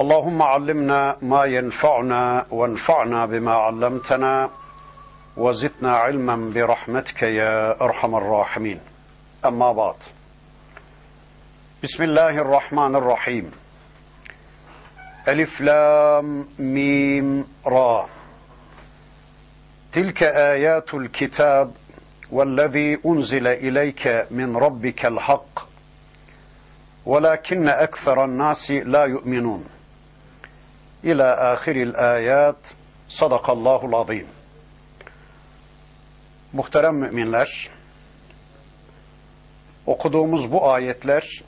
اللهم 0.00 0.42
علمنا 0.42 1.16
ما 1.22 1.44
ينفعنا 1.44 2.46
وانفعنا 2.50 3.26
بما 3.26 3.52
علمتنا 3.52 4.50
وزدنا 5.36 5.96
علما 5.96 6.52
برحمتك 6.54 7.22
يا 7.22 7.80
أرحم 7.80 8.14
الراحمين. 8.14 8.80
أما 9.44 9.72
بعد. 9.72 9.94
بسم 11.82 12.02
الله 12.02 12.38
الرحمن 12.38 12.96
الرحيم. 12.96 13.50
ألف 15.28 15.60
لام 15.60 16.48
ميم 16.58 17.46
را. 17.66 18.06
تلك 19.92 20.22
آيات 20.22 20.94
الكتاب 20.94 21.72
والذي 22.30 22.98
أنزل 23.06 23.46
إليك 23.46 24.26
من 24.30 24.56
ربك 24.56 25.06
الحق 25.06 25.68
ولكن 27.06 27.68
أكثر 27.68 28.24
الناس 28.24 28.70
لا 28.70 29.04
يؤمنون. 29.04 29.75
İlâ 31.06 31.36
âhiril 31.36 31.94
âyât. 31.94 32.74
Sadakallahul 33.08 33.92
azîm. 33.92 34.26
Muhterem 36.52 36.94
müminler, 36.94 37.68
okuduğumuz 39.86 40.52
bu 40.52 40.70
ayetler 40.70 41.42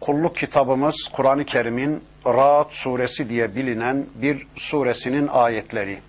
kulluk 0.00 0.36
kitabımız 0.36 1.08
Kur'an-ı 1.12 1.44
Kerim'in 1.44 2.04
Rahat 2.26 2.72
suresi 2.72 3.28
diye 3.28 3.56
bilinen 3.56 4.06
bir 4.14 4.46
suresinin 4.56 5.28
ayetleri. 5.28 6.00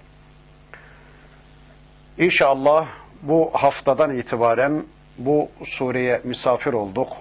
İnşallah 2.17 2.88
bu 3.22 3.52
haftadan 3.54 4.17
itibaren 4.17 4.86
bu 5.17 5.50
sureye 5.66 6.22
misafir 6.23 6.73
olduk. 6.73 7.17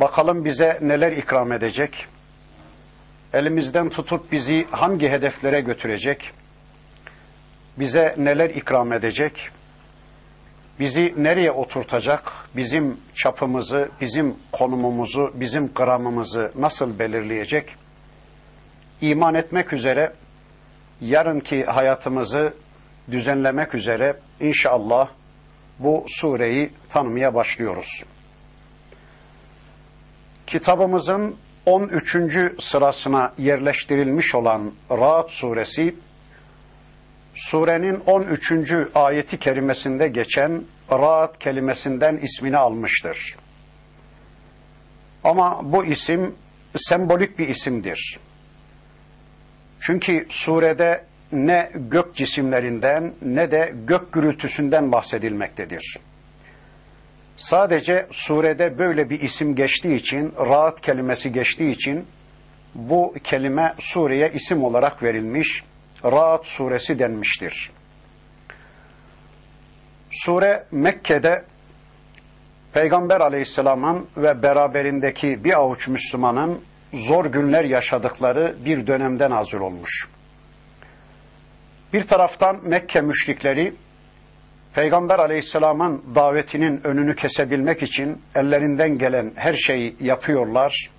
Bakalım 0.00 0.44
bize 0.44 0.78
neler 0.82 1.12
ikram 1.12 1.52
edecek? 1.52 2.06
Elimizden 3.32 3.88
tutup 3.88 4.32
bizi 4.32 4.66
hangi 4.70 5.08
hedeflere 5.08 5.60
götürecek, 5.60 6.30
bize 7.78 8.14
neler 8.18 8.50
ikram 8.50 8.92
edecek, 8.92 9.50
bizi 10.80 11.14
nereye 11.16 11.52
oturtacak, 11.52 12.32
bizim 12.56 13.00
çapımızı, 13.14 13.90
bizim 14.00 14.36
konumumuzu, 14.52 15.32
bizim 15.34 15.74
gramımızı 15.74 16.52
nasıl 16.56 16.98
belirleyecek, 16.98 17.76
iman 19.00 19.34
etmek 19.34 19.72
üzere, 19.72 20.12
yarınki 21.00 21.64
hayatımızı 21.64 22.54
düzenlemek 23.10 23.74
üzere 23.74 24.16
inşallah 24.40 25.08
bu 25.78 26.04
sureyi 26.08 26.70
tanımaya 26.90 27.34
başlıyoruz. 27.34 28.04
Kitabımızın 30.46 31.36
13. 31.66 32.16
sırasına 32.60 33.32
yerleştirilmiş 33.38 34.34
olan 34.34 34.72
Ra'd 34.90 35.28
suresi, 35.28 35.94
surenin 37.34 38.00
13. 38.06 38.52
ayeti 38.94 39.38
kerimesinde 39.38 40.08
geçen 40.08 40.64
Ra'd 40.90 41.38
kelimesinden 41.38 42.16
ismini 42.16 42.56
almıştır. 42.56 43.36
Ama 45.24 45.72
bu 45.72 45.84
isim 45.84 46.34
sembolik 46.76 47.38
bir 47.38 47.48
isimdir. 47.48 48.18
Çünkü 49.80 50.26
surede 50.28 51.04
ne 51.32 51.70
gök 51.74 52.14
cisimlerinden 52.14 53.12
ne 53.22 53.50
de 53.50 53.74
gök 53.86 54.12
gürültüsünden 54.12 54.92
bahsedilmektedir. 54.92 55.98
Sadece 57.36 58.06
surede 58.10 58.78
böyle 58.78 59.10
bir 59.10 59.20
isim 59.20 59.54
geçtiği 59.54 59.94
için, 59.94 60.32
rahat 60.38 60.80
kelimesi 60.80 61.32
geçtiği 61.32 61.70
için 61.70 62.06
bu 62.74 63.14
kelime 63.24 63.74
sureye 63.78 64.32
isim 64.32 64.64
olarak 64.64 65.02
verilmiş, 65.02 65.62
Rahat 66.04 66.46
suresi 66.46 66.98
denmiştir. 66.98 67.70
Sure 70.10 70.64
Mekke'de 70.70 71.44
Peygamber 72.72 73.20
aleyhisselamın 73.20 74.06
ve 74.16 74.42
beraberindeki 74.42 75.44
bir 75.44 75.52
avuç 75.58 75.88
Müslümanın 75.88 76.60
zor 76.92 77.26
günler 77.26 77.64
yaşadıkları 77.64 78.56
bir 78.64 78.86
dönemden 78.86 79.30
nazil 79.30 79.58
olmuş. 79.58 80.08
Bir 81.92 82.06
taraftan 82.06 82.60
Mekke 82.62 83.00
müşrikleri 83.00 83.74
Peygamber 84.74 85.18
aleyhisselamın 85.18 86.02
davetinin 86.14 86.86
önünü 86.86 87.16
kesebilmek 87.16 87.82
için 87.82 88.22
ellerinden 88.34 88.98
gelen 88.98 89.32
her 89.34 89.54
şeyi 89.54 89.96
yapıyorlar. 90.00 90.90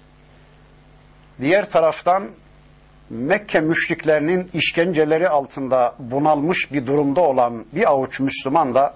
Diğer 1.42 1.70
taraftan 1.70 2.30
Mekke 3.10 3.60
müşriklerinin 3.60 4.50
işkenceleri 4.54 5.30
altında 5.30 5.96
bunalmış 6.00 6.72
bir 6.72 6.88
durumda 6.88 7.22
olan 7.22 7.66
bir 7.74 7.90
avuç 7.90 8.20
Müslüman 8.20 8.76
da 8.76 8.96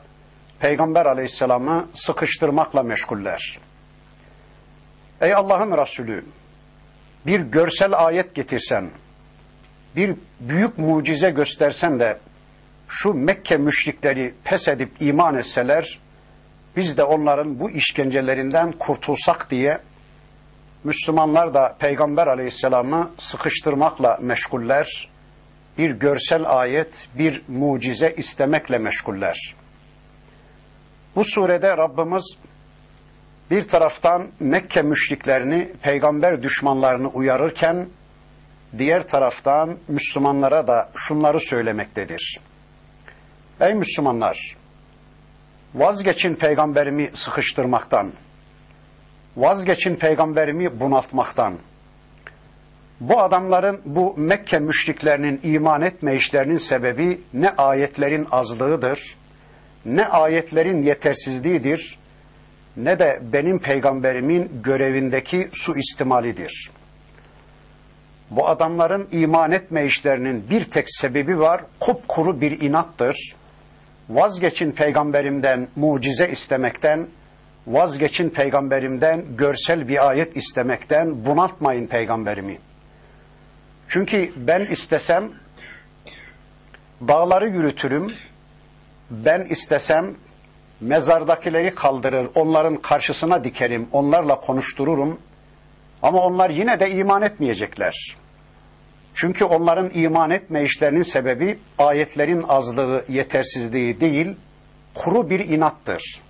Peygamber 0.60 1.06
aleyhisselamı 1.06 1.88
sıkıştırmakla 1.94 2.84
meşguller. 2.84 3.60
Ey 5.22 5.34
Allah'ın 5.34 5.78
Resulü 5.78 6.26
bir 7.26 7.40
görsel 7.40 8.06
ayet 8.06 8.36
getirsen, 8.36 8.92
bir 9.96 10.16
büyük 10.40 10.78
mucize 10.78 11.30
göstersen 11.30 12.00
de 12.00 12.20
şu 12.88 13.14
Mekke 13.14 13.58
müşrikleri 13.58 14.34
pes 14.44 14.68
edip 14.68 14.92
iman 15.00 15.38
etseler, 15.38 16.00
biz 16.76 16.98
de 16.98 17.04
onların 17.04 17.60
bu 17.60 17.72
işkencelerinden 17.72 18.72
kurtulsak 18.72 19.52
diye 19.52 19.80
Müslümanlar 20.84 21.54
da 21.54 21.76
Peygamber 21.80 22.28
aleyhisselamı 22.28 23.12
sıkıştırmakla 23.18 24.18
meşguller, 24.22 25.10
bir 25.78 25.92
görsel 25.92 26.44
ayet, 26.60 27.08
bir 27.18 27.42
mucize 27.48 28.14
istemekle 28.18 28.78
meşguller. 28.78 29.56
Bu 31.16 31.24
surede 31.24 31.78
Rabbimiz 31.78 32.38
bir 33.52 33.68
taraftan 33.68 34.28
Mekke 34.40 34.82
müşriklerini, 34.82 35.72
peygamber 35.82 36.44
düşmanlarını 36.44 37.08
uyarırken, 37.08 37.88
diğer 38.78 39.08
taraftan 39.08 39.78
Müslümanlara 39.88 40.68
da 40.68 40.90
şunları 40.96 41.40
söylemektedir. 41.40 42.40
Ey 43.62 43.74
Müslümanlar! 43.74 44.56
Vazgeçin 45.76 46.34
peygamberimi 46.34 47.10
sıkıştırmaktan. 47.14 48.12
Vazgeçin 49.38 49.96
peygamberimi 49.96 50.80
bunaltmaktan. 50.80 51.54
Bu 53.00 53.22
adamların, 53.22 53.82
bu 53.86 54.14
Mekke 54.18 54.60
müşriklerinin 54.60 55.40
iman 55.44 55.82
etme 55.82 56.16
işlerinin 56.16 56.58
sebebi 56.58 57.22
ne 57.34 57.50
ayetlerin 57.50 58.28
azlığıdır, 58.32 59.16
ne 59.86 60.08
ayetlerin 60.08 60.84
yetersizliğidir, 60.84 62.00
ne 62.78 63.00
de 63.00 63.22
benim 63.34 63.60
peygamberimin 63.60 64.62
görevindeki 64.64 65.50
su 65.54 65.78
istimalidir. 65.78 66.72
Bu 68.30 68.48
adamların 68.48 69.08
iman 69.12 69.52
etme 69.52 69.86
işlerinin 69.86 70.50
bir 70.50 70.66
tek 70.66 70.86
sebebi 70.90 71.40
var, 71.40 71.62
kupkuru 71.80 72.42
bir 72.42 72.62
inattır 72.62 73.37
vazgeçin 74.10 74.72
peygamberimden 74.72 75.68
mucize 75.76 76.30
istemekten, 76.30 77.08
vazgeçin 77.68 78.30
peygamberimden 78.30 79.38
görsel 79.38 79.88
bir 79.88 80.08
ayet 80.08 80.38
istemekten, 80.38 81.26
bunaltmayın 81.26 81.88
peygamberimi. 81.88 82.60
Çünkü 83.88 84.34
ben 84.36 84.66
istesem 84.66 85.32
dağları 87.08 87.48
yürütürüm, 87.48 88.14
ben 89.10 89.48
istesem 89.50 90.16
mezardakileri 90.82 91.76
kaldırır, 91.76 92.30
onların 92.36 92.78
karşısına 92.78 93.44
dikerim, 93.44 93.88
onlarla 93.92 94.40
konuştururum. 94.40 95.20
Ama 96.02 96.20
onlar 96.20 96.50
yine 96.50 96.80
de 96.80 96.92
iman 96.92 97.22
etmeyecekler. 97.22 98.16
Çünkü 99.18 99.46
onların 99.46 99.92
iman 99.94 100.30
etme 100.30 100.64
işlerinin 100.64 101.02
sebebi 101.02 101.60
ayetlerin 101.78 102.46
azlığı, 102.48 103.06
yetersizliği 103.08 104.02
değil, 104.02 104.36
kuru 104.94 105.30
bir 105.30 105.40
inattır. 105.40 106.22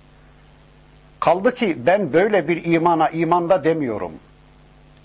Kaldı 1.20 1.54
ki 1.54 1.76
ben 1.86 2.12
böyle 2.12 2.48
bir 2.48 2.64
imana 2.64 3.08
imanda 3.08 3.64
demiyorum. 3.64 4.12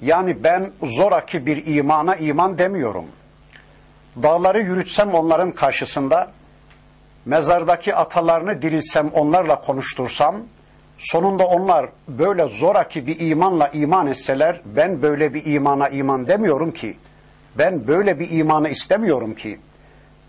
Yani 0.02 0.44
ben 0.44 0.72
zoraki 0.84 1.46
bir 1.46 1.66
imana 1.66 2.16
iman 2.16 2.58
demiyorum. 2.58 3.06
Dağları 4.24 4.62
yürütsem 4.62 5.14
onların 5.14 5.52
karşısında, 5.52 6.32
mezardaki 7.26 7.96
atalarını 7.96 8.62
dirilsem 8.62 9.10
onlarla 9.14 9.62
konuştursam, 9.62 10.36
sonunda 10.98 11.46
onlar 11.46 11.90
böyle 12.08 12.46
zoraki 12.46 13.08
bir 13.08 13.20
imanla 13.20 13.68
iman 13.68 14.08
etseler, 14.08 14.62
ben 14.66 15.02
böyle 15.02 15.34
bir 15.34 15.46
imana 15.46 15.90
iman 15.90 16.28
demiyorum 16.28 16.72
ki, 16.72 16.98
ben 17.58 17.88
böyle 17.88 18.20
bir 18.20 18.32
imanı 18.32 18.70
istemiyorum 18.70 19.36
ki, 19.36 19.60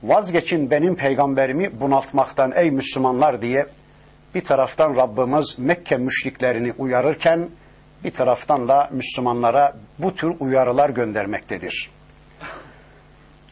vazgeçin 0.02 0.70
benim 0.70 0.96
peygamberimi 0.96 1.80
bunaltmaktan 1.80 2.52
ey 2.56 2.70
Müslümanlar 2.70 3.42
diye 3.42 3.66
bir 4.34 4.44
taraftan 4.44 4.96
Rabbimiz 4.96 5.58
Mekke 5.58 5.96
müşriklerini 5.96 6.72
uyarırken 6.78 7.48
bir 8.04 8.10
taraftan 8.10 8.68
da 8.68 8.90
Müslümanlara 8.92 9.76
bu 9.98 10.14
tür 10.14 10.34
uyarılar 10.40 10.90
göndermektedir. 10.90 11.90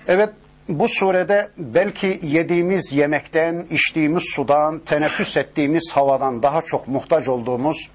Evet 0.09 0.31
bu 0.69 0.89
surede 0.89 1.51
belki 1.59 2.19
yediğimiz 2.23 2.93
yemekten, 2.93 3.67
içtiğimiz 3.71 4.23
sudan, 4.35 4.79
teneffüs 4.79 5.37
ettiğimiz 5.37 5.91
havadan 5.93 6.43
daha 6.43 6.61
çok 6.63 6.89
muhtaç 6.89 7.29
olduğumuz 7.29 7.89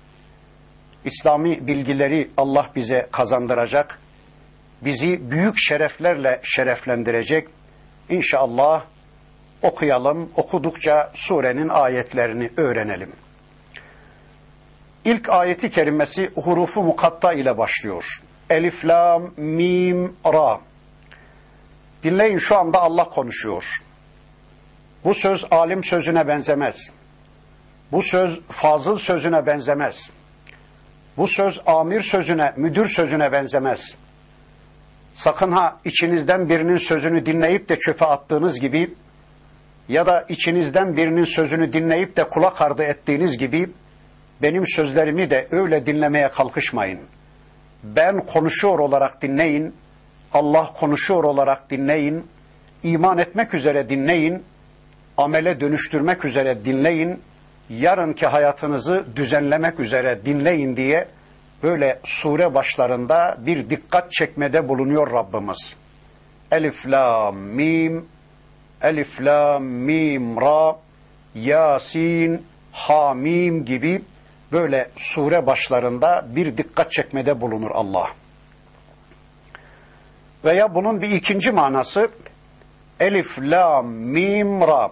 İslami 1.05 1.67
bilgileri 1.67 2.31
Allah 2.37 2.69
bize 2.75 3.07
kazandıracak, 3.11 3.99
bizi 4.81 5.31
büyük 5.31 5.57
şereflerle 5.57 6.39
şereflendirecek. 6.43 7.47
İnşallah 8.09 8.83
okuyalım, 9.61 10.29
okudukça 10.35 11.11
surenin 11.13 11.69
ayetlerini 11.69 12.51
öğrenelim. 12.57 13.11
İlk 15.05 15.29
ayeti 15.29 15.69
kerimesi 15.69 16.31
hurufu 16.35 16.83
mukatta 16.83 17.33
ile 17.33 17.57
başlıyor. 17.57 18.21
Elif, 18.49 18.85
lam, 18.85 19.31
mim, 19.37 20.15
ra. 20.25 20.59
Dinleyin 22.03 22.37
şu 22.37 22.57
anda 22.57 22.81
Allah 22.81 23.03
konuşuyor. 23.03 23.77
Bu 25.03 25.13
söz 25.13 25.45
alim 25.51 25.83
sözüne 25.83 26.27
benzemez. 26.27 26.89
Bu 27.91 28.01
söz 28.01 28.41
fazıl 28.41 28.97
sözüne 28.97 29.45
benzemez. 29.45 30.09
Bu 31.17 31.27
söz 31.27 31.61
amir 31.65 32.01
sözüne, 32.01 32.53
müdür 32.55 32.87
sözüne 32.87 33.31
benzemez. 33.31 33.95
Sakın 35.17 35.51
ha 35.51 35.77
içinizden 35.85 36.49
birinin 36.49 36.77
sözünü 36.77 37.25
dinleyip 37.25 37.69
de 37.69 37.79
çöpe 37.79 38.05
attığınız 38.05 38.59
gibi 38.59 38.93
ya 39.89 40.05
da 40.05 40.25
içinizden 40.29 40.97
birinin 40.97 41.23
sözünü 41.23 41.73
dinleyip 41.73 42.17
de 42.17 42.23
kulak 42.23 42.61
ardı 42.61 42.83
ettiğiniz 42.83 43.37
gibi 43.37 43.69
benim 44.41 44.67
sözlerimi 44.67 45.29
de 45.29 45.47
öyle 45.51 45.85
dinlemeye 45.85 46.27
kalkışmayın. 46.31 46.99
Ben 47.83 48.25
konuşuyor 48.25 48.79
olarak 48.79 49.21
dinleyin, 49.21 49.75
Allah 50.33 50.73
konuşuyor 50.73 51.23
olarak 51.23 51.69
dinleyin, 51.69 52.27
iman 52.83 53.17
etmek 53.17 53.53
üzere 53.53 53.89
dinleyin, 53.89 54.43
amele 55.17 55.59
dönüştürmek 55.59 56.25
üzere 56.25 56.65
dinleyin, 56.65 57.21
yarınki 57.69 58.27
hayatınızı 58.27 59.05
düzenlemek 59.15 59.79
üzere 59.79 60.25
dinleyin 60.25 60.77
diye 60.77 61.07
böyle 61.63 61.99
sure 62.03 62.53
başlarında 62.53 63.37
bir 63.39 63.69
dikkat 63.69 64.11
çekmede 64.11 64.67
bulunuyor 64.67 65.11
Rabbimiz. 65.11 65.75
Elif, 66.51 66.87
la, 66.87 67.31
mim, 67.31 68.05
Elif, 68.81 69.21
la, 69.21 69.59
mim, 69.59 70.41
ra, 70.41 70.75
yasin, 71.35 72.45
hamim 72.71 73.65
gibi 73.65 74.01
böyle 74.51 74.89
sure 74.95 75.45
başlarında 75.45 76.25
bir 76.29 76.57
dikkat 76.57 76.91
çekmede 76.91 77.41
bulunur 77.41 77.71
Allah. 77.71 78.07
Veya 80.45 80.75
bunun 80.75 81.01
bir 81.01 81.09
ikinci 81.09 81.51
manası 81.51 82.09
Elif, 82.99 83.39
La, 83.39 83.81
Mim, 83.81 84.61
Ra. 84.61 84.91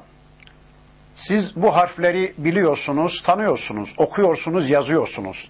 Siz 1.15 1.55
bu 1.55 1.75
harfleri 1.75 2.33
biliyorsunuz, 2.37 3.21
tanıyorsunuz, 3.21 3.93
okuyorsunuz, 3.97 4.69
yazıyorsunuz. 4.69 5.49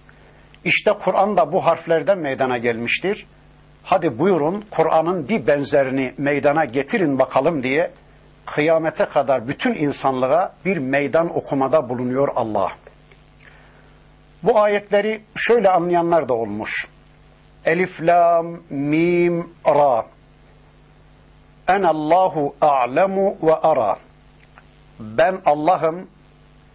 İşte 0.66 0.92
Kur'an 0.92 1.36
da 1.36 1.52
bu 1.52 1.66
harflerden 1.66 2.18
meydana 2.18 2.58
gelmiştir. 2.58 3.26
Hadi 3.82 4.18
buyurun 4.18 4.64
Kur'an'ın 4.70 5.28
bir 5.28 5.46
benzerini 5.46 6.14
meydana 6.18 6.64
getirin 6.64 7.18
bakalım 7.18 7.62
diye 7.62 7.90
kıyamete 8.46 9.04
kadar 9.04 9.48
bütün 9.48 9.74
insanlığa 9.74 10.54
bir 10.64 10.76
meydan 10.76 11.36
okumada 11.36 11.88
bulunuyor 11.88 12.28
Allah. 12.36 12.72
Bu 14.42 14.60
ayetleri 14.60 15.22
şöyle 15.36 15.70
anlayanlar 15.70 16.28
da 16.28 16.34
olmuş. 16.34 16.88
Elif, 17.64 18.02
lam, 18.02 18.46
mim, 18.70 19.50
ra. 19.66 20.06
Allahu 21.68 22.56
a'lemu 22.60 23.36
ve 23.42 23.54
ara. 23.54 23.96
Ben 25.00 25.38
Allah'ım, 25.44 26.06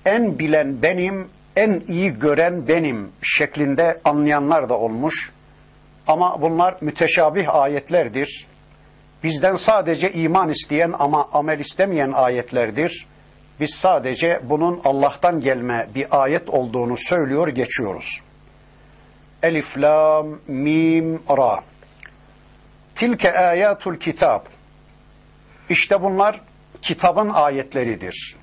en 0.06 0.40
bilen 0.40 0.82
benim, 0.82 1.30
en 1.56 1.84
iyi 1.88 2.20
gören 2.20 2.68
benim 2.68 3.12
şeklinde 3.22 4.02
anlayanlar 4.06 4.70
da 4.70 4.78
olmuş. 4.78 5.32
Ama 6.08 6.42
bunlar 6.42 6.78
müteşabih 6.82 7.56
ayetlerdir. 7.56 8.46
Bizden 9.24 9.56
sadece 9.56 10.12
iman 10.12 10.50
isteyen 10.50 10.94
ama 11.00 11.30
amel 11.34 11.60
istemeyen 11.60 12.12
ayetlerdir. 12.12 13.08
Biz 13.60 13.70
sadece 13.70 14.40
bunun 14.44 14.82
Allah'tan 14.84 15.42
gelme 15.42 15.88
bir 15.96 16.22
ayet 16.24 16.50
olduğunu 16.50 16.98
söylüyor 16.98 17.48
geçiyoruz. 17.48 18.22
Elif, 19.44 19.78
Lam, 19.78 20.40
Mim, 20.48 21.20
Ra. 21.30 21.64
Tilke 22.96 23.34
ayatul 23.34 23.96
kitab. 23.96 24.42
İşte 25.70 26.02
bunlar 26.02 26.42
kitabın 26.82 27.30
ayetleridir. 27.30 28.41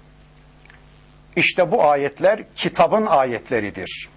İşte 1.38 1.72
bu 1.72 1.84
ayetler 1.84 2.42
kitabın 2.56 3.06
ayetleridir. 3.06 4.08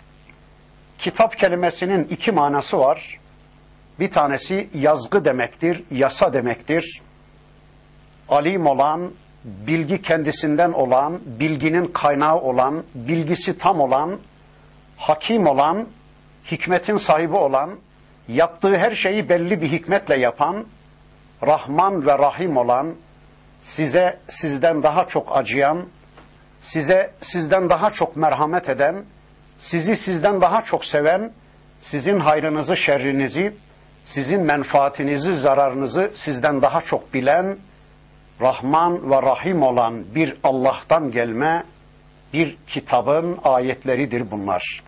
Kitap 0.97 1.37
kelimesinin 1.37 2.03
iki 2.03 2.31
manası 2.31 2.77
var. 2.77 3.19
Bir 3.99 4.11
tanesi 4.11 4.69
yazgı 4.73 5.25
demektir, 5.25 5.83
yasa 5.91 6.33
demektir. 6.33 7.01
Alim 8.29 8.65
olan, 8.65 9.11
bilgi 9.43 10.01
kendisinden 10.01 10.71
olan, 10.71 11.19
bilginin 11.25 11.87
kaynağı 11.87 12.39
olan, 12.39 12.83
bilgisi 12.95 13.57
tam 13.57 13.79
olan, 13.79 14.19
hakim 14.97 15.47
olan, 15.47 15.87
hikmetin 16.51 16.97
sahibi 16.97 17.35
olan, 17.35 17.79
yaptığı 18.27 18.77
her 18.77 18.91
şeyi 18.91 19.29
belli 19.29 19.61
bir 19.61 19.71
hikmetle 19.71 20.19
yapan, 20.19 20.65
Rahman 21.47 22.05
ve 22.05 22.17
Rahim 22.17 22.57
olan, 22.57 22.95
size 23.61 24.19
sizden 24.27 24.83
daha 24.83 25.07
çok 25.07 25.37
acıyan, 25.37 25.85
size 26.61 27.11
sizden 27.21 27.69
daha 27.69 27.91
çok 27.91 28.15
merhamet 28.15 28.69
eden, 28.69 29.03
sizi 29.57 29.97
sizden 29.97 30.41
daha 30.41 30.61
çok 30.61 30.85
seven, 30.85 31.31
sizin 31.79 32.19
hayrınızı, 32.19 32.77
şerrinizi, 32.77 33.53
sizin 34.05 34.41
menfaatinizi, 34.41 35.35
zararınızı 35.35 36.11
sizden 36.13 36.61
daha 36.61 36.81
çok 36.81 37.13
bilen, 37.13 37.57
Rahman 38.41 39.11
ve 39.11 39.21
Rahim 39.21 39.63
olan 39.63 40.15
bir 40.15 40.37
Allah'tan 40.43 41.11
gelme 41.11 41.63
bir 42.33 42.57
kitabın 42.67 43.37
ayetleridir 43.43 44.31
bunlar. 44.31 44.83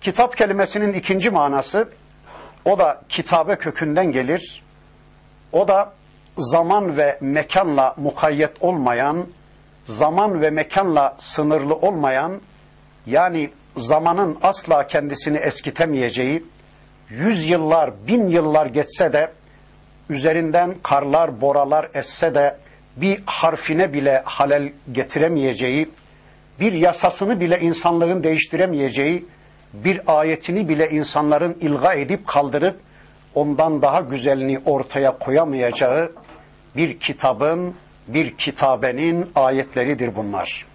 Kitap 0.00 0.36
kelimesinin 0.36 0.92
ikinci 0.92 1.30
manası 1.30 1.88
o 2.64 2.78
da 2.78 3.02
kitabe 3.08 3.56
kökünden 3.56 4.12
gelir. 4.12 4.62
O 5.52 5.68
da 5.68 5.92
zaman 6.38 6.96
ve 6.96 7.18
mekanla 7.20 7.94
mukayyet 7.96 8.62
olmayan, 8.62 9.26
zaman 9.86 10.42
ve 10.42 10.50
mekanla 10.50 11.16
sınırlı 11.18 11.74
olmayan, 11.74 12.40
yani 13.06 13.50
zamanın 13.76 14.38
asla 14.42 14.86
kendisini 14.86 15.36
eskitemeyeceği, 15.36 16.44
yüz 17.08 17.48
yıllar, 17.48 17.90
bin 18.06 18.28
yıllar 18.28 18.66
geçse 18.66 19.12
de 19.12 19.32
üzerinden 20.08 20.74
karlar, 20.82 21.40
boralar 21.40 21.88
esse 21.94 22.34
de 22.34 22.56
bir 22.96 23.22
harfine 23.26 23.92
bile 23.92 24.22
halel 24.24 24.72
getiremeyeceği, 24.92 25.90
bir 26.60 26.72
yasasını 26.72 27.40
bile 27.40 27.60
insanlığın 27.60 28.22
değiştiremeyeceği, 28.22 29.26
bir 29.72 30.00
ayetini 30.06 30.68
bile 30.68 30.90
insanların 30.90 31.56
ilga 31.60 31.94
edip 31.94 32.26
kaldırıp 32.26 32.80
ondan 33.34 33.82
daha 33.82 34.00
güzelini 34.00 34.60
ortaya 34.64 35.18
koyamayacağı 35.18 36.12
bir 36.76 36.98
kitabın, 36.98 37.74
bir 38.11 38.37
kitabenin 38.37 39.31
ayetleridir 39.35 40.15
bunlar. 40.15 40.65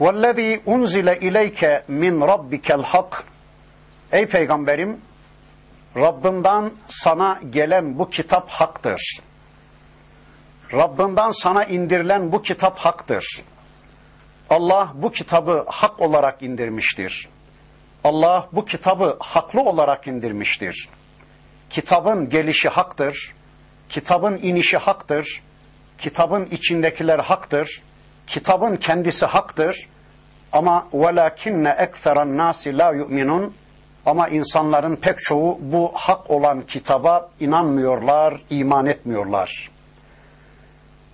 وَالَّذ۪ي 0.00 0.64
اُنْزِلَ 0.64 1.08
اِلَيْكَ 1.16 1.82
مِنْ 1.88 2.14
رَبِّكَ 2.32 2.82
الْحَقِّ 2.82 3.22
Ey 4.12 4.26
Peygamberim 4.26 5.00
Rabbinden 5.96 6.72
sana 6.88 7.40
gelen 7.50 7.98
bu 7.98 8.10
kitap 8.10 8.50
haktır. 8.50 9.20
Rabbinden 10.72 11.30
sana 11.30 11.64
indirilen 11.64 12.32
bu 12.32 12.42
kitap 12.42 12.78
haktır. 12.78 13.42
Allah 14.50 14.92
bu 14.94 15.12
kitabı 15.12 15.66
hak 15.68 16.00
olarak 16.00 16.42
indirmiştir. 16.42 17.28
Allah 18.04 18.48
bu 18.52 18.64
kitabı 18.64 19.16
haklı 19.20 19.60
olarak 19.60 20.06
indirmiştir. 20.06 20.88
Kitabın 21.70 22.28
gelişi 22.28 22.68
haktır. 22.68 23.34
Kitabın 23.91 24.37
inişi 24.37 24.77
haktır. 24.77 25.41
Kitabın 25.97 26.45
içindekiler 26.45 27.19
haktır. 27.19 27.81
Kitabın 28.27 28.75
kendisi 28.75 29.25
haktır. 29.25 29.87
Ama 30.51 30.87
velakinne 30.93 31.75
ekseran 31.79 32.37
nasi 32.37 32.77
la 32.77 32.91
yu'minun 32.91 33.53
ama 34.05 34.27
insanların 34.27 34.95
pek 34.95 35.19
çoğu 35.19 35.57
bu 35.61 35.91
hak 35.93 36.29
olan 36.29 36.61
kitaba 36.61 37.29
inanmıyorlar, 37.39 38.41
iman 38.49 38.85
etmiyorlar. 38.85 39.69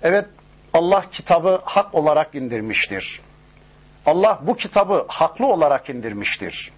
Evet, 0.03 0.25
Allah 0.73 1.03
kitabı 1.11 1.61
hak 1.65 1.95
olarak 1.95 2.35
indirmiştir. 2.35 3.21
Allah 4.05 4.39
bu 4.41 4.55
kitabı 4.55 5.05
haklı 5.07 5.45
olarak 5.45 5.89
indirmiştir. 5.89 6.71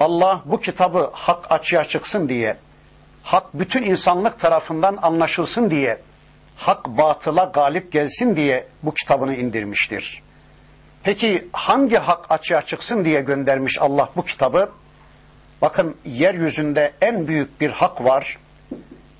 Allah 0.00 0.42
bu 0.44 0.60
kitabı 0.60 1.10
hak 1.12 1.52
açığa 1.52 1.84
çıksın 1.84 2.28
diye, 2.28 2.56
hak 3.22 3.54
bütün 3.54 3.82
insanlık 3.82 4.40
tarafından 4.40 4.98
anlaşılsın 5.02 5.70
diye, 5.70 5.98
hak 6.56 6.86
batıla 6.86 7.44
galip 7.44 7.92
gelsin 7.92 8.36
diye 8.36 8.66
bu 8.82 8.94
kitabını 8.94 9.34
indirmiştir. 9.34 10.22
Peki 11.02 11.48
hangi 11.52 11.96
hak 11.96 12.32
açığa 12.32 12.62
çıksın 12.62 13.04
diye 13.04 13.20
göndermiş 13.20 13.78
Allah 13.80 14.08
bu 14.16 14.24
kitabı? 14.24 14.70
Bakın 15.62 15.96
yeryüzünde 16.04 16.92
en 17.00 17.28
büyük 17.28 17.60
bir 17.60 17.70
hak 17.70 18.04
var. 18.04 18.38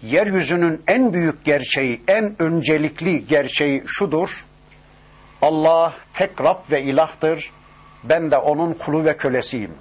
Yeryüzünün 0.02 0.82
en 0.86 1.12
büyük 1.12 1.44
gerçeği, 1.44 2.02
en 2.08 2.42
öncelikli 2.42 3.26
gerçeği 3.26 3.82
şudur. 3.86 4.46
Allah 5.42 5.92
tek 6.14 6.40
Rab 6.40 6.70
ve 6.70 6.82
ilahtır. 6.82 7.50
Ben 8.04 8.30
de 8.30 8.36
onun 8.36 8.72
kulu 8.72 9.04
ve 9.04 9.16
kölesiyim. 9.16 9.74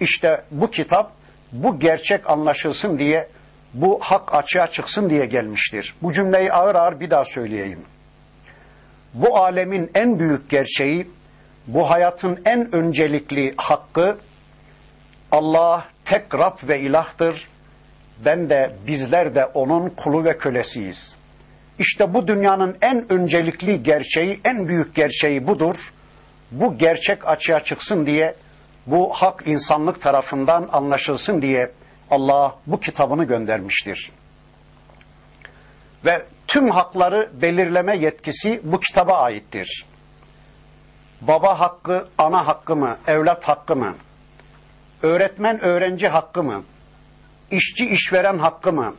İşte 0.00 0.44
bu 0.50 0.70
kitap 0.70 1.12
bu 1.54 1.78
gerçek 1.78 2.30
anlaşılsın 2.30 2.98
diye, 2.98 3.28
bu 3.74 3.98
hak 4.02 4.34
açığa 4.34 4.66
çıksın 4.66 5.10
diye 5.10 5.26
gelmiştir. 5.26 5.94
Bu 6.02 6.12
cümleyi 6.12 6.52
ağır 6.52 6.74
ağır 6.74 7.00
bir 7.00 7.10
daha 7.10 7.24
söyleyeyim. 7.24 7.80
Bu 9.14 9.38
alemin 9.38 9.90
en 9.94 10.18
büyük 10.18 10.50
gerçeği, 10.50 11.08
bu 11.66 11.90
hayatın 11.90 12.42
en 12.44 12.74
öncelikli 12.74 13.54
hakkı 13.56 14.18
Allah 15.32 15.84
tek 16.04 16.34
Rab 16.34 16.68
ve 16.68 16.80
ilahtır. 16.80 17.48
Ben 18.24 18.50
de 18.50 18.72
bizler 18.86 19.34
de 19.34 19.46
onun 19.46 19.88
kulu 19.88 20.24
ve 20.24 20.38
kölesiyiz. 20.38 21.16
İşte 21.78 22.14
bu 22.14 22.28
dünyanın 22.28 22.76
en 22.82 23.12
öncelikli 23.12 23.82
gerçeği, 23.82 24.40
en 24.44 24.68
büyük 24.68 24.94
gerçeği 24.94 25.46
budur. 25.46 25.76
Bu 26.50 26.78
gerçek 26.78 27.28
açığa 27.28 27.60
çıksın 27.60 28.06
diye, 28.06 28.34
bu 28.86 29.12
hak 29.12 29.42
insanlık 29.46 30.02
tarafından 30.02 30.68
anlaşılsın 30.72 31.42
diye 31.42 31.72
Allah 32.10 32.54
bu 32.66 32.80
kitabını 32.80 33.24
göndermiştir. 33.24 34.10
Ve 36.04 36.22
tüm 36.46 36.70
hakları 36.70 37.30
belirleme 37.32 37.96
yetkisi 37.96 38.60
bu 38.64 38.80
kitaba 38.80 39.18
aittir. 39.18 39.86
Baba 41.20 41.60
hakkı, 41.60 42.08
ana 42.18 42.46
hakkı 42.46 42.76
mı, 42.76 42.98
evlat 43.06 43.44
hakkı 43.44 43.76
mı, 43.76 43.94
öğretmen 45.02 45.64
öğrenci 45.64 46.08
hakkı 46.08 46.42
mı, 46.42 46.64
işçi 47.50 47.86
işveren 47.86 48.38
hakkı 48.38 48.72
mı, 48.72 48.94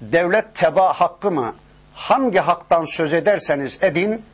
devlet 0.00 0.54
teba 0.54 0.92
hakkı 0.92 1.30
mı, 1.30 1.54
hangi 1.94 2.38
haktan 2.38 2.84
söz 2.84 3.12
ederseniz 3.12 3.78
edin, 3.82 4.24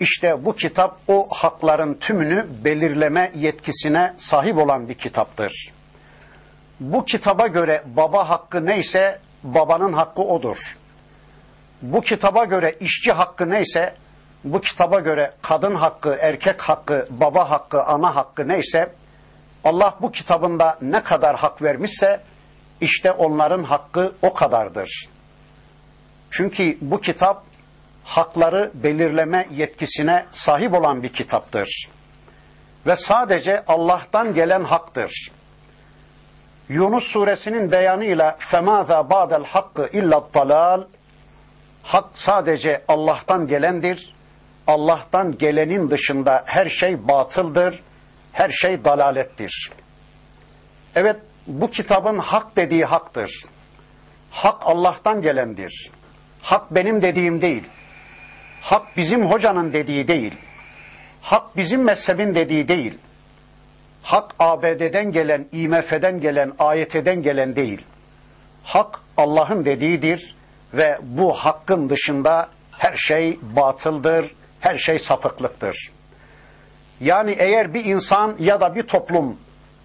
işte 0.00 0.44
bu 0.44 0.54
kitap 0.54 0.98
o 1.08 1.28
hakların 1.30 1.94
tümünü 1.94 2.46
belirleme 2.64 3.32
yetkisine 3.34 4.14
sahip 4.16 4.58
olan 4.58 4.88
bir 4.88 4.94
kitaptır. 4.94 5.72
Bu 6.80 7.04
kitaba 7.04 7.46
göre 7.46 7.82
baba 7.86 8.28
hakkı 8.28 8.66
neyse 8.66 9.18
babanın 9.42 9.92
hakkı 9.92 10.22
odur. 10.22 10.78
Bu 11.82 12.00
kitaba 12.00 12.44
göre 12.44 12.76
işçi 12.80 13.12
hakkı 13.12 13.50
neyse 13.50 13.94
bu 14.44 14.60
kitaba 14.60 15.00
göre 15.00 15.32
kadın 15.42 15.74
hakkı, 15.74 16.16
erkek 16.20 16.62
hakkı, 16.62 17.08
baba 17.10 17.50
hakkı, 17.50 17.84
ana 17.84 18.16
hakkı 18.16 18.48
neyse 18.48 18.92
Allah 19.64 19.94
bu 20.00 20.12
kitabında 20.12 20.78
ne 20.82 21.02
kadar 21.02 21.36
hak 21.36 21.62
vermişse 21.62 22.20
işte 22.80 23.12
onların 23.12 23.64
hakkı 23.64 24.12
o 24.22 24.34
kadardır. 24.34 25.08
Çünkü 26.30 26.78
bu 26.80 27.00
kitap 27.00 27.49
hakları 28.09 28.71
belirleme 28.73 29.47
yetkisine 29.51 30.25
sahip 30.31 30.73
olan 30.73 31.03
bir 31.03 31.09
kitaptır. 31.09 31.89
Ve 32.87 32.95
sadece 32.95 33.63
Allah'tan 33.67 34.33
gelen 34.33 34.63
haktır. 34.63 35.31
Yunus 36.69 37.03
suresinin 37.03 37.71
beyanıyla 37.71 38.37
فَمَاذَا 38.39 39.09
بَعْدَ 39.09 39.43
الْحَقِّ 39.43 39.89
اِلَّا 39.89 40.13
الطَّلَالِ 40.13 40.85
Hak 41.83 42.05
sadece 42.13 42.83
Allah'tan 42.87 43.47
gelendir. 43.47 44.13
Allah'tan 44.67 45.37
gelenin 45.37 45.89
dışında 45.89 46.43
her 46.45 46.69
şey 46.69 47.07
batıldır, 47.07 47.79
her 48.33 48.49
şey 48.49 48.85
dalalettir. 48.85 49.71
Evet, 50.95 51.17
bu 51.47 51.71
kitabın 51.71 52.17
hak 52.17 52.55
dediği 52.55 52.85
haktır. 52.85 53.45
Hak 54.31 54.61
Allah'tan 54.65 55.21
gelendir. 55.21 55.91
Hak 56.41 56.75
benim 56.75 57.01
dediğim 57.01 57.41
değil. 57.41 57.63
Hak 58.60 58.96
bizim 58.96 59.26
hocanın 59.26 59.72
dediği 59.72 60.08
değil. 60.08 60.34
Hak 61.22 61.56
bizim 61.56 61.84
mezhebin 61.84 62.34
dediği 62.34 62.68
değil. 62.68 62.98
Hak 64.02 64.34
ABD'den 64.38 65.12
gelen, 65.12 65.46
IMF'den 65.52 66.20
gelen, 66.20 66.52
AYT'den 66.58 67.22
gelen 67.22 67.56
değil. 67.56 67.82
Hak 68.64 69.00
Allah'ın 69.16 69.64
dediğidir 69.64 70.34
ve 70.74 70.98
bu 71.02 71.32
hakkın 71.32 71.88
dışında 71.88 72.48
her 72.78 72.96
şey 72.96 73.38
batıldır, 73.42 74.34
her 74.60 74.76
şey 74.78 74.98
sapıklıktır. 74.98 75.90
Yani 77.00 77.36
eğer 77.38 77.74
bir 77.74 77.84
insan 77.84 78.36
ya 78.38 78.60
da 78.60 78.74
bir 78.74 78.82
toplum 78.82 79.36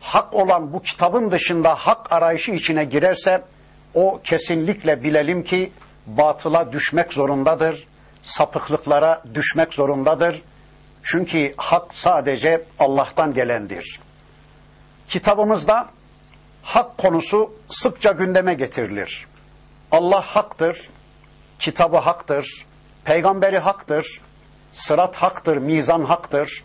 hak 0.02 0.34
olan 0.34 0.74
bu 0.74 0.82
kitabın 0.82 1.32
dışında 1.32 1.76
hak 1.76 2.12
arayışı 2.12 2.52
içine 2.52 2.84
girerse 2.84 3.42
o 3.94 4.22
kesinlikle 4.24 5.04
bilelim 5.04 5.44
ki 5.44 5.72
batıla 6.08 6.72
düşmek 6.72 7.14
zorundadır, 7.14 7.88
sapıklıklara 8.26 9.24
düşmek 9.34 9.74
zorundadır. 9.74 10.42
Çünkü 11.04 11.54
hak 11.58 11.94
sadece 11.94 12.64
Allah'tan 12.80 13.34
gelendir. 13.34 14.00
Kitabımızda 15.08 15.90
hak 16.64 16.98
konusu 16.98 17.54
sıkça 17.70 18.12
gündeme 18.12 18.54
getirilir. 18.54 19.28
Allah 19.92 20.22
haktır, 20.22 20.90
kitabı 21.60 21.98
haktır, 21.98 22.66
peygamberi 23.04 23.60
haktır, 23.60 24.22
sırat 24.74 25.16
haktır, 25.16 25.58
mizan 25.58 26.04
haktır, 26.04 26.64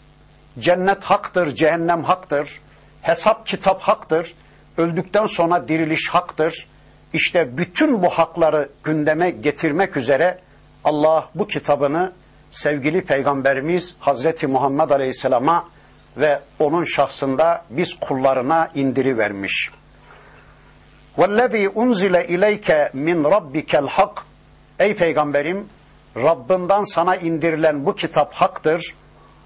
cennet 0.58 1.04
haktır, 1.04 1.54
cehennem 1.54 2.04
haktır, 2.04 2.60
hesap 3.02 3.46
kitap 3.46 3.80
haktır, 3.80 4.34
öldükten 4.76 5.26
sonra 5.26 5.68
diriliş 5.68 6.08
haktır. 6.08 6.66
İşte 7.12 7.58
bütün 7.58 8.02
bu 8.02 8.08
hakları 8.08 8.68
gündeme 8.84 9.30
getirmek 9.30 9.96
üzere 9.96 10.40
Allah 10.84 11.28
bu 11.34 11.46
kitabını 11.46 12.12
sevgili 12.50 13.04
Peygamberimiz 13.04 13.96
Hazreti 14.00 14.46
Muhammed 14.46 14.90
Aleyhisselam'a 14.90 15.68
ve 16.16 16.40
onun 16.58 16.84
şahsında 16.84 17.64
biz 17.70 17.94
kullarına 18.00 18.70
indiri 18.74 19.18
vermiş. 19.18 19.70
Vellezî 21.18 21.68
unzile 21.68 22.26
ileyke 22.26 22.90
min 22.92 23.24
rabbikel 23.24 23.86
hak. 23.86 24.22
Ey 24.78 24.96
peygamberim, 24.96 25.68
Rabbinden 26.16 26.82
sana 26.82 27.16
indirilen 27.16 27.86
bu 27.86 27.94
kitap 27.94 28.34
haktır. 28.34 28.94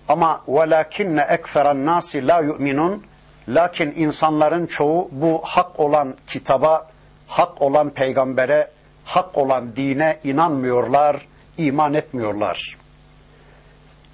Ama 0.09 0.43
velakinne 0.49 1.23
ekferen 1.31 1.87
nasi 1.87 2.27
la 2.27 2.41
yu'minun. 2.41 3.03
Lakin 3.49 3.95
insanların 3.97 4.67
çoğu 4.67 5.09
bu 5.13 5.41
hak 5.45 5.81
olan 5.81 6.15
kitaba, 6.27 6.89
hak 7.27 7.63
olan 7.63 7.91
peygambere 7.91 8.71
hak 9.05 9.39
olan 9.39 9.77
dine 9.77 10.19
inanmıyorlar, 10.25 11.27
iman 11.59 11.95
etmiyorlar. 11.95 12.77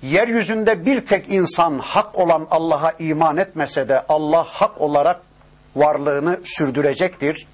Yeryüzünde 0.03 0.87
bir 0.87 1.07
tek 1.07 1.29
insan 1.29 1.79
hak 1.79 2.19
olan 2.19 2.47
Allah'a 2.51 2.93
iman 2.99 3.37
etmese 3.37 3.89
de 3.89 4.05
Allah 4.09 4.45
hak 4.45 4.81
olarak 4.81 5.21
varlığını 5.77 6.41
sürdürecektir. 6.45 7.47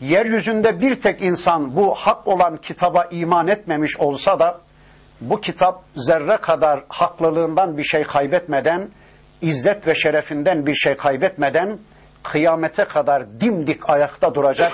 Yeryüzünde 0.00 0.80
bir 0.80 1.00
tek 1.00 1.22
insan 1.22 1.76
bu 1.76 1.94
hak 1.94 2.28
olan 2.28 2.56
kitaba 2.56 3.04
iman 3.10 3.48
etmemiş 3.48 3.96
olsa 3.96 4.38
da 4.38 4.60
bu 5.20 5.40
kitap 5.40 5.82
zerre 5.94 6.36
kadar 6.36 6.84
haklılığından 6.88 7.78
bir 7.78 7.84
şey 7.84 8.02
kaybetmeden, 8.02 8.88
izzet 9.40 9.86
ve 9.86 9.94
şerefinden 9.94 10.66
bir 10.66 10.74
şey 10.74 10.96
kaybetmeden 10.96 11.78
kıyamete 12.22 12.84
kadar 12.84 13.40
dimdik 13.40 13.90
ayakta 13.90 14.34
duracak. 14.34 14.72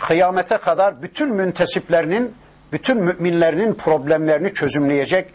Kıyamete 0.00 0.56
kadar 0.56 1.02
bütün 1.02 1.34
müntesiplerinin, 1.34 2.34
bütün 2.72 2.96
müminlerinin 2.96 3.74
problemlerini 3.74 4.54
çözümleyecek. 4.54 5.30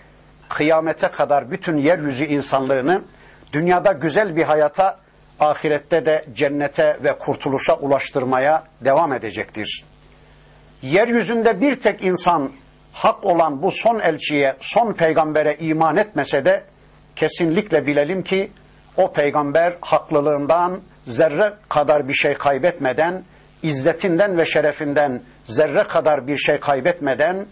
Kıyamete 0.49 1.07
kadar 1.07 1.51
bütün 1.51 1.77
yeryüzü 1.77 2.25
insanlığını 2.25 3.01
dünyada 3.53 3.91
güzel 3.91 4.35
bir 4.35 4.43
hayata 4.43 4.99
ahirette 5.39 6.05
de 6.05 6.25
cennete 6.35 6.97
ve 7.03 7.17
kurtuluşa 7.17 7.75
ulaştırmaya 7.75 8.63
devam 8.81 9.13
edecektir. 9.13 9.83
Yeryüzünde 10.81 11.61
bir 11.61 11.75
tek 11.75 12.03
insan 12.03 12.51
hak 12.93 13.25
olan 13.25 13.61
bu 13.61 13.71
son 13.71 13.99
elçiye, 13.99 14.55
son 14.59 14.93
peygambere 14.93 15.55
iman 15.59 15.97
etmese 15.97 16.45
de 16.45 16.63
kesinlikle 17.15 17.87
bilelim 17.87 18.23
ki 18.23 18.51
o 18.97 19.13
peygamber 19.13 19.73
haklılığından 19.81 20.81
zerre 21.07 21.53
kadar 21.69 22.07
bir 22.07 22.13
şey 22.13 22.33
kaybetmeden, 22.33 23.23
izzetinden 23.63 24.37
ve 24.37 24.45
şerefinden 24.45 25.21
zerre 25.45 25.83
kadar 25.83 26.27
bir 26.27 26.37
şey 26.37 26.59
kaybetmeden, 26.59 27.45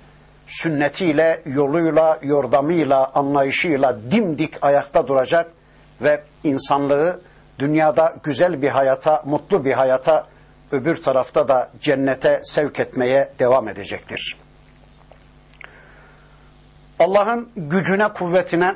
sünnetiyle, 0.48 1.42
yoluyla, 1.46 2.20
yordamıyla, 2.24 3.12
anlayışıyla 3.16 4.00
dimdik 4.12 4.54
ayakta 4.62 5.08
duracak 5.08 5.52
ve 6.02 6.22
insanlığı 6.44 7.22
dünyada 7.60 8.16
güzel 8.24 8.62
bir 8.62 8.70
hayata, 8.70 9.24
mutlu 9.26 9.66
bir 9.66 9.74
hayata, 9.74 10.28
öbür 10.72 11.04
tarafta 11.04 11.48
da 11.48 11.70
cennete 11.82 12.42
sevk 12.44 12.80
etmeye 12.80 13.30
devam 13.40 13.68
edecektir. 13.68 14.38
Allah'ın 17.00 17.50
gücüne, 17.56 18.08
kuvvetine, 18.08 18.76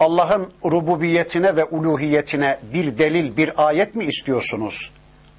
Allah'ın 0.00 0.52
rububiyetine 0.64 1.56
ve 1.56 1.64
uluhiyetine 1.64 2.58
bir 2.74 2.98
delil, 2.98 3.36
bir 3.36 3.66
ayet 3.66 3.94
mi 3.94 4.04
istiyorsunuz? 4.04 4.92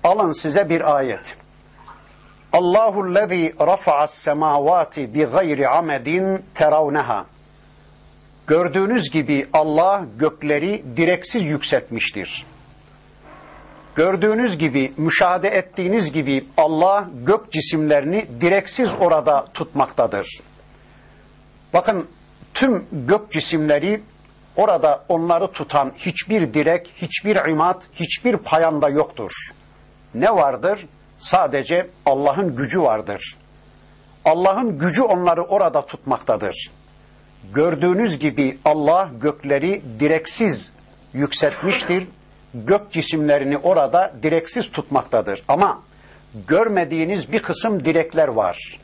Alın 0.03 0.31
size 0.31 0.69
bir 0.69 0.95
ayet. 0.95 1.37
Allahu 2.53 3.15
lezî 3.15 3.53
rafa'as 3.59 4.13
semâvâti 4.13 5.13
bi 5.13 5.23
gayri 5.23 5.67
amedin 5.67 6.45
teravneha. 6.55 7.25
Gördüğünüz 8.47 9.09
gibi 9.09 9.47
Allah 9.53 10.05
gökleri 10.19 10.83
direksiz 10.97 11.45
yükseltmiştir. 11.45 12.45
Gördüğünüz 13.95 14.57
gibi, 14.57 14.93
müşahede 14.97 15.49
ettiğiniz 15.49 16.11
gibi 16.11 16.45
Allah 16.57 17.09
gök 17.25 17.51
cisimlerini 17.51 18.27
direksiz 18.41 18.89
orada 18.99 19.45
tutmaktadır. 19.53 20.39
Bakın 21.73 22.07
tüm 22.53 22.85
gök 22.91 23.31
cisimleri 23.31 24.01
orada 24.55 25.03
onları 25.09 25.51
tutan 25.51 25.91
hiçbir 25.97 26.53
direk, 26.53 26.93
hiçbir 26.95 27.49
imat, 27.49 27.83
hiçbir 27.93 28.37
payanda 28.37 28.89
yoktur. 28.89 29.31
Ne 30.15 30.35
vardır? 30.35 30.87
Sadece 31.17 31.87
Allah'ın 32.05 32.55
gücü 32.55 32.81
vardır. 32.81 33.37
Allah'ın 34.25 34.79
gücü 34.79 35.01
onları 35.01 35.43
orada 35.43 35.85
tutmaktadır. 35.85 36.71
Gördüğünüz 37.53 38.19
gibi 38.19 38.57
Allah 38.65 39.09
gökleri 39.21 39.81
direksiz 39.99 40.73
yükseltmiştir. 41.13 42.07
Gök 42.53 42.91
cisimlerini 42.91 43.57
orada 43.57 44.13
direksiz 44.23 44.71
tutmaktadır. 44.71 45.43
Ama 45.47 45.81
görmediğiniz 46.47 47.31
bir 47.31 47.41
kısım 47.41 47.85
direkler 47.85 48.27
var. 48.27 48.79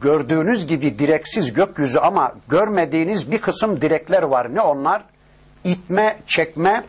Gördüğünüz 0.00 0.66
gibi 0.66 0.98
direksiz 0.98 1.52
gökyüzü 1.52 1.98
ama 1.98 2.32
görmediğiniz 2.48 3.30
bir 3.30 3.38
kısım 3.38 3.80
direkler 3.80 4.22
var. 4.22 4.54
Ne 4.54 4.60
onlar? 4.60 5.04
İtme, 5.64 6.16
çekme 6.26 6.84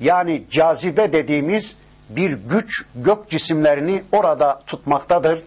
yani 0.00 0.44
cazibe 0.50 1.12
dediğimiz 1.12 1.76
bir 2.09 2.31
güç 2.31 2.85
gök 2.95 3.29
cisimlerini 3.29 4.03
orada 4.11 4.61
tutmaktadır. 4.67 5.43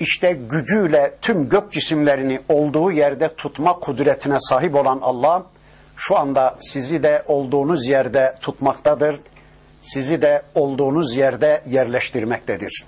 İşte 0.00 0.32
gücüyle 0.32 1.14
tüm 1.22 1.48
gök 1.48 1.72
cisimlerini 1.72 2.40
olduğu 2.48 2.92
yerde 2.92 3.34
tutma 3.34 3.72
kudretine 3.72 4.40
sahip 4.40 4.74
olan 4.74 4.98
Allah 5.02 5.46
şu 5.96 6.18
anda 6.18 6.56
sizi 6.60 7.02
de 7.02 7.22
olduğunuz 7.26 7.88
yerde 7.88 8.34
tutmaktadır. 8.40 9.20
Sizi 9.82 10.22
de 10.22 10.42
olduğunuz 10.54 11.16
yerde 11.16 11.62
yerleştirmektedir. 11.66 12.84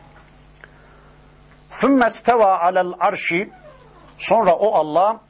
ثُمَّ 1.70 2.04
اسْتَوَى 2.04 2.58
عَلَى 2.58 2.92
الْعَرْشِ 2.92 3.48
Sonra 4.18 4.54
o 4.54 4.74
Allah 4.74 5.20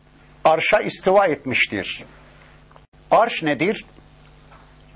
arşa 0.45 0.81
istiva 0.81 1.27
etmiştir. 1.27 2.05
Arş 3.11 3.43
nedir? 3.43 3.85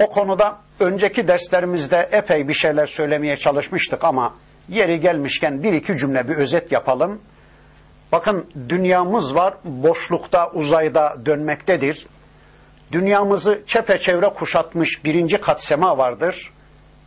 O 0.00 0.08
konuda 0.08 0.58
önceki 0.79 1.27
derslerimizde 1.27 2.09
epey 2.11 2.47
bir 2.47 2.53
şeyler 2.53 2.85
söylemeye 2.85 3.37
çalışmıştık 3.37 4.03
ama 4.03 4.33
yeri 4.69 4.99
gelmişken 4.99 5.63
bir 5.63 5.73
iki 5.73 5.97
cümle 5.97 6.27
bir 6.27 6.35
özet 6.35 6.71
yapalım. 6.71 7.21
Bakın 8.11 8.45
dünyamız 8.69 9.35
var, 9.35 9.53
boşlukta, 9.63 10.51
uzayda 10.51 11.17
dönmektedir. 11.25 12.07
Dünyamızı 12.91 13.61
çepeçevre 13.67 14.29
kuşatmış 14.29 15.05
birinci 15.05 15.41
kat 15.41 15.63
sema 15.63 15.97
vardır. 15.97 16.51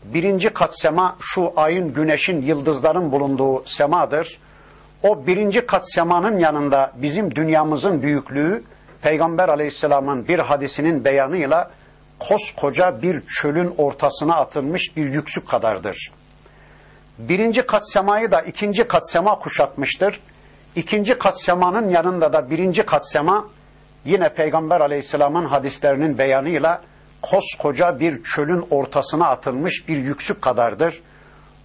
Birinci 0.05 0.51
kat 0.51 0.79
sema 0.81 1.17
şu 1.21 1.53
ayın, 1.57 1.95
güneşin, 1.95 2.43
yıldızların 2.43 3.13
bulunduğu 3.13 3.65
semadır. 3.65 4.39
O 5.03 5.27
birinci 5.27 5.67
kat 5.67 5.93
semanın 5.93 6.39
yanında 6.39 6.93
bizim 6.97 7.35
dünyamızın 7.35 8.03
büyüklüğü 8.03 8.63
Peygamber 9.03 9.49
aleyhisselamın 9.49 10.29
bir 10.29 10.39
hadisinin 10.39 11.05
beyanıyla 11.05 11.71
koskoca 12.19 13.03
bir 13.03 13.27
çölün 13.27 13.75
ortasına 13.79 14.37
atılmış 14.37 14.97
bir 14.97 15.13
yüksük 15.13 15.49
kadardır. 15.49 16.13
Birinci 17.19 17.63
kat 17.63 17.91
semayı 17.91 18.31
da 18.31 18.41
ikinci 18.41 18.85
kat 18.85 19.11
sema 19.11 19.39
kuşatmıştır. 19.39 20.21
İkinci 20.77 21.19
kat 21.19 21.43
semanın 21.43 21.89
yanında 21.89 22.33
da 22.33 22.51
birinci 22.51 22.83
kat 22.83 23.11
sema 23.11 23.49
yine 24.05 24.35
Peygamber 24.35 24.81
aleyhisselamın 24.81 25.45
hadislerinin 25.45 26.19
beyanıyla 26.19 26.83
koskoca 27.23 28.01
bir 28.01 28.23
çölün 28.23 28.67
ortasına 28.71 29.29
atılmış 29.29 29.89
bir 29.89 29.97
yüksük 29.97 30.43
kadardır. 30.43 31.03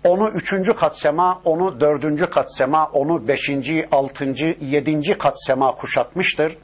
Onu 0.03 0.29
üçüncü 0.29 0.73
kat 0.73 0.99
sema, 0.99 1.41
onu 1.45 1.79
dördüncü 1.79 2.29
kat 2.29 2.55
sema, 2.57 2.85
onu 2.85 3.27
beşinci, 3.27 3.87
altıncı, 3.91 4.55
yedinci 4.61 5.17
kat 5.17 5.43
sema 5.45 5.71
kuşatmıştır. 5.75 6.57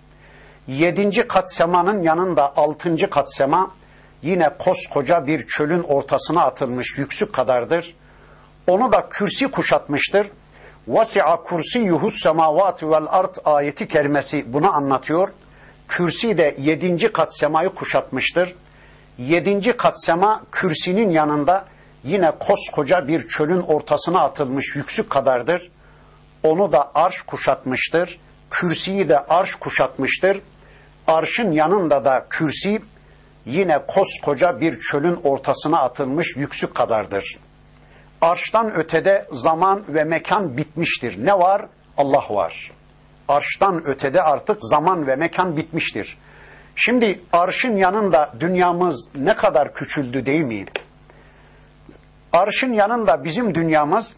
Yedinci 0.68 1.28
kat 1.28 1.54
semanın 1.54 2.04
yanında 2.04 2.58
altıncı 2.58 3.10
kat 3.10 3.36
sema 3.36 3.72
yine 4.22 4.50
koskoca 4.60 5.28
bir 5.28 5.48
çölün 5.48 5.84
ortasına 5.84 6.44
atılmış 6.44 6.98
yüksük 6.98 7.34
kadardır. 7.34 7.96
Onu 8.68 8.92
da 8.92 9.10
kürsi 9.10 9.48
kuşatmıştır. 9.48 10.28
Vasi'a 10.88 11.42
kursiyuhus 11.42 12.24
semavati 12.24 12.90
vel 12.90 13.06
art 13.10 13.40
ayeti 13.46 13.88
kerimesi 13.88 14.54
bunu 14.54 14.76
anlatıyor. 14.76 15.30
Kürsi 15.88 16.38
de 16.38 16.56
yedinci 16.60 17.12
kat 17.12 17.38
semayı 17.38 17.70
kuşatmıştır. 17.70 18.56
Yedinci 19.18 19.78
kat 19.78 20.06
sema 20.06 20.44
kürsinin 20.52 21.12
yanında 21.12 21.66
yine 22.04 22.32
koskoca 22.40 23.08
bir 23.08 23.28
çölün 23.28 23.62
ortasına 23.62 24.22
atılmış 24.22 24.76
yüksük 24.76 25.10
kadardır. 25.10 25.72
Onu 26.44 26.72
da 26.72 26.92
arş 26.96 27.22
kuşatmıştır. 27.22 28.20
Kürsiyi 28.50 29.10
de 29.10 29.20
arş 29.20 29.56
kuşatmıştır. 29.56 30.42
Arşın 31.08 31.52
yanında 31.52 32.06
da 32.06 32.26
kürsi 32.30 32.82
yine 33.46 33.80
koskoca 33.88 34.62
bir 34.62 34.80
çölün 34.80 35.20
ortasına 35.24 35.80
atılmış 35.80 36.36
yüksük 36.36 36.76
kadardır. 36.76 37.38
Arştan 38.22 38.74
ötede 38.74 39.28
zaman 39.32 39.84
ve 39.88 40.04
mekan 40.04 40.58
bitmiştir. 40.58 41.26
Ne 41.26 41.40
var? 41.40 41.66
Allah 41.98 42.26
var. 42.30 42.72
Arştan 43.28 43.84
ötede 43.86 44.22
artık 44.22 44.58
zaman 44.62 45.08
ve 45.08 45.16
mekan 45.16 45.58
bitmiştir. 45.58 46.18
Şimdi 46.76 47.22
arşın 47.34 47.76
yanında 47.76 48.34
dünyamız 48.40 49.08
ne 49.16 49.36
kadar 49.36 49.74
küçüldü 49.74 50.26
değil 50.26 50.44
mi? 50.44 50.66
Arşın 52.34 52.74
yanında 52.74 53.24
bizim 53.24 53.56
dünyamız 53.56 54.16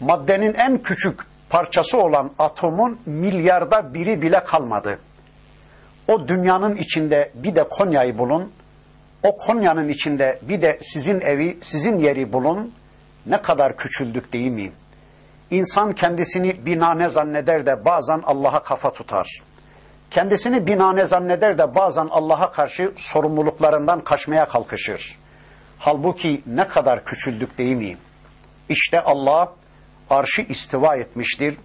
maddenin 0.00 0.54
en 0.54 0.78
küçük 0.78 1.20
parçası 1.50 1.98
olan 1.98 2.30
atomun 2.38 3.00
milyarda 3.06 3.94
biri 3.94 4.22
bile 4.22 4.44
kalmadı. 4.44 4.98
O 6.08 6.28
dünyanın 6.28 6.76
içinde 6.76 7.30
bir 7.34 7.54
de 7.54 7.68
Konya'yı 7.68 8.18
bulun. 8.18 8.52
O 9.22 9.36
Konya'nın 9.36 9.88
içinde 9.88 10.38
bir 10.42 10.62
de 10.62 10.78
sizin 10.82 11.20
evi, 11.20 11.58
sizin 11.62 11.98
yeri 11.98 12.32
bulun. 12.32 12.74
Ne 13.26 13.42
kadar 13.42 13.76
küçüldük 13.76 14.32
değil 14.32 14.50
mi? 14.50 14.72
İnsan 15.50 15.92
kendisini 15.92 16.66
binane 16.66 17.08
zanneder 17.08 17.66
de 17.66 17.84
bazen 17.84 18.22
Allah'a 18.26 18.62
kafa 18.62 18.92
tutar. 18.92 19.42
Kendisini 20.10 20.66
binane 20.66 21.04
zanneder 21.04 21.58
de 21.58 21.74
bazen 21.74 22.08
Allah'a 22.10 22.52
karşı 22.52 22.92
sorumluluklarından 22.96 24.00
kaçmaya 24.00 24.48
kalkışır. 24.48 25.18
Halbuki 25.78 26.42
ne 26.46 26.68
kadar 26.68 27.04
küçüldük 27.04 27.58
değil 27.58 27.76
mi? 27.76 27.96
İşte 28.68 29.00
Allah 29.00 29.52
arşı 30.10 30.42
istiva 30.42 30.96
etmiştir. 30.96 31.56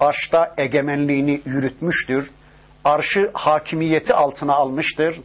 Arşta 0.00 0.54
egemenliğini 0.56 1.42
yürütmüştür 1.44 2.30
arşı 2.86 3.30
hakimiyeti 3.34 4.14
altına 4.14 4.54
almıştır. 4.54 5.20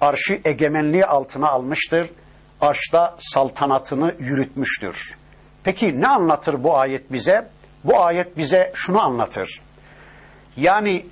Arşı 0.00 0.40
egemenliği 0.44 1.06
altına 1.06 1.48
almıştır. 1.48 2.10
Arşta 2.60 3.14
saltanatını 3.18 4.14
yürütmüştür. 4.18 5.16
Peki 5.64 6.00
ne 6.00 6.08
anlatır 6.08 6.64
bu 6.64 6.76
ayet 6.76 7.12
bize? 7.12 7.48
Bu 7.84 8.02
ayet 8.02 8.36
bize 8.36 8.72
şunu 8.74 9.00
anlatır. 9.00 9.60
Yani 10.56 11.06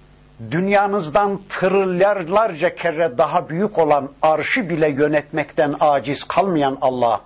dünyanızdan 0.50 1.40
trilyarlarca 1.48 2.74
kere 2.74 3.18
daha 3.18 3.48
büyük 3.48 3.78
olan 3.78 4.10
arşı 4.22 4.68
bile 4.70 4.88
yönetmekten 4.88 5.74
aciz 5.80 6.24
kalmayan 6.24 6.78
Allah, 6.80 7.20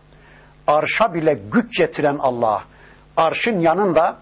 arşa 0.67 1.15
bile 1.15 1.41
güç 1.53 1.79
getiren 1.79 2.19
Allah, 2.19 2.63
arşın 3.17 3.61
yanında 3.61 4.17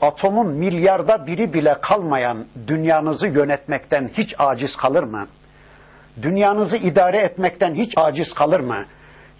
atomun 0.00 0.46
milyarda 0.46 1.26
biri 1.26 1.52
bile 1.52 1.76
kalmayan 1.80 2.44
dünyanızı 2.66 3.28
yönetmekten 3.28 4.10
hiç 4.16 4.34
aciz 4.38 4.76
kalır 4.76 5.02
mı? 5.02 5.26
Dünyanızı 6.22 6.76
idare 6.76 7.18
etmekten 7.18 7.74
hiç 7.74 7.98
aciz 7.98 8.32
kalır 8.32 8.60
mı? 8.60 8.84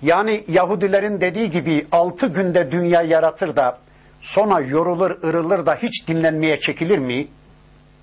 Yani 0.02 0.44
Yahudilerin 0.48 1.20
dediği 1.20 1.50
gibi 1.50 1.86
altı 1.92 2.26
günde 2.26 2.70
dünya 2.70 3.02
yaratır 3.02 3.56
da 3.56 3.78
sonra 4.22 4.60
yorulur, 4.60 5.10
ırılır 5.24 5.66
da 5.66 5.74
hiç 5.74 6.08
dinlenmeye 6.08 6.60
çekilir 6.60 6.98
mi? 6.98 7.26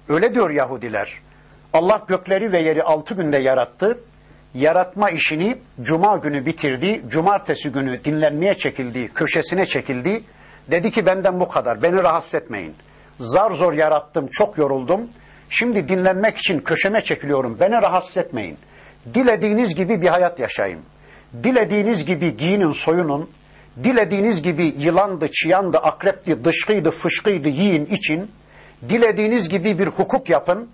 Öyle 0.09 0.33
diyor 0.33 0.49
Yahudiler. 0.49 1.13
Allah 1.73 2.01
gökleri 2.07 2.51
ve 2.51 2.59
yeri 2.59 2.83
altı 2.83 3.13
günde 3.13 3.37
yarattı. 3.37 3.99
Yaratma 4.53 5.09
işini 5.09 5.57
cuma 5.81 6.17
günü 6.17 6.45
bitirdi. 6.45 7.01
Cumartesi 7.07 7.69
günü 7.69 8.03
dinlenmeye 8.03 8.55
çekildi, 8.55 9.13
köşesine 9.13 9.65
çekildi. 9.65 10.23
Dedi 10.71 10.91
ki 10.91 11.05
benden 11.05 11.39
bu 11.39 11.47
kadar, 11.47 11.81
beni 11.81 12.03
rahatsız 12.03 12.35
etmeyin. 12.35 12.73
Zar 13.19 13.51
zor 13.51 13.73
yarattım, 13.73 14.27
çok 14.27 14.57
yoruldum. 14.57 15.01
Şimdi 15.49 15.87
dinlenmek 15.87 16.37
için 16.37 16.59
köşeme 16.59 17.03
çekiliyorum, 17.03 17.57
beni 17.59 17.71
rahatsız 17.71 18.17
etmeyin. 18.17 18.57
Dilediğiniz 19.13 19.75
gibi 19.75 20.01
bir 20.01 20.07
hayat 20.07 20.39
yaşayın. 20.39 20.79
Dilediğiniz 21.43 22.05
gibi 22.05 22.37
giyinin, 22.37 22.71
soyunun. 22.71 23.29
Dilediğiniz 23.83 24.41
gibi 24.41 24.73
yılandı, 24.77 25.31
çıyandı, 25.31 25.77
akrepti, 25.77 26.45
dışkıydı, 26.45 26.91
fışkıydı 26.91 27.49
yiyin, 27.49 27.85
için. 27.85 28.31
Dilediğiniz 28.89 29.49
gibi 29.49 29.79
bir 29.79 29.87
hukuk 29.87 30.29
yapın. 30.29 30.69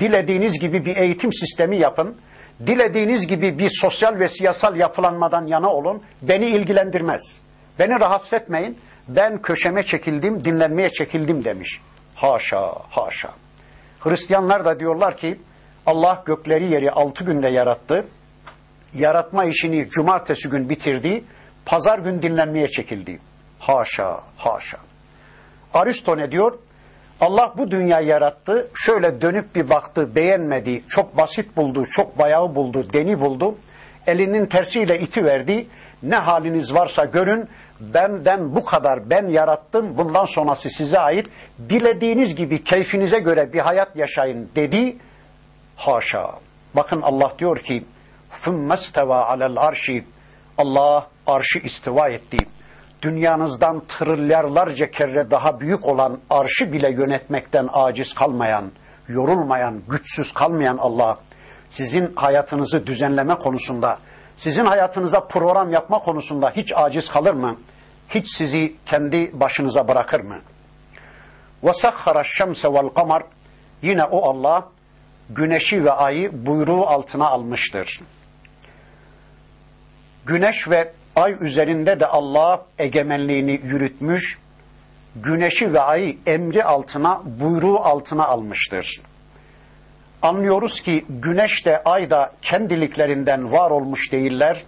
Dilediğiniz 0.00 0.58
gibi 0.58 0.84
bir 0.84 0.96
eğitim 0.96 1.32
sistemi 1.32 1.76
yapın. 1.76 2.16
Dilediğiniz 2.66 3.26
gibi 3.26 3.58
bir 3.58 3.70
sosyal 3.80 4.18
ve 4.18 4.28
siyasal 4.28 4.76
yapılanmadan 4.76 5.46
yana 5.46 5.70
olun. 5.70 6.02
Beni 6.22 6.46
ilgilendirmez. 6.46 7.40
Beni 7.78 8.00
rahatsız 8.00 8.32
etmeyin. 8.32 8.78
Ben 9.08 9.42
köşeme 9.42 9.82
çekildim, 9.82 10.44
dinlenmeye 10.44 10.90
çekildim 10.90 11.44
demiş. 11.44 11.80
Haşa, 12.14 12.72
haşa. 12.90 13.30
Hristiyanlar 14.00 14.64
da 14.64 14.80
diyorlar 14.80 15.16
ki 15.16 15.38
Allah 15.86 16.22
gökleri 16.26 16.72
yeri 16.72 16.90
altı 16.90 17.24
günde 17.24 17.48
yarattı. 17.48 18.06
Yaratma 18.94 19.44
işini 19.44 19.88
cumartesi 19.90 20.48
gün 20.48 20.68
bitirdi. 20.68 21.24
Pazar 21.66 21.98
gün 21.98 22.22
dinlenmeye 22.22 22.68
çekildi. 22.68 23.18
Haşa, 23.58 24.20
haşa. 24.36 24.78
Aristo 25.74 26.16
ne 26.16 26.30
diyor? 26.30 26.58
Allah 27.20 27.54
bu 27.58 27.70
dünya 27.70 28.00
yarattı. 28.00 28.68
Şöyle 28.74 29.20
dönüp 29.20 29.54
bir 29.54 29.68
baktı, 29.68 30.14
beğenmedi. 30.14 30.84
Çok 30.88 31.16
basit 31.16 31.56
buldu, 31.56 31.86
çok 31.90 32.18
bayağı 32.18 32.54
buldu, 32.54 32.86
deni 32.92 33.20
buldu. 33.20 33.54
Elinin 34.06 34.46
tersiyle 34.46 35.00
iti 35.00 35.24
verdi. 35.24 35.66
Ne 36.02 36.16
haliniz 36.16 36.74
varsa 36.74 37.04
görün 37.04 37.48
Benden 37.83 38.55
bu 38.55 38.65
kadar 38.65 39.09
ben 39.09 39.27
yarattım. 39.27 39.97
Bundan 39.97 40.25
sonrası 40.25 40.69
size 40.69 40.99
ait. 40.99 41.27
Dilediğiniz 41.69 42.35
gibi 42.35 42.63
keyfinize 42.63 43.19
göre 43.19 43.53
bir 43.53 43.59
hayat 43.59 43.95
yaşayın 43.95 44.49
dedi. 44.55 44.97
Haşa. 45.75 46.31
Bakın 46.75 47.01
Allah 47.01 47.31
diyor 47.39 47.59
ki 47.59 47.83
ثُمَّ 48.31 48.73
اسْتَوَى 48.73 49.25
عَلَى 49.25 49.55
الْعَرْشِ 49.55 50.03
Allah 50.57 51.07
arşı 51.27 51.59
istiva 51.59 52.09
etti 52.09 52.37
dünyanızdan 53.01 53.81
trilyarlarca 53.87 54.91
kere 54.91 55.31
daha 55.31 55.59
büyük 55.59 55.85
olan 55.85 56.19
arşı 56.29 56.73
bile 56.73 56.91
yönetmekten 56.91 57.69
aciz 57.73 58.13
kalmayan, 58.13 58.71
yorulmayan, 59.07 59.81
güçsüz 59.89 60.33
kalmayan 60.33 60.77
Allah, 60.77 61.17
sizin 61.69 62.15
hayatınızı 62.15 62.87
düzenleme 62.87 63.35
konusunda, 63.35 63.97
sizin 64.37 64.65
hayatınıza 64.65 65.19
program 65.19 65.71
yapma 65.71 65.99
konusunda 65.99 66.51
hiç 66.55 66.73
aciz 66.75 67.09
kalır 67.09 67.33
mı? 67.33 67.55
Hiç 68.09 68.35
sizi 68.35 68.75
kendi 68.85 69.39
başınıza 69.39 69.87
bırakır 69.87 70.19
mı? 70.19 70.39
وَسَخَّرَ 71.63 72.23
الشَّمْسَ 72.23 72.67
وَالْقَمَرِ 72.67 73.23
Yine 73.81 74.03
o 74.03 74.29
Allah, 74.29 74.67
güneşi 75.29 75.85
ve 75.85 75.91
ayı 75.91 76.45
buyruğu 76.45 76.87
altına 76.87 77.27
almıştır. 77.27 77.99
Güneş 80.25 80.69
ve 80.69 80.93
Ay 81.19 81.35
üzerinde 81.41 81.99
de 81.99 82.05
Allah 82.05 82.65
egemenliğini 82.79 83.61
yürütmüş, 83.63 84.37
güneşi 85.15 85.73
ve 85.73 85.79
ayı 85.79 86.17
emri 86.25 86.63
altına, 86.63 87.21
buyruğu 87.25 87.79
altına 87.79 88.25
almıştır. 88.25 89.01
Anlıyoruz 90.21 90.81
ki 90.81 91.05
güneş 91.09 91.65
de 91.65 91.83
ay 91.83 92.09
da 92.09 92.31
kendiliklerinden 92.41 93.51
var 93.51 93.71
olmuş 93.71 94.11
değiller 94.11 94.63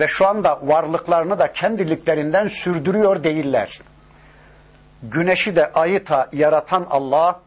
ve 0.00 0.06
şu 0.08 0.28
anda 0.28 0.58
varlıklarını 0.62 1.38
da 1.38 1.52
kendiliklerinden 1.52 2.46
sürdürüyor 2.46 3.24
değiller. 3.24 3.80
Güneşi 5.02 5.56
de 5.56 5.72
ayı 5.72 6.06
da 6.08 6.28
yaratan 6.32 6.86
Allah, 6.90 7.40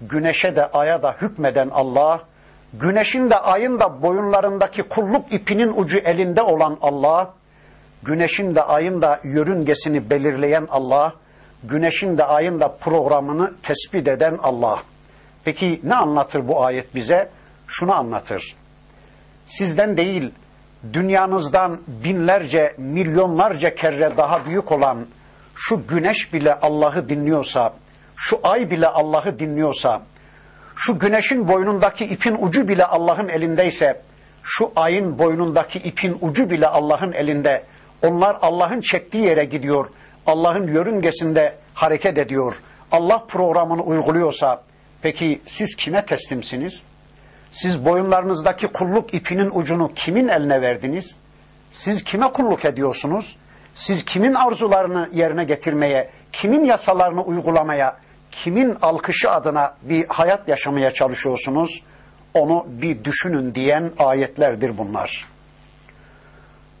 güneşe 0.00 0.56
de 0.56 0.66
aya 0.66 1.02
da 1.02 1.16
hükmeden 1.20 1.70
Allah, 1.72 2.20
güneşin 2.74 3.30
de 3.30 3.36
ayın 3.36 3.80
da 3.80 4.02
boyunlarındaki 4.02 4.82
kulluk 4.82 5.32
ipinin 5.32 5.72
ucu 5.76 5.98
elinde 5.98 6.42
olan 6.42 6.78
Allah, 6.82 7.30
güneşin 8.02 8.54
de 8.54 8.62
ayın 8.62 9.02
da 9.02 9.20
yörüngesini 9.24 10.10
belirleyen 10.10 10.66
Allah, 10.70 11.12
güneşin 11.64 12.18
de 12.18 12.24
ayın 12.24 12.60
da 12.60 12.68
programını 12.68 13.52
tespit 13.62 14.08
eden 14.08 14.38
Allah. 14.42 14.82
Peki 15.44 15.80
ne 15.84 15.94
anlatır 15.94 16.48
bu 16.48 16.64
ayet 16.64 16.94
bize? 16.94 17.28
Şunu 17.66 17.94
anlatır. 17.94 18.56
Sizden 19.46 19.96
değil, 19.96 20.32
dünyanızdan 20.92 21.80
binlerce, 21.86 22.74
milyonlarca 22.78 23.74
kere 23.74 24.16
daha 24.16 24.46
büyük 24.46 24.72
olan 24.72 25.06
şu 25.54 25.86
güneş 25.86 26.32
bile 26.32 26.54
Allah'ı 26.54 27.08
dinliyorsa, 27.08 27.74
şu 28.16 28.40
ay 28.42 28.70
bile 28.70 28.88
Allah'ı 28.88 29.38
dinliyorsa, 29.38 30.02
şu 30.76 30.98
güneşin 30.98 31.48
boynundaki 31.48 32.04
ipin 32.04 32.36
ucu 32.40 32.68
bile 32.68 32.84
Allah'ın 32.84 33.28
elindeyse, 33.28 34.02
şu 34.42 34.72
ayın 34.76 35.18
boynundaki 35.18 35.78
ipin 35.78 36.18
ucu 36.20 36.50
bile 36.50 36.66
Allah'ın 36.66 37.12
elinde, 37.12 37.62
onlar 38.02 38.38
Allah'ın 38.42 38.80
çektiği 38.80 39.24
yere 39.24 39.44
gidiyor. 39.44 39.86
Allah'ın 40.26 40.66
yörüngesinde 40.66 41.54
hareket 41.74 42.18
ediyor. 42.18 42.54
Allah 42.92 43.24
programını 43.28 43.82
uyguluyorsa 43.82 44.62
peki 45.02 45.40
siz 45.46 45.76
kime 45.76 46.06
teslimsiniz? 46.06 46.82
Siz 47.52 47.84
boyunlarınızdaki 47.84 48.66
kulluk 48.66 49.14
ipinin 49.14 49.50
ucunu 49.52 49.94
kimin 49.94 50.28
eline 50.28 50.62
verdiniz? 50.62 51.18
Siz 51.72 52.04
kime 52.04 52.32
kulluk 52.32 52.64
ediyorsunuz? 52.64 53.36
Siz 53.74 54.04
kimin 54.04 54.34
arzularını 54.34 55.08
yerine 55.12 55.44
getirmeye, 55.44 56.10
kimin 56.32 56.64
yasalarını 56.64 57.22
uygulamaya, 57.22 57.96
kimin 58.32 58.76
alkışı 58.82 59.30
adına 59.30 59.74
bir 59.82 60.06
hayat 60.08 60.48
yaşamaya 60.48 60.90
çalışıyorsunuz? 60.90 61.82
Onu 62.34 62.66
bir 62.68 63.04
düşünün 63.04 63.54
diyen 63.54 63.92
ayetlerdir 63.98 64.78
bunlar 64.78 65.26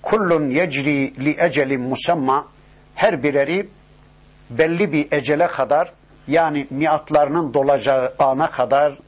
kullun 0.02 0.50
yecri 0.50 1.24
li 1.24 1.36
ecelin 1.38 1.80
musamma 1.80 2.46
her 2.94 3.22
bireri 3.22 3.68
belli 4.50 4.92
bir 4.92 5.12
ecele 5.12 5.46
kadar 5.46 5.92
yani 6.28 6.66
miatlarının 6.70 7.54
dolacağı 7.54 8.14
ana 8.18 8.50
kadar 8.50 8.98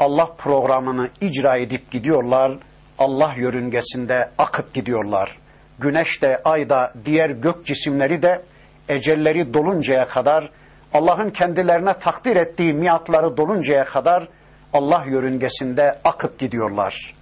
Allah 0.00 0.32
programını 0.38 1.08
icra 1.20 1.56
edip 1.56 1.90
gidiyorlar. 1.90 2.52
Allah 2.98 3.34
yörüngesinde 3.36 4.30
akıp 4.38 4.74
gidiyorlar. 4.74 5.38
Güneş 5.78 6.22
de, 6.22 6.42
ay 6.44 6.68
da, 6.68 6.92
diğer 7.04 7.30
gök 7.30 7.66
cisimleri 7.66 8.22
de 8.22 8.42
ecelleri 8.88 9.54
doluncaya 9.54 10.08
kadar 10.08 10.50
Allah'ın 10.94 11.30
kendilerine 11.30 11.92
takdir 11.92 12.36
ettiği 12.36 12.72
miatları 12.72 13.36
doluncaya 13.36 13.84
kadar 13.84 14.28
Allah 14.72 15.04
yörüngesinde 15.08 15.98
akıp 16.04 16.38
gidiyorlar. 16.38 17.14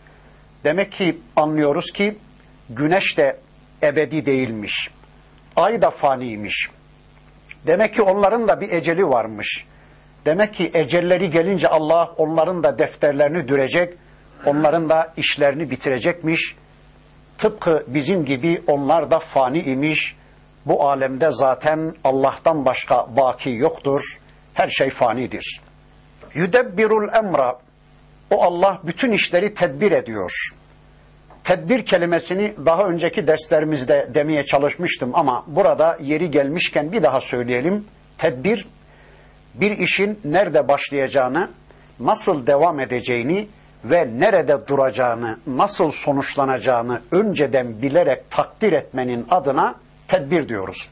Demek 0.65 0.93
ki 0.93 1.19
anlıyoruz 1.37 1.93
ki 1.93 2.19
Güneş 2.71 3.19
de 3.19 3.37
ebedi 3.83 4.27
değilmiş. 4.27 4.91
Ay 5.57 5.83
da 5.83 5.91
faniymiş. 5.91 6.71
Demek 7.67 7.95
ki 7.95 8.03
onların 8.03 8.49
da 8.49 8.61
bir 8.61 8.71
eceli 8.71 9.09
varmış. 9.09 9.67
Demek 10.27 10.55
ki 10.55 10.71
ecelleri 10.75 11.31
gelince 11.31 11.69
Allah 11.69 12.15
onların 12.17 12.63
da 12.63 12.79
defterlerini 12.79 13.49
dürecek, 13.49 13.95
onların 14.47 14.89
da 14.89 15.13
işlerini 15.17 15.71
bitirecekmiş. 15.71 16.57
Tıpkı 17.39 17.85
bizim 17.87 18.25
gibi 18.25 18.63
onlar 18.67 19.11
da 19.11 19.19
fani 19.19 19.63
imiş. 19.63 20.17
Bu 20.67 20.89
alemde 20.89 21.33
zaten 21.33 21.95
Allah'tan 22.05 22.65
başka 22.65 23.17
baki 23.17 23.51
yoktur. 23.51 24.03
Her 24.55 24.69
şey 24.69 24.91
fanidir. 24.91 25.61
Yüdebbirul 26.35 27.15
emra. 27.15 27.59
O 28.31 28.43
Allah 28.43 28.81
bütün 28.85 29.13
işleri 29.13 29.55
tedbir 29.55 29.93
ediyor. 29.93 30.31
Tedbir 31.45 31.87
kelimesini 31.87 32.55
daha 32.67 32.85
önceki 32.85 33.27
derslerimizde 33.27 34.11
demeye 34.15 34.43
çalışmıştım 34.43 35.11
ama 35.15 35.45
burada 35.47 35.99
yeri 36.01 36.31
gelmişken 36.31 36.93
bir 36.93 37.03
daha 37.03 37.21
söyleyelim. 37.21 37.85
Tedbir 38.19 38.67
bir 39.55 39.79
işin 39.79 40.21
nerede 40.25 40.69
başlayacağını, 40.69 41.51
nasıl 42.01 42.47
devam 42.47 42.81
edeceğini 42.81 43.49
ve 43.85 44.09
nerede 44.19 44.69
duracağını, 44.69 45.39
nasıl 45.47 45.91
sonuçlanacağını 45.91 47.03
önceden 47.11 47.83
bilerek 47.83 48.31
takdir 48.31 48.73
etmenin 48.73 49.27
adına 49.31 49.75
tedbir 50.09 50.49
diyoruz. 50.49 50.89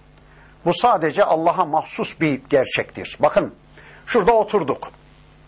Bu 0.64 0.74
sadece 0.74 1.24
Allah'a 1.24 1.64
mahsus 1.64 2.20
bir 2.20 2.40
gerçektir. 2.50 3.16
Bakın 3.20 3.54
şurada 4.06 4.32
oturduk. 4.32 4.90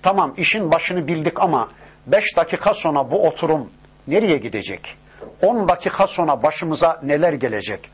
Tamam 0.03 0.35
işin 0.37 0.70
başını 0.70 1.07
bildik 1.07 1.40
ama 1.40 1.68
beş 2.07 2.37
dakika 2.37 2.74
sonra 2.74 3.11
bu 3.11 3.27
oturum 3.27 3.70
nereye 4.09 4.37
gidecek? 4.37 4.96
On 5.42 5.68
dakika 5.68 6.07
sonra 6.07 6.42
başımıza 6.42 7.00
neler 7.03 7.33
gelecek? 7.33 7.90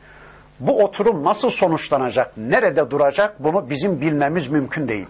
Bu 0.61 0.85
oturum 0.85 1.25
nasıl 1.25 1.51
sonuçlanacak? 1.51 2.37
Nerede 2.37 2.91
duracak? 2.91 3.45
Bunu 3.45 3.71
bizim 3.71 4.01
bilmemiz 4.01 4.49
mümkün 4.49 4.89
değil. 4.89 5.07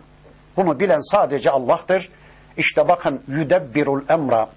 Bunu 0.57 0.81
bilen 0.81 1.01
sadece 1.01 1.51
Allah'tır. 1.51 2.09
İşte 2.57 2.89
bakın 2.89 3.21
yüdebbirul 3.29 4.03
emra 4.09 4.49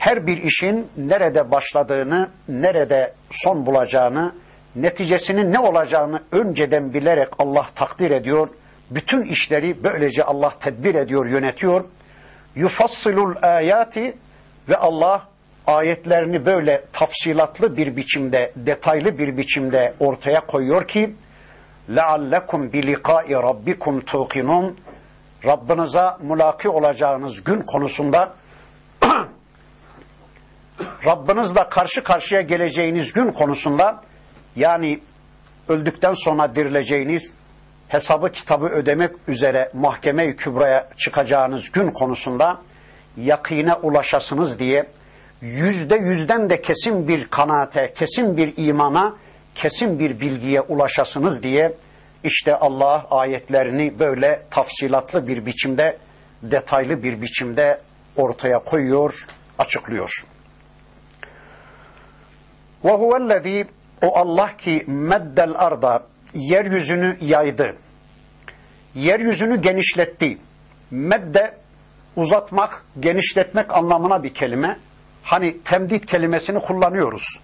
her 0.00 0.26
bir 0.26 0.42
işin 0.42 0.88
nerede 0.96 1.50
başladığını, 1.50 2.28
nerede 2.48 3.12
son 3.30 3.66
bulacağını, 3.66 4.34
neticesinin 4.76 5.52
ne 5.52 5.58
olacağını 5.58 6.22
önceden 6.32 6.94
bilerek 6.94 7.28
Allah 7.38 7.66
takdir 7.74 8.10
ediyor. 8.10 8.48
Bütün 8.90 9.22
işleri 9.22 9.84
böylece 9.84 10.24
Allah 10.24 10.52
tedbir 10.60 10.94
ediyor, 10.94 11.26
yönetiyor. 11.26 11.84
Yufassilul 12.54 13.34
ayati 13.42 14.16
ve 14.68 14.76
Allah 14.76 15.22
ayetlerini 15.67 16.45
böyle 16.45 16.83
tafsilatlı 16.93 17.77
bir 17.77 17.95
biçimde, 17.95 18.51
detaylı 18.55 19.17
bir 19.19 19.37
biçimde 19.37 19.93
ortaya 19.99 20.39
koyuyor 20.39 20.87
ki 20.87 21.15
لَعَلَّكُمْ 21.89 22.71
بِلِقَاءِ 22.71 23.27
رَبِّكُمْ 23.33 24.01
تُوقِنُونَ 24.01 24.73
Rabbinize 25.45 26.09
mülaki 26.21 26.69
olacağınız 26.69 27.43
gün 27.43 27.61
konusunda 27.61 28.33
Rabbinizle 31.05 31.69
karşı 31.69 32.03
karşıya 32.03 32.41
geleceğiniz 32.41 33.13
gün 33.13 33.31
konusunda 33.31 34.03
yani 34.55 34.99
öldükten 35.69 36.13
sonra 36.13 36.55
dirileceğiniz 36.55 37.33
hesabı 37.87 38.31
kitabı 38.31 38.65
ödemek 38.65 39.11
üzere 39.27 39.69
mahkeme-i 39.73 40.35
kübraya 40.35 40.89
çıkacağınız 40.97 41.71
gün 41.71 41.91
konusunda 41.91 42.61
yakine 43.17 43.73
ulaşasınız 43.73 44.59
diye 44.59 44.85
yüzde 45.42 45.96
yüzden 45.96 46.50
de 46.50 46.62
kesin 46.62 47.08
bir 47.08 47.24
kanaate, 47.24 47.92
kesin 47.94 48.36
bir 48.36 48.54
imana, 48.56 49.16
kesin 49.54 49.98
bir 49.98 50.20
bilgiye 50.20 50.60
ulaşasınız 50.60 51.42
diye 51.42 51.72
işte 52.24 52.56
Allah 52.56 53.06
ayetlerini 53.10 53.98
böyle 53.98 54.42
tafsilatlı 54.50 55.28
bir 55.28 55.46
biçimde, 55.46 55.98
detaylı 56.42 57.02
bir 57.02 57.22
biçimde 57.22 57.80
ortaya 58.16 58.58
koyuyor, 58.58 59.26
açıklıyor. 59.58 60.24
Ve 62.84 62.92
huvellezî 62.92 63.66
o 64.02 64.18
Allah 64.18 64.56
ki 64.56 64.84
meddel 64.86 65.52
arda 65.56 66.02
yeryüzünü 66.34 67.16
yaydı. 67.20 67.76
Yeryüzünü 68.94 69.60
genişletti. 69.60 70.38
Medde 70.90 71.54
uzatmak, 72.16 72.84
genişletmek 73.00 73.74
anlamına 73.74 74.22
bir 74.22 74.34
kelime. 74.34 74.78
Hani 75.22 75.62
temdit 75.62 76.06
kelimesini 76.06 76.58
kullanıyoruz. 76.58 77.40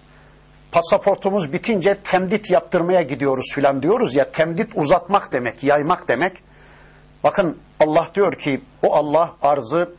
Pasaportumuz 0.71 1.53
bitince 1.53 1.97
temdit 2.03 2.51
yaptırmaya 2.51 3.01
gidiyoruz 3.01 3.51
filan 3.55 3.83
diyoruz 3.83 4.15
ya. 4.15 4.31
Temdit 4.31 4.69
uzatmak 4.75 5.31
demek, 5.31 5.63
yaymak 5.63 6.07
demek. 6.07 6.33
Bakın 7.23 7.57
Allah 7.79 8.07
diyor 8.15 8.33
ki 8.33 8.61
o 8.81 8.95
Allah 8.95 9.35
arzı 9.41 9.89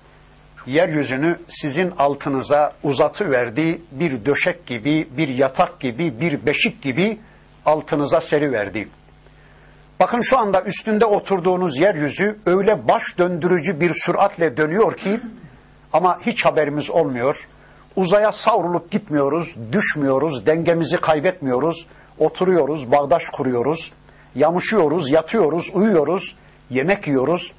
yeryüzünü 0.66 1.38
sizin 1.48 1.92
altınıza 1.98 2.72
uzatı 2.82 3.30
verdi. 3.30 3.82
Bir 3.90 4.24
döşek 4.24 4.66
gibi, 4.66 5.08
bir 5.16 5.28
yatak 5.28 5.80
gibi, 5.80 6.20
bir 6.20 6.46
beşik 6.46 6.82
gibi 6.82 7.18
altınıza 7.66 8.20
seri 8.20 8.52
verdi. 8.52 8.88
Bakın 10.00 10.20
şu 10.20 10.38
anda 10.38 10.62
üstünde 10.62 11.04
oturduğunuz 11.04 11.78
yeryüzü 11.78 12.38
öyle 12.46 12.88
baş 12.88 13.18
döndürücü 13.18 13.80
bir 13.80 13.94
süratle 13.94 14.56
dönüyor 14.56 14.96
ki 14.96 15.20
ama 15.92 16.18
hiç 16.26 16.44
haberimiz 16.44 16.90
olmuyor. 16.90 17.48
Uzaya 17.98 18.32
savrulup 18.32 18.90
gitmiyoruz, 18.90 19.54
düşmüyoruz, 19.72 20.46
dengemizi 20.46 20.96
kaybetmiyoruz. 20.96 21.86
Oturuyoruz, 22.18 22.92
bağdaş 22.92 23.22
kuruyoruz, 23.32 23.92
yamışıyoruz, 24.34 25.10
yatıyoruz, 25.10 25.70
uyuyoruz, 25.74 26.36
yemek 26.70 27.06
yiyoruz. 27.06 27.52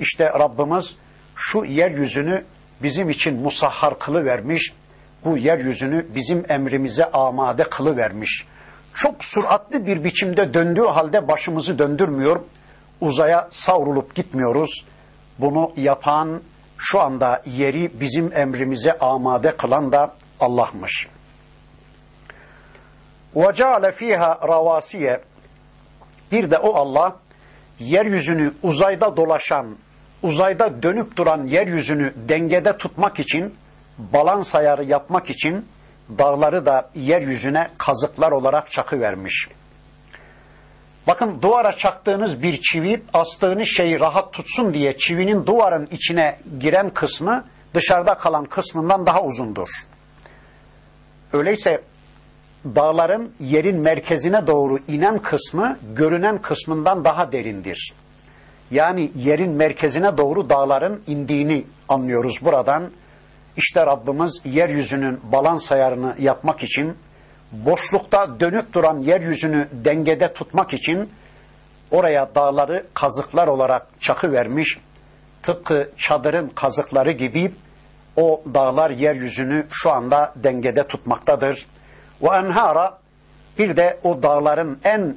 İşte 0.00 0.24
Rabbimiz 0.24 0.96
şu 1.34 1.64
yeryüzünü 1.64 2.44
bizim 2.82 3.10
için 3.10 3.42
musahhar 3.42 3.98
kılı 3.98 4.24
vermiş, 4.24 4.72
bu 5.24 5.36
yeryüzünü 5.36 6.06
bizim 6.14 6.44
emrimize 6.48 7.10
amade 7.10 7.62
kılı 7.62 7.96
vermiş. 7.96 8.46
Çok 8.94 9.24
süratli 9.24 9.86
bir 9.86 10.04
biçimde 10.04 10.54
döndüğü 10.54 10.86
halde 10.86 11.28
başımızı 11.28 11.78
döndürmüyor, 11.78 12.40
uzaya 13.00 13.48
savrulup 13.50 14.14
gitmiyoruz. 14.14 14.84
Bunu 15.38 15.72
yapan, 15.76 16.40
şu 16.79 17.01
anda 17.01 17.41
yeri 17.45 17.99
bizim 17.99 18.37
emrimize 18.37 18.97
amade 18.97 19.57
kılan 19.57 19.91
da 19.91 20.13
Allah'mış. 20.39 21.07
وَجَعَلَ 23.35 23.91
ف۪يهَا 23.91 24.39
رَوَاسِيَ 24.39 25.19
Bir 26.31 26.51
de 26.51 26.57
o 26.57 26.75
Allah, 26.75 27.15
yeryüzünü 27.79 28.53
uzayda 28.63 29.17
dolaşan, 29.17 29.77
uzayda 30.23 30.83
dönüp 30.83 31.17
duran 31.17 31.47
yeryüzünü 31.47 32.13
dengede 32.15 32.77
tutmak 32.77 33.19
için, 33.19 33.55
balans 33.97 34.55
ayarı 34.55 34.83
yapmak 34.83 35.29
için 35.29 35.65
dağları 36.17 36.65
da 36.65 36.89
yeryüzüne 36.95 37.69
kazıklar 37.77 38.31
olarak 38.31 38.71
çakı 38.71 38.99
vermiş. 38.99 39.47
Bakın 41.10 41.42
duvara 41.42 41.72
çaktığınız 41.72 42.42
bir 42.42 42.60
çivi 42.60 43.02
astığınız 43.12 43.68
şeyi 43.68 44.00
rahat 44.00 44.32
tutsun 44.32 44.74
diye 44.74 44.96
çivinin 44.96 45.46
duvarın 45.46 45.88
içine 45.90 46.36
giren 46.60 46.90
kısmı 46.90 47.44
dışarıda 47.74 48.14
kalan 48.14 48.44
kısmından 48.44 49.06
daha 49.06 49.22
uzundur. 49.22 49.68
Öyleyse 51.32 51.82
dağların 52.64 53.32
yerin 53.40 53.80
merkezine 53.80 54.46
doğru 54.46 54.78
inen 54.88 55.18
kısmı 55.18 55.78
görünen 55.96 56.38
kısmından 56.38 57.04
daha 57.04 57.32
derindir. 57.32 57.92
Yani 58.70 59.10
yerin 59.14 59.52
merkezine 59.52 60.16
doğru 60.18 60.50
dağların 60.50 61.00
indiğini 61.06 61.64
anlıyoruz 61.88 62.38
buradan. 62.42 62.90
İşte 63.56 63.86
Rabbimiz 63.86 64.40
yeryüzünün 64.44 65.20
balans 65.32 65.72
ayarını 65.72 66.14
yapmak 66.18 66.62
için, 66.62 66.96
boşlukta 67.52 68.40
dönüp 68.40 68.72
duran 68.72 68.98
yeryüzünü 68.98 69.68
dengede 69.72 70.32
tutmak 70.32 70.72
için 70.72 71.10
oraya 71.90 72.34
dağları 72.34 72.86
kazıklar 72.94 73.48
olarak 73.48 73.86
çakı 74.00 74.32
vermiş. 74.32 74.78
Tıpkı 75.42 75.90
çadırın 75.96 76.48
kazıkları 76.48 77.10
gibi 77.10 77.52
o 78.16 78.42
dağlar 78.54 78.90
yeryüzünü 78.90 79.66
şu 79.70 79.90
anda 79.90 80.32
dengede 80.36 80.86
tutmaktadır. 80.86 81.66
Ve 82.22 82.28
enhara 82.28 82.98
bir 83.58 83.76
de 83.76 83.98
o 84.02 84.22
dağların 84.22 84.78
en 84.84 85.16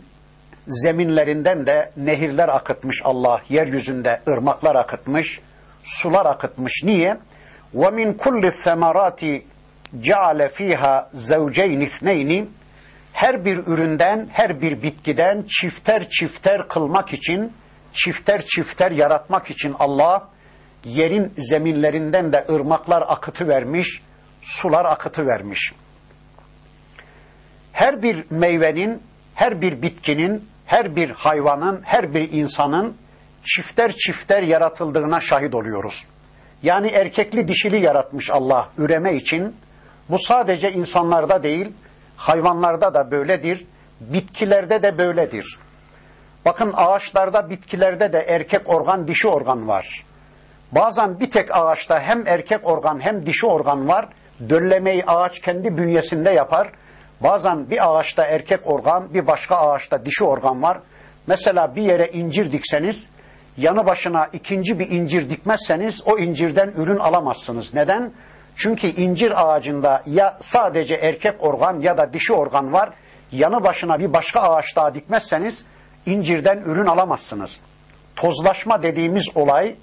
zeminlerinden 0.67 1.65
de 1.65 1.91
nehirler 1.98 2.50
akıtmış 2.50 3.02
Allah 3.04 3.41
yeryüzünde 3.50 4.22
ırmaklar 4.28 4.76
akıtmış, 4.76 5.39
sular 5.84 6.26
akıtmış. 6.26 6.84
Niye? 6.84 7.17
Ve 7.74 7.89
min 7.89 8.13
kulli 8.13 8.52
ceale 10.01 10.49
fiha 10.49 11.10
zevceyn 11.13 11.79
ithneyni 11.79 12.47
her 13.13 13.45
bir 13.45 13.58
üründen, 13.58 14.27
her 14.32 14.62
bir 14.62 14.84
bitkiden 14.84 15.43
çifter 15.47 16.10
çifter 16.10 16.67
kılmak 16.67 17.13
için, 17.13 17.53
çifter 17.93 18.45
çifter 18.45 18.91
yaratmak 18.91 19.49
için 19.49 19.75
Allah 19.79 20.29
yerin 20.86 21.34
zeminlerinden 21.38 22.34
de 22.34 22.45
ırmaklar 22.49 23.03
akıtı 23.08 23.47
vermiş, 23.47 24.01
sular 24.41 24.86
akıtı 24.86 25.27
vermiş. 25.27 25.73
Her 27.73 28.03
bir 28.03 28.25
meyvenin, 28.29 29.01
her 29.36 29.62
bir 29.62 29.82
bitkinin, 29.82 30.49
her 30.65 30.95
bir 30.95 31.10
hayvanın, 31.10 31.82
her 31.86 32.13
bir 32.13 32.32
insanın 32.32 32.97
çifter 33.43 33.91
çifter 33.91 34.43
yaratıldığına 34.43 35.19
şahit 35.19 35.56
oluyoruz. 35.56 36.06
Yani 36.63 36.88
erkekli 36.88 37.47
dişili 37.47 37.79
yaratmış 37.79 38.29
Allah 38.29 38.69
üreme 38.77 39.15
için, 39.15 39.56
bu 40.10 40.20
sadece 40.20 40.72
insanlarda 40.72 41.44
değil, 41.44 41.72
hayvanlarda 42.18 42.94
da 42.94 43.12
böyledir, 43.12 43.66
bitkilerde 44.02 44.84
de 44.84 44.98
böyledir. 44.98 45.60
Bakın 46.46 46.74
ağaçlarda, 46.76 47.50
bitkilerde 47.50 48.13
de 48.13 48.20
erkek 48.20 48.70
organ, 48.70 49.08
dişi 49.08 49.28
organ 49.28 49.68
var. 49.68 50.04
Bazen 50.72 51.20
bir 51.20 51.32
tek 51.32 51.56
ağaçta 51.56 52.00
hem 52.00 52.28
erkek 52.28 52.68
organ 52.68 53.00
hem 53.00 53.26
dişi 53.26 53.46
organ 53.46 53.88
var. 53.88 54.08
Döllemeyi 54.50 55.06
ağaç 55.06 55.39
kendi 55.39 55.78
bünyesinde 55.78 56.30
yapar. 56.30 56.70
Bazen 57.22 57.70
bir 57.70 57.89
ağaçta 57.89 58.26
erkek 58.26 58.60
organ, 58.63 59.13
bir 59.13 59.28
başka 59.28 59.56
ağaçta 59.58 60.06
dişi 60.06 60.24
organ 60.24 60.62
var. 60.62 60.80
Mesela 61.28 61.76
bir 61.76 61.82
yere 61.82 62.08
incir 62.08 62.52
dikseniz, 62.52 63.08
yanı 63.58 63.86
başına 63.86 64.30
ikinci 64.34 64.80
bir 64.80 64.89
incir 64.89 65.30
dikmezseniz 65.30 66.02
o 66.06 66.18
incirden 66.18 66.74
ürün 66.78 67.00
alamazsınız. 67.00 67.74
Neden? 67.74 68.12
Çünkü 68.56 68.88
incir 68.88 69.46
ağacında 69.46 70.04
ya 70.06 70.38
sadece 70.42 70.96
erkek 70.96 71.44
organ 71.44 71.80
ya 71.80 71.98
da 71.98 72.13
dişi 72.13 72.34
organ 72.34 72.74
var. 72.74 72.89
Yanı 73.32 73.63
başına 73.63 74.00
bir 74.00 74.13
başka 74.13 74.42
ağaç 74.42 74.76
daha 74.76 74.96
dikmezseniz 74.96 75.66
incirden 76.06 76.58
ürün 76.58 76.86
alamazsınız. 76.86 77.62
Tozlaşma 78.16 78.84
dediğimiz 78.84 79.30
olay 79.36 79.76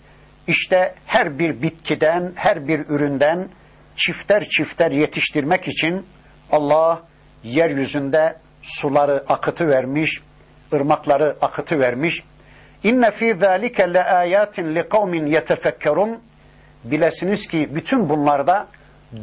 işte 0.46 0.94
her 1.06 1.38
bir 1.38 1.62
bitkiden, 1.62 2.32
her 2.34 2.68
bir 2.68 2.78
üründen 2.88 3.48
çifter 3.96 4.48
çifter 4.48 4.90
yetiştirmek 4.90 5.68
için 5.68 6.06
Allah 6.52 7.02
yeryüzünde 7.44 8.36
suları 8.62 9.24
akıtı 9.28 9.68
vermiş, 9.68 10.20
ırmakları 10.72 11.36
akıtı 11.40 11.80
vermiş. 11.80 12.22
İnne 12.84 13.10
fî 13.10 13.34
zâlike 13.34 13.94
le 13.94 14.04
âyâtin 14.04 14.74
li 14.74 14.88
kavmin 14.88 15.26
yetefekkerun. 15.26 16.20
Bilesiniz 16.84 17.46
ki 17.46 17.68
bütün 17.74 18.08
bunlarda 18.08 18.66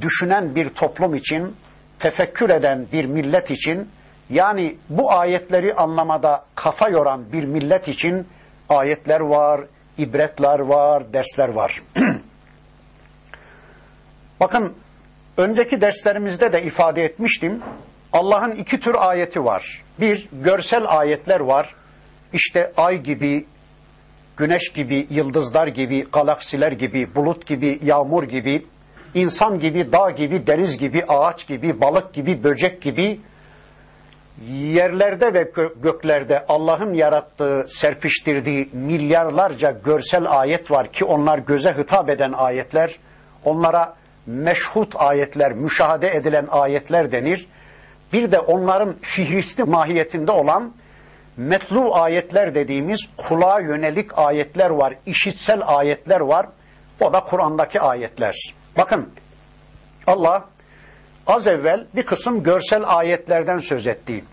düşünen 0.02 0.56
bir 0.56 0.70
toplum 0.70 1.16
için, 1.16 1.56
tefekkür 2.00 2.50
eden 2.50 2.88
bir 2.94 3.06
millet 3.06 3.52
için, 3.52 3.90
yani 4.30 4.76
bu 4.90 5.12
ayetleri 5.12 5.74
anlamada 5.74 6.46
kafa 6.56 6.90
yoran 6.90 7.32
bir 7.34 7.44
millet 7.44 7.88
için 7.88 8.28
ayetler 8.70 9.20
var, 9.20 9.62
ibretler 9.98 10.60
var, 10.60 11.14
dersler 11.14 11.50
var. 11.50 11.82
Bakın 14.40 14.74
önceki 15.38 15.82
derslerimizde 15.82 16.54
de 16.54 16.64
ifade 16.64 17.06
etmiştim. 17.06 17.62
Allah'ın 18.14 18.52
iki 18.52 18.80
tür 18.80 18.96
ayeti 19.00 19.46
var. 19.46 19.82
Bir, 20.00 20.30
görsel 20.32 20.86
ayetler 20.88 21.40
var. 21.40 21.76
İşte 22.34 22.72
ay 22.78 23.02
gibi, 23.04 23.46
güneş 24.38 24.70
gibi, 24.70 25.08
yıldızlar 25.10 25.68
gibi, 25.68 26.06
galaksiler 26.12 26.72
gibi, 26.72 27.16
bulut 27.16 27.46
gibi, 27.46 27.80
yağmur 27.84 28.24
gibi, 28.24 28.66
insan 29.14 29.60
gibi, 29.60 29.92
dağ 29.92 30.12
gibi, 30.12 30.48
deniz 30.48 30.78
gibi, 30.78 31.04
ağaç 31.08 31.48
gibi, 31.48 31.82
balık 31.82 32.14
gibi, 32.14 32.44
böcek 32.44 32.82
gibi, 32.82 33.20
yerlerde 34.52 35.34
ve 35.34 35.52
göklerde 35.82 36.46
Allah'ın 36.48 36.94
yarattığı, 36.94 37.66
serpiştirdiği 37.70 38.70
milyarlarca 38.74 39.72
görsel 39.72 40.40
ayet 40.40 40.72
var 40.72 40.92
ki 40.92 41.06
onlar 41.06 41.40
göze 41.40 41.76
hitap 41.78 42.10
eden 42.10 42.32
ayetler, 42.32 43.00
onlara 43.46 43.96
meşhut 44.26 44.96
ayetler, 44.96 45.54
müşahede 45.54 46.10
edilen 46.10 46.48
ayetler 46.52 47.12
denir. 47.12 47.48
Bir 48.14 48.32
de 48.32 48.40
onların 48.40 48.96
fihristi 49.02 49.64
mahiyetinde 49.64 50.32
olan 50.32 50.74
metlu 51.38 51.96
ayetler 51.96 52.56
dediğimiz 52.56 53.08
kulağa 53.18 53.60
yönelik 53.60 54.18
ayetler 54.20 54.70
var, 54.70 54.94
işitsel 55.06 55.62
ayetler 55.66 56.20
var. 56.20 56.48
O 57.00 57.14
da 57.14 57.20
Kur'an'daki 57.20 57.82
ayetler. 57.82 58.36
Bakın 58.78 59.10
Allah 60.08 60.46
az 61.28 61.48
evvel 61.48 61.86
bir 61.96 62.04
kısım 62.04 62.44
görsel 62.44 62.84
ayetlerden 62.86 63.60
söz 63.60 63.88
etti. 63.88 64.24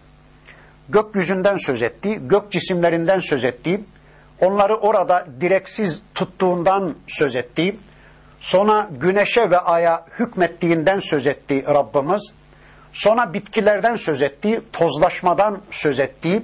Gökyüzünden 0.89 1.57
söz 1.57 1.83
etti, 1.83 2.19
gök 2.23 2.53
cisimlerinden 2.53 3.19
söz 3.19 3.45
etti. 3.45 3.81
Onları 4.41 4.77
orada 4.77 5.27
direksiz 5.41 6.03
tuttuğundan 6.15 6.95
söz 7.07 7.37
etti. 7.37 7.77
Sonra 8.41 8.89
güneşe 9.01 9.51
ve 9.51 9.59
aya 9.59 10.05
hükmettiğinden 10.19 10.99
söz 10.99 11.27
etti 11.27 11.65
Rabbimiz. 11.67 12.33
Sonra 12.93 13.35
bitkilerden 13.35 13.97
söz 13.97 14.23
etti, 14.23 14.61
tozlaşmadan 14.73 15.61
söz 15.71 15.99
etti. 15.99 16.43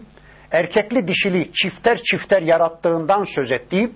Erkekli 0.53 1.09
dişili 1.09 1.53
çifter 1.53 1.99
çifter 2.03 2.43
yarattığından 2.43 3.25
söz 3.25 3.53
etti. 3.53 3.91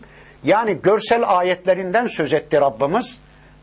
Yani 0.45 0.79
görsel 0.83 1.23
ayetlerinden 1.38 2.07
söz 2.07 2.33
etti 2.33 2.61
Rabbimiz. 2.61 3.21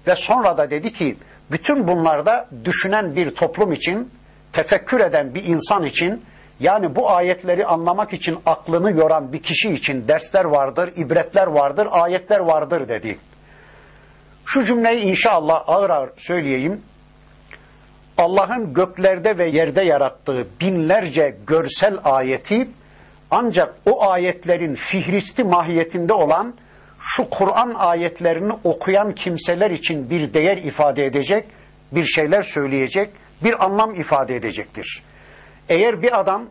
Ve 0.07 0.15
sonra 0.15 0.57
da 0.57 0.69
dedi 0.69 0.93
ki 0.93 1.17
bütün 1.51 1.87
bunlarda 1.87 2.49
düşünen 2.65 3.15
bir 3.15 3.35
toplum 3.35 3.73
için, 3.73 4.11
tefekkür 4.53 4.99
eden 4.99 5.35
bir 5.35 5.43
insan 5.43 5.83
için, 5.83 6.21
yani 6.59 6.95
bu 6.95 7.11
ayetleri 7.11 7.65
anlamak 7.65 8.13
için 8.13 8.39
aklını 8.45 8.91
yoran 8.91 9.33
bir 9.33 9.43
kişi 9.43 9.69
için 9.69 10.07
dersler 10.07 10.45
vardır, 10.45 10.91
ibretler 10.95 11.47
vardır, 11.47 11.87
ayetler 11.91 12.39
vardır 12.39 12.89
dedi. 12.89 13.17
Şu 14.45 14.65
cümleyi 14.65 15.01
inşallah 15.01 15.63
ağır 15.67 15.89
ağır 15.89 16.09
söyleyeyim. 16.17 16.81
Allah'ın 18.17 18.73
göklerde 18.73 19.37
ve 19.37 19.49
yerde 19.49 19.81
yarattığı 19.81 20.47
binlerce 20.61 21.35
görsel 21.47 21.97
ayeti 22.03 22.67
ancak 23.31 23.75
o 23.85 24.09
ayetlerin 24.09 24.75
fihristi 24.75 25.43
mahiyetinde 25.43 26.13
olan 26.13 26.53
şu 26.99 27.29
Kur'an 27.29 27.73
ayetlerini 27.73 28.53
okuyan 28.63 29.15
kimseler 29.15 29.71
için 29.71 30.09
bir 30.09 30.33
değer 30.33 30.57
ifade 30.57 31.05
edecek, 31.05 31.45
bir 31.91 32.05
şeyler 32.05 32.41
söyleyecek, 32.41 33.09
bir 33.43 33.65
anlam 33.65 33.95
ifade 33.95 34.35
edecektir. 34.35 35.03
Eğer 35.69 36.01
bir 36.01 36.19
adam 36.19 36.45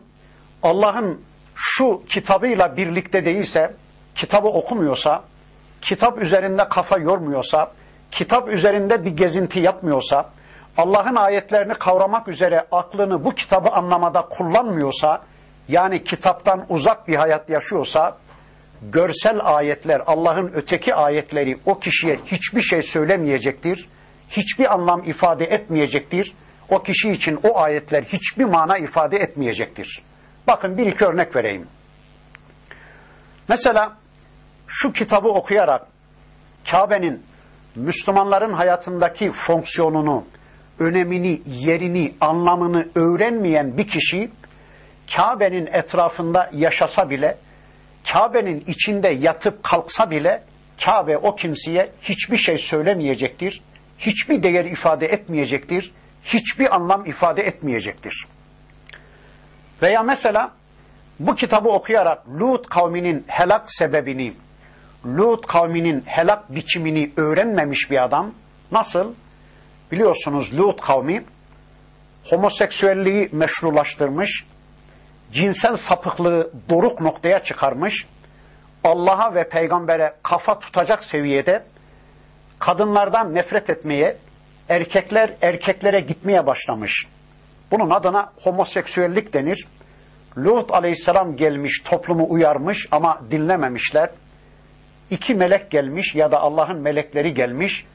Allah'ın 0.63 1.21
şu 1.55 2.03
kitabıyla 2.09 2.77
birlikte 2.77 3.25
değilse, 3.25 3.73
kitabı 4.15 4.47
okumuyorsa, 4.47 5.23
kitap 5.81 6.21
üzerinde 6.21 6.69
kafa 6.69 6.97
yormuyorsa, 6.97 7.71
kitap 8.11 8.49
üzerinde 8.49 9.05
bir 9.05 9.11
gezinti 9.11 9.59
yapmıyorsa, 9.59 10.29
Allah'ın 10.77 11.15
ayetlerini 11.15 11.73
kavramak 11.73 12.27
üzere 12.27 12.65
aklını 12.71 13.25
bu 13.25 13.35
kitabı 13.35 13.69
anlamada 13.69 14.21
kullanmıyorsa, 14.21 15.21
yani 15.67 16.03
kitaptan 16.03 16.65
uzak 16.69 17.07
bir 17.07 17.15
hayat 17.15 17.49
yaşıyorsa, 17.49 18.17
görsel 18.81 19.39
ayetler, 19.43 20.01
Allah'ın 20.05 20.51
öteki 20.53 20.95
ayetleri 20.95 21.59
o 21.65 21.79
kişiye 21.79 22.19
hiçbir 22.25 22.61
şey 22.61 22.83
söylemeyecektir, 22.83 23.89
hiçbir 24.29 24.73
anlam 24.73 25.03
ifade 25.03 25.45
etmeyecektir. 25.45 26.33
O 26.69 26.83
kişi 26.83 27.11
için 27.11 27.39
o 27.43 27.57
ayetler 27.57 28.03
hiçbir 28.03 28.45
mana 28.45 28.77
ifade 28.77 29.17
etmeyecektir. 29.17 30.01
Bakın 30.47 30.77
bir 30.77 30.85
iki 30.85 31.05
örnek 31.05 31.35
vereyim. 31.35 31.67
Mesela 33.47 33.97
şu 34.67 34.93
kitabı 34.93 35.27
okuyarak 35.27 35.87
Kabe'nin 36.71 37.23
Müslümanların 37.75 38.53
hayatındaki 38.53 39.31
fonksiyonunu, 39.47 40.25
önemini, 40.79 41.41
yerini, 41.45 42.13
anlamını 42.21 42.87
öğrenmeyen 42.95 43.77
bir 43.77 43.87
kişi 43.87 44.31
Kabe'nin 45.15 45.65
etrafında 45.65 46.49
yaşasa 46.53 47.09
bile, 47.09 47.37
Kabe'nin 48.11 48.63
içinde 48.67 49.09
yatıp 49.09 49.63
kalksa 49.63 50.11
bile 50.11 50.43
Kabe 50.85 51.17
o 51.17 51.35
kimseye 51.35 51.89
hiçbir 52.01 52.37
şey 52.37 52.57
söylemeyecektir, 52.57 53.61
hiçbir 53.99 54.43
değer 54.43 54.65
ifade 54.65 55.07
etmeyecektir, 55.07 55.91
hiçbir 56.23 56.75
anlam 56.75 57.05
ifade 57.05 57.41
etmeyecektir. 57.41 58.27
Veya 59.81 60.03
mesela 60.03 60.51
bu 61.19 61.35
kitabı 61.35 61.69
okuyarak 61.69 62.27
Lut 62.39 62.69
kavminin 62.69 63.23
helak 63.27 63.71
sebebini, 63.71 64.33
Lut 65.05 65.47
kavminin 65.47 66.03
helak 66.05 66.55
biçimini 66.55 67.11
öğrenmemiş 67.17 67.91
bir 67.91 68.03
adam 68.03 68.31
nasıl? 68.71 69.13
Biliyorsunuz 69.91 70.57
Lut 70.57 70.81
kavmi 70.81 71.23
homoseksüelliği 72.23 73.29
meşrulaştırmış, 73.31 74.45
cinsel 75.31 75.75
sapıklığı 75.75 76.51
doruk 76.69 77.01
noktaya 77.01 77.43
çıkarmış, 77.43 78.05
Allah'a 78.83 79.35
ve 79.35 79.49
peygambere 79.49 80.13
kafa 80.23 80.59
tutacak 80.59 81.05
seviyede 81.05 81.63
kadınlardan 82.59 83.35
nefret 83.35 83.69
etmeye, 83.69 84.17
erkekler 84.69 85.33
erkeklere 85.41 85.99
gitmeye 85.99 86.45
başlamış. 86.45 87.07
Bunun 87.71 87.89
adına 87.89 88.31
homoseksüellik 88.43 89.33
denir. 89.33 89.67
Lut 90.37 90.71
aleyhisselam 90.71 91.37
gelmiş, 91.37 91.81
toplumu 91.85 92.25
uyarmış 92.29 92.87
ama 92.91 93.21
dinlememişler. 93.31 94.09
İki 95.09 95.35
melek 95.35 95.71
gelmiş 95.71 96.15
ya 96.15 96.31
da 96.31 96.41
Allah'ın 96.41 96.77
melekleri 96.77 97.33
gelmiş. 97.33 97.85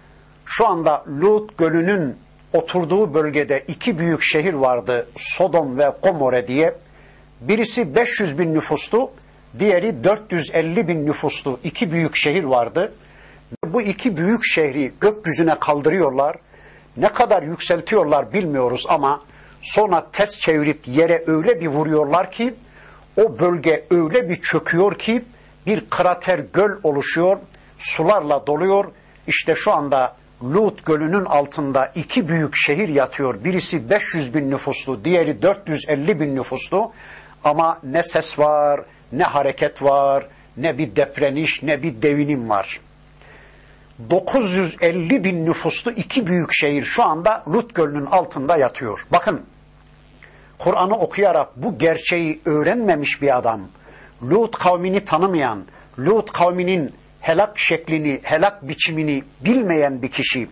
Şu 0.47 0.67
anda 0.67 1.05
Lut 1.09 1.59
gölünün 1.59 2.17
oturduğu 2.53 3.15
bölgede 3.15 3.65
iki 3.69 3.99
büyük 3.99 4.23
şehir 4.23 4.55
vardı. 4.55 5.09
Sodom 5.17 5.79
ve 5.79 5.93
Gomorre 6.03 6.49
diye. 6.49 6.75
Birisi 7.41 7.95
500 7.95 8.39
bin 8.39 8.55
nüfuslu, 8.55 9.11
diğeri 9.59 10.05
450 10.05 10.89
bin 10.89 11.07
nüfuslu 11.07 11.61
iki 11.65 11.93
büyük 11.93 12.17
şehir 12.17 12.45
vardı. 12.45 12.93
Bu 13.67 13.83
iki 13.83 14.17
büyük 14.17 14.45
şehri 14.45 14.93
gökyüzüne 15.01 15.59
kaldırıyorlar. 15.59 16.37
Ne 16.97 17.09
kadar 17.09 17.43
yükseltiyorlar 17.43 18.33
bilmiyoruz 18.33 18.87
ama 18.89 19.23
sonra 19.63 20.07
ters 20.13 20.39
çevirip 20.39 20.89
yere 20.89 21.25
öyle 21.27 21.61
bir 21.61 21.67
vuruyorlar 21.67 22.31
ki 22.33 22.55
o 23.17 23.39
bölge 23.39 23.85
öyle 23.91 24.29
bir 24.29 24.37
çöküyor 24.37 24.99
ki 24.99 25.25
bir 25.67 25.91
krater 25.91 26.39
göl 26.39 26.71
oluşuyor, 26.83 27.39
sularla 27.79 28.47
doluyor. 28.47 28.85
İşte 29.27 29.55
şu 29.55 29.73
anda 29.73 30.17
Lut 30.43 30.87
gölünün 30.87 31.25
altında 31.25 31.93
iki 31.95 32.29
büyük 32.29 32.57
şehir 32.57 32.89
yatıyor. 32.89 33.45
Birisi 33.45 33.91
500 33.91 34.35
bin 34.35 34.51
nüfuslu, 34.51 35.05
diğeri 35.05 35.43
450 35.43 36.21
bin 36.21 36.37
nüfuslu. 36.37 36.93
Ama 37.47 37.79
ne 37.83 38.03
ses 38.03 38.39
var, 38.39 38.81
ne 39.13 39.23
hareket 39.23 39.83
var, 39.83 40.27
ne 40.57 40.79
bir 40.79 40.97
depreniş, 40.97 41.63
ne 41.63 41.83
bir 41.83 42.03
devinim 42.03 42.49
var. 42.49 42.81
950 44.11 45.25
bin 45.25 45.47
nüfuslu 45.47 45.91
iki 45.91 46.27
büyük 46.27 46.53
şehir 46.53 46.85
şu 46.85 47.05
anda 47.05 47.45
Lut 47.49 47.75
Gölü'nün 47.75 48.07
altında 48.07 48.57
yatıyor. 48.57 49.07
Bakın, 49.13 49.43
Kur'an'ı 50.59 50.99
okuyarak 50.99 51.49
bu 51.57 51.79
gerçeği 51.79 52.41
öğrenmemiş 52.45 53.23
bir 53.23 53.37
adam, 53.37 53.61
Lut 54.23 54.59
kavmini 54.59 55.05
tanımayan, 55.05 55.65
Lut 55.99 56.33
kavminin 56.33 56.95
helak 57.21 57.59
şeklini, 57.59 58.21
helak 58.23 58.69
biçimini 58.69 59.25
bilmeyen 59.41 60.03
bir 60.03 60.11
kişi, 60.11 60.49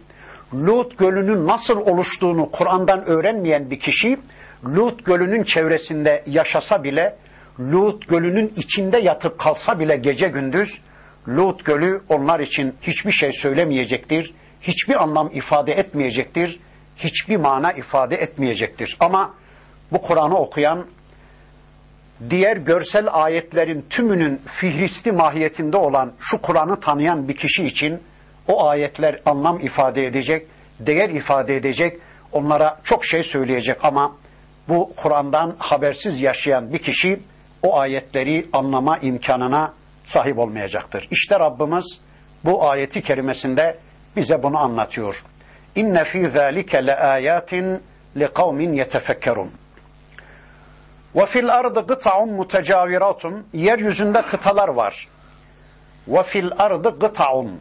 Lut 0.55 0.99
Gölü'nün 0.99 1.47
nasıl 1.47 1.77
oluştuğunu 1.77 2.51
Kur'an'dan 2.51 3.05
öğrenmeyen 3.05 3.71
bir 3.71 3.81
kişi, 3.81 4.19
Lut 4.67 5.05
Gölü'nün 5.05 5.43
çevresinde 5.43 6.23
yaşasa 6.27 6.85
bile, 6.85 7.17
Lut 7.61 8.09
Gölü'nün 8.09 8.53
içinde 8.57 8.99
yatıp 8.99 9.39
kalsa 9.39 9.79
bile 9.79 9.97
gece 9.97 10.29
gündüz, 10.29 10.81
Lut 11.29 11.65
Gölü 11.65 12.03
onlar 12.09 12.41
için 12.41 12.75
hiçbir 12.83 13.13
şey 13.13 13.33
söylemeyecektir, 13.33 14.35
hiçbir 14.63 15.03
anlam 15.03 15.31
ifade 15.33 15.73
etmeyecektir, 15.73 16.61
hiçbir 16.97 17.37
mana 17.37 17.73
ifade 17.73 18.17
etmeyecektir. 18.17 18.97
Ama 19.01 19.35
bu 19.93 20.03
Kur'an'ı 20.03 20.39
okuyan, 20.39 20.87
diğer 22.31 22.57
görsel 22.57 23.07
ayetlerin 23.13 23.85
tümünün 23.91 24.41
fihristi 24.47 25.13
mahiyetinde 25.13 25.77
olan 25.77 26.13
şu 26.19 26.43
Kur'an'ı 26.43 26.81
tanıyan 26.81 27.29
bir 27.29 27.37
kişi 27.37 27.65
için 27.65 28.01
o 28.49 28.67
ayetler 28.67 29.21
anlam 29.27 29.61
ifade 29.61 30.07
edecek, 30.07 30.47
değer 30.81 31.09
ifade 31.09 31.57
edecek, 31.57 31.99
onlara 32.33 32.81
çok 32.85 33.05
şey 33.05 33.23
söyleyecek 33.23 33.85
ama 33.85 34.13
bu 34.69 34.93
Kur'an'dan 34.97 35.55
habersiz 35.59 36.21
yaşayan 36.21 36.73
bir 36.73 36.79
kişi 36.79 37.21
o 37.63 37.79
ayetleri 37.79 38.47
anlama 38.53 38.99
imkanına 38.99 39.73
sahip 40.05 40.39
olmayacaktır. 40.39 41.09
İşte 41.11 41.39
Rabbimiz 41.39 42.01
bu 42.45 42.69
ayeti 42.69 43.03
kerimesinde 43.03 43.79
bize 44.17 44.43
bunu 44.43 44.59
anlatıyor. 44.59 45.25
İnne 45.77 46.05
fî 46.05 46.29
zâlike 46.29 46.87
le 46.87 46.97
âyâtin 46.97 47.83
li 48.17 48.29
kavmin 48.35 48.73
yetefekkerun. 48.73 49.51
Ve 51.15 51.27
fil 51.27 51.55
ardı 51.55 51.87
gıta'un 51.87 52.33
mutecaviratun. 52.33 53.47
Yeryüzünde 53.53 54.23
kıtalar 54.23 54.69
var. 54.69 55.09
Ve 56.09 56.23
fil 56.23 56.51
ardı 56.59 56.99
gıta'un. 57.01 57.61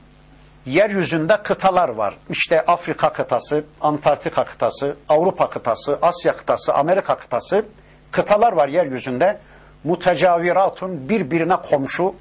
Yeryüzünde 0.65 1.37
kıtalar 1.43 1.89
var. 1.89 2.17
İşte 2.29 2.61
Afrika 2.61 3.13
kıtası, 3.13 3.63
Antarktika 3.81 4.45
kıtası, 4.45 4.95
Avrupa 5.09 5.49
kıtası, 5.49 5.99
Asya 6.01 6.35
kıtası, 6.35 6.73
Amerika 6.73 7.17
kıtası. 7.17 7.65
Kıtalar 8.11 8.53
var 8.53 8.67
yeryüzünde. 8.67 9.39
Mutecaviratun 9.83 11.09
birbirine 11.09 11.55
komşu, 11.55 12.15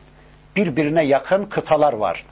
birbirine 0.56 1.06
yakın 1.06 1.44
kıtalar 1.44 1.92
var. 1.92 2.24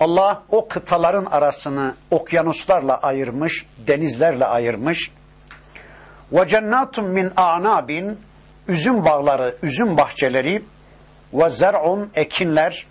Allah 0.00 0.42
o 0.50 0.68
kıtaların 0.68 1.24
arasını 1.24 1.94
okyanuslarla 2.10 2.98
ayırmış, 2.98 3.66
denizlerle 3.86 4.44
ayırmış. 4.44 5.10
Ve 6.32 6.48
cennatun 6.48 7.04
min 7.04 7.32
a'nabin 7.36 8.18
üzüm 8.68 9.04
bağları, 9.04 9.56
üzüm 9.62 9.96
bahçeleri 9.96 10.64
ve 11.32 11.50
zer'un 11.50 12.10
ekinler 12.14 12.86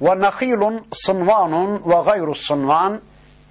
ve 0.00 0.20
nahilun 0.20 0.86
sınvanun 0.92 1.82
ve 1.86 2.02
gayru 2.04 2.34
sınvan 2.34 3.00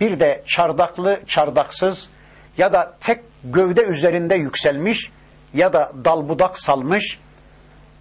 bir 0.02 0.20
de 0.20 0.44
çardaklı 0.48 1.20
çardaksız 1.28 2.10
ya 2.58 2.74
da 2.74 2.94
tek 3.02 3.20
gövde 3.44 3.84
üzerinde 3.84 4.36
yükselmiş 4.36 5.12
ya 5.54 5.74
da 5.74 5.92
dal 6.06 6.30
budak 6.30 6.60
salmış 6.60 7.20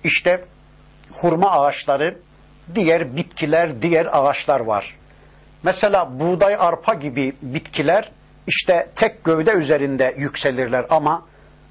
işte 0.05 0.45
hurma 1.13 1.51
ağaçları, 1.51 2.19
diğer 2.75 3.17
bitkiler, 3.17 3.83
diğer 3.83 4.09
ağaçlar 4.13 4.61
var. 4.61 4.97
Mesela 5.63 6.21
buğday, 6.21 6.57
arpa 6.59 6.95
gibi 6.95 7.33
bitkiler 7.43 8.11
işte 8.47 8.87
tek 8.97 9.25
gövde 9.25 9.51
üzerinde 9.51 10.15
yükselirler 10.19 10.87
ama 10.91 11.23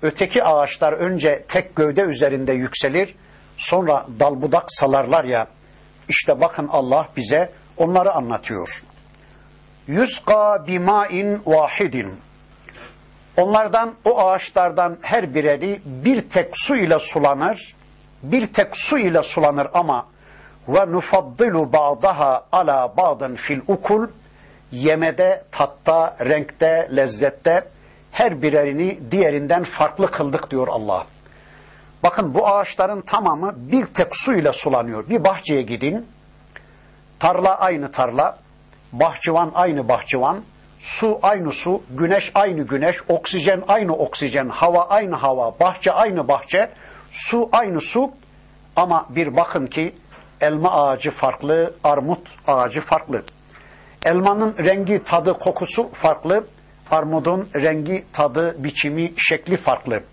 öteki 0.01 0.43
ağaçlar 0.43 0.93
önce 0.93 1.45
tek 1.47 1.75
gövde 1.75 2.01
üzerinde 2.01 2.53
yükselir, 2.53 3.15
sonra 3.57 4.05
dal 4.19 4.41
budak 4.41 4.65
salarlar 4.67 5.23
ya. 5.23 5.47
İşte 6.09 6.41
bakın 6.41 6.67
Allah 6.71 7.07
bize 7.17 7.51
onları 7.77 8.13
anlatıyor. 8.13 8.83
Yusqa 9.87 10.67
bimain 10.67 11.41
vahidin. 11.45 12.19
Onlardan, 13.37 13.93
o 14.05 14.19
ağaçlardan 14.19 14.97
her 15.01 15.35
bireri 15.35 15.81
bir 15.85 16.29
tek 16.29 16.49
su 16.53 16.75
ile 16.75 16.99
sulanır, 16.99 17.75
bir 18.23 18.53
tek 18.53 18.77
su 18.77 18.97
ile 18.97 19.23
sulanır 19.23 19.67
ama 19.73 20.07
ve 20.67 20.91
nufaddilu 20.91 21.73
ba'daha 21.73 22.45
ala 22.51 22.97
ba'dın 22.97 23.35
fil 23.35 23.61
ukul 23.67 24.07
yemede, 24.71 25.43
tatta, 25.51 26.17
renkte, 26.19 26.89
lezzette 26.95 27.67
her 28.11 28.41
birerini 28.41 28.99
diğerinden 29.11 29.63
farklı 29.63 30.11
kıldık 30.11 30.51
diyor 30.51 30.67
Allah. 30.67 31.05
Bakın 32.05 32.33
bu 32.33 32.47
ağaçların 32.47 33.01
tamamı 33.01 33.53
bir 33.57 33.85
tek 33.85 34.15
su 34.15 34.33
ile 34.33 34.53
sulanıyor. 34.53 35.09
Bir 35.09 35.23
bahçeye 35.23 35.61
gidin, 35.61 36.05
tarla 37.19 37.59
aynı 37.59 37.91
tarla, 37.91 38.37
bahçıvan 38.91 39.51
aynı 39.55 39.89
bahçıvan, 39.89 40.43
su 40.79 41.19
aynı 41.23 41.51
su, 41.51 41.81
güneş 41.89 42.31
aynı 42.35 42.61
güneş, 42.61 42.97
oksijen 43.07 43.63
aynı 43.67 43.93
oksijen, 43.93 44.49
hava 44.49 44.87
aynı 44.87 45.15
hava, 45.15 45.59
bahçe 45.59 45.91
aynı 45.91 46.27
bahçe, 46.27 46.69
su 47.11 47.49
aynı 47.51 47.81
su 47.81 48.11
ama 48.75 49.05
bir 49.09 49.35
bakın 49.35 49.67
ki 49.67 49.93
elma 50.41 50.71
ağacı 50.71 51.11
farklı, 51.11 51.73
armut 51.83 52.27
ağacı 52.47 52.81
farklı. 52.81 53.23
Elmanın 54.05 54.55
rengi, 54.57 55.03
tadı, 55.03 55.33
kokusu 55.33 55.89
farklı. 55.93 56.47
Armudun 56.91 57.49
rengi, 57.55 58.05
tadı, 58.13 58.63
biçimi, 58.63 59.13
şekli 59.17 59.57
farklı. 59.57 60.03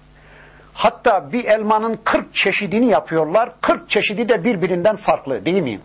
Hatta 0.75 1.33
bir 1.33 1.45
elmanın 1.45 2.01
40 2.05 2.35
çeşidini 2.35 2.91
yapıyorlar. 2.91 3.53
40 3.61 3.91
çeşidi 3.91 4.29
de 4.29 4.45
birbirinden 4.45 4.97
farklı 4.97 5.47
değil 5.47 5.63
mi? 5.63 5.81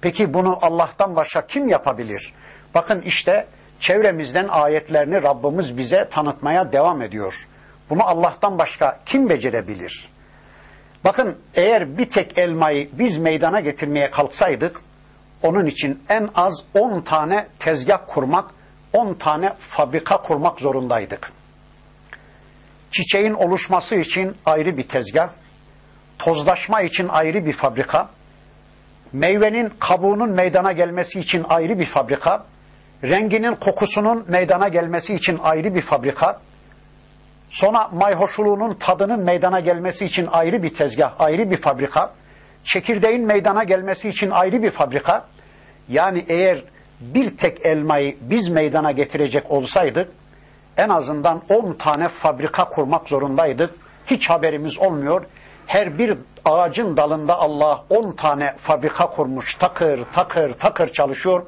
Peki 0.00 0.34
bunu 0.34 0.58
Allah'tan 0.62 1.16
başka 1.16 1.46
kim 1.46 1.68
yapabilir? 1.68 2.32
Bakın 2.74 3.00
işte 3.00 3.46
çevremizden 3.80 4.48
ayetlerini 4.48 5.22
Rabbimiz 5.22 5.76
bize 5.76 6.08
tanıtmaya 6.08 6.72
devam 6.72 7.02
ediyor. 7.02 7.46
Bunu 7.90 8.04
Allah'tan 8.04 8.58
başka 8.58 9.00
kim 9.06 9.28
becerebilir? 9.28 10.08
Bakın 11.04 11.38
eğer 11.54 11.98
bir 11.98 12.10
tek 12.10 12.38
elmayı 12.38 12.88
biz 12.92 13.18
meydana 13.18 13.60
getirmeye 13.60 14.10
kalksaydık 14.10 14.80
onun 15.42 15.66
için 15.66 16.02
en 16.08 16.28
az 16.34 16.64
10 16.74 17.00
tane 17.00 17.46
tezgah 17.58 17.98
kurmak, 18.06 18.44
10 18.92 19.14
tane 19.14 19.52
fabrika 19.58 20.22
kurmak 20.22 20.60
zorundaydık. 20.60 21.32
Çiçeğin 22.94 23.34
oluşması 23.34 23.96
için 23.96 24.36
ayrı 24.46 24.76
bir 24.76 24.82
tezgah, 24.82 25.28
tozlaşma 26.18 26.80
için 26.80 27.08
ayrı 27.08 27.46
bir 27.46 27.52
fabrika, 27.52 28.08
meyvenin 29.12 29.72
kabuğunun 29.78 30.30
meydana 30.30 30.72
gelmesi 30.72 31.20
için 31.20 31.44
ayrı 31.48 31.78
bir 31.78 31.86
fabrika, 31.86 32.44
renginin 33.04 33.54
kokusunun 33.54 34.24
meydana 34.28 34.68
gelmesi 34.68 35.14
için 35.14 35.38
ayrı 35.42 35.74
bir 35.74 35.80
fabrika, 35.80 36.40
sonra 37.50 37.88
mayhoşluğunun 37.88 38.74
tadının 38.74 39.20
meydana 39.20 39.60
gelmesi 39.60 40.04
için 40.04 40.28
ayrı 40.32 40.62
bir 40.62 40.74
tezgah, 40.74 41.20
ayrı 41.20 41.50
bir 41.50 41.56
fabrika, 41.56 42.14
çekirdeğin 42.64 43.26
meydana 43.26 43.64
gelmesi 43.64 44.08
için 44.08 44.30
ayrı 44.30 44.62
bir 44.62 44.70
fabrika, 44.70 45.26
yani 45.88 46.24
eğer 46.28 46.62
bir 47.00 47.36
tek 47.36 47.66
elmayı 47.66 48.16
biz 48.20 48.48
meydana 48.48 48.92
getirecek 48.92 49.50
olsaydık, 49.50 50.08
en 50.76 50.88
azından 50.88 51.42
10 51.48 51.72
tane 51.72 52.08
fabrika 52.08 52.68
kurmak 52.68 53.08
zorundaydık. 53.08 53.74
Hiç 54.06 54.30
haberimiz 54.30 54.78
olmuyor. 54.78 55.24
Her 55.66 55.98
bir 55.98 56.18
ağacın 56.44 56.96
dalında 56.96 57.38
Allah 57.38 57.84
10 57.90 58.12
tane 58.12 58.54
fabrika 58.58 59.06
kurmuş. 59.06 59.54
Takır 59.54 60.04
takır 60.12 60.54
takır 60.54 60.92
çalışıyor. 60.92 61.46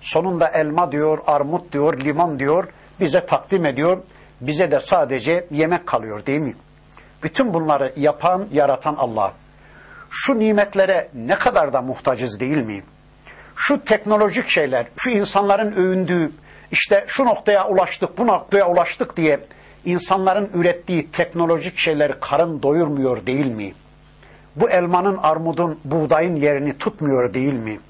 Sonunda 0.00 0.48
elma 0.48 0.92
diyor, 0.92 1.18
armut 1.26 1.72
diyor, 1.72 2.00
limon 2.00 2.38
diyor. 2.38 2.68
Bize 3.00 3.26
takdim 3.26 3.64
ediyor. 3.64 3.98
Bize 4.40 4.70
de 4.70 4.80
sadece 4.80 5.46
yemek 5.50 5.86
kalıyor 5.86 6.26
değil 6.26 6.40
mi? 6.40 6.54
Bütün 7.22 7.54
bunları 7.54 7.92
yapan, 7.96 8.46
yaratan 8.52 8.94
Allah. 8.98 9.32
Şu 10.10 10.38
nimetlere 10.38 11.08
ne 11.14 11.34
kadar 11.34 11.72
da 11.72 11.82
muhtacız 11.82 12.40
değil 12.40 12.56
mi? 12.56 12.82
Şu 13.56 13.84
teknolojik 13.84 14.48
şeyler, 14.48 14.86
şu 14.96 15.10
insanların 15.10 15.72
övündüğü, 15.72 16.32
işte 16.72 17.04
şu 17.08 17.24
noktaya 17.24 17.68
ulaştık, 17.68 18.18
bu 18.18 18.26
noktaya 18.26 18.68
ulaştık 18.68 19.16
diye 19.16 19.40
insanların 19.84 20.50
ürettiği 20.54 21.10
teknolojik 21.10 21.78
şeyleri 21.78 22.14
karın 22.20 22.62
doyurmuyor 22.62 23.26
değil 23.26 23.46
mi? 23.46 23.74
Bu 24.56 24.70
elmanın, 24.70 25.16
armudun, 25.16 25.80
buğdayın 25.84 26.36
yerini 26.36 26.78
tutmuyor 26.78 27.34
değil 27.34 27.52
mi? 27.52 27.80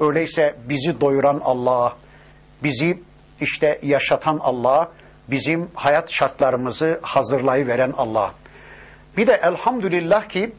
Öyleyse 0.00 0.54
bizi 0.68 1.00
doyuran 1.00 1.40
Allah, 1.44 1.96
bizi 2.62 3.02
işte 3.40 3.78
yaşatan 3.82 4.38
Allah, 4.42 4.88
bizim 5.30 5.70
hayat 5.74 6.10
şartlarımızı 6.10 7.00
hazırlayıveren 7.02 7.94
Allah. 7.96 8.32
Bir 9.16 9.26
de 9.26 9.32
elhamdülillah 9.32 10.28
ki 10.28 10.52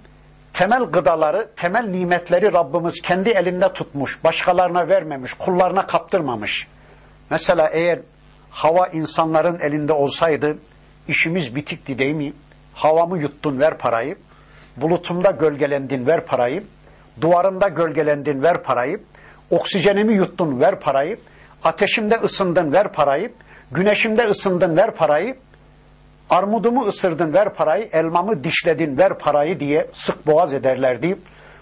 temel 0.54 0.84
gıdaları, 0.84 1.50
temel 1.56 1.84
nimetleri 1.84 2.54
Rabbimiz 2.54 3.02
kendi 3.02 3.30
elinde 3.30 3.74
tutmuş, 3.74 4.24
başkalarına 4.24 4.90
vermemiş, 4.90 5.34
kullarına 5.34 5.88
kaptırmamış. 5.88 6.68
Mesela 7.30 7.68
eğer 7.68 8.00
hava 8.52 8.88
insanların 8.88 9.60
elinde 9.60 9.94
olsaydı 9.94 10.58
işimiz 11.08 11.56
bitikti 11.56 11.98
değil 11.98 12.16
mi? 12.16 12.34
Havamı 12.74 13.18
yuttun 13.20 13.60
ver 13.60 13.78
parayı, 13.78 14.16
bulutumda 14.78 15.32
gölgelendin 15.32 16.08
ver 16.08 16.26
parayı, 16.26 16.64
duvarımda 17.22 17.68
gölgelendin 17.68 18.44
ver 18.44 18.64
parayı, 18.64 19.00
oksijenimi 19.50 20.14
yuttun 20.14 20.60
ver 20.60 20.80
parayı, 20.80 21.20
ateşimde 21.64 22.16
ısındın 22.16 22.74
ver 22.74 22.94
parayı, 22.94 23.32
güneşimde 23.72 24.24
ısındın 24.24 24.78
ver 24.78 24.92
parayı, 24.96 25.36
armudumu 26.30 26.88
ısırdın 26.88 27.34
ver 27.34 27.54
parayı, 27.54 27.90
elmamı 27.94 28.44
dişledin 28.44 28.98
ver 28.98 29.18
parayı 29.18 29.60
diye 29.60 29.88
sık 29.94 30.28
boğaz 30.28 30.54
ederlerdi. 30.54 31.20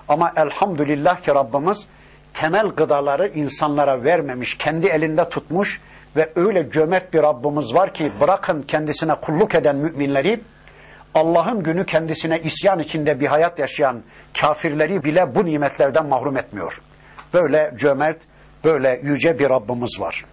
Ama 0.08 0.34
elhamdülillah 0.38 1.22
ki 1.22 1.32
Rabbimiz 1.32 1.88
temel 2.34 2.68
gıdaları 2.68 3.28
insanlara 3.28 4.04
vermemiş, 4.04 4.58
kendi 4.58 4.88
elinde 4.88 5.30
tutmuş 5.30 5.82
ve 6.16 6.32
öyle 6.36 6.72
cömert 6.72 7.14
bir 7.14 7.24
Rabbimiz 7.24 7.74
var 7.74 7.94
ki 7.94 8.12
bırakın 8.20 8.62
kendisine 8.62 9.16
kulluk 9.16 9.56
eden 9.56 9.76
müminleri, 9.76 10.40
Allah'ın 11.16 11.64
günü 11.64 11.86
kendisine 11.86 12.42
isyan 12.42 12.80
içinde 12.80 13.20
bir 13.20 13.28
hayat 13.28 13.60
yaşayan 13.60 14.04
kafirleri 14.42 15.04
bile 15.04 15.36
bu 15.36 15.46
nimetlerden 15.46 16.06
mahrum 16.06 16.38
etmiyor. 16.38 16.82
Böyle 17.34 17.74
cömert, 17.78 18.18
böyle 18.64 19.00
yüce 19.04 19.40
bir 19.40 19.50
Rabbimiz 19.50 20.00
var. 20.00 20.26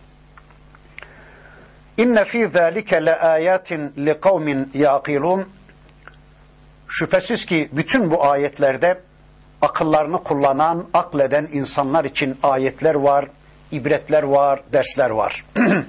İnne 1.96 2.24
fî 2.24 2.46
zâlike 2.48 3.06
le 3.06 3.18
âyâtin 3.18 3.92
li 3.98 4.20
kavmin 4.20 4.70
yâkilûn 4.74 5.46
Şüphesiz 6.88 7.46
ki 7.46 7.68
bütün 7.72 8.10
bu 8.10 8.24
ayetlerde 8.24 9.00
akıllarını 9.64 10.22
kullanan, 10.22 10.84
akleden 10.94 11.48
insanlar 11.52 12.04
için 12.04 12.38
ayetler 12.42 12.94
var, 12.94 13.26
ibretler 13.72 14.22
var, 14.22 14.60
dersler 14.72 15.10
var. 15.10 15.44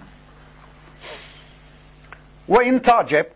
Ve 2.50 2.66
in 2.66 2.80
tacep 2.80 3.32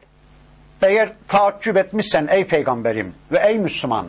eğer 0.81 1.13
taaccüp 1.27 1.77
etmişsen 1.77 2.27
ey 2.31 2.47
peygamberim 2.47 3.15
ve 3.31 3.39
ey 3.47 3.59
Müslüman 3.59 4.07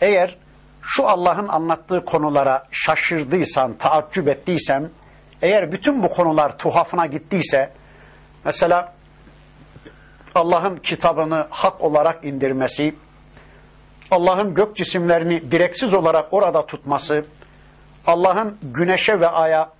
eğer 0.00 0.36
şu 0.82 1.08
Allah'ın 1.08 1.48
anlattığı 1.48 2.04
konulara 2.04 2.66
şaşırdıysan, 2.70 3.74
taaccüp 3.74 4.28
ettiysen 4.28 4.90
eğer 5.42 5.72
bütün 5.72 6.02
bu 6.02 6.08
konular 6.08 6.58
tuhafına 6.58 7.06
gittiyse 7.06 7.72
mesela 8.44 8.92
Allah'ın 10.34 10.76
kitabını 10.76 11.46
hak 11.50 11.80
olarak 11.80 12.24
indirmesi, 12.24 12.94
Allah'ın 14.10 14.54
gök 14.54 14.76
cisimlerini 14.76 15.50
direksiz 15.50 15.94
olarak 15.94 16.32
orada 16.32 16.66
tutması, 16.66 17.24
Allah'ın 18.06 18.58
güneşe 18.62 19.20
ve 19.20 19.28
aya 19.28 19.70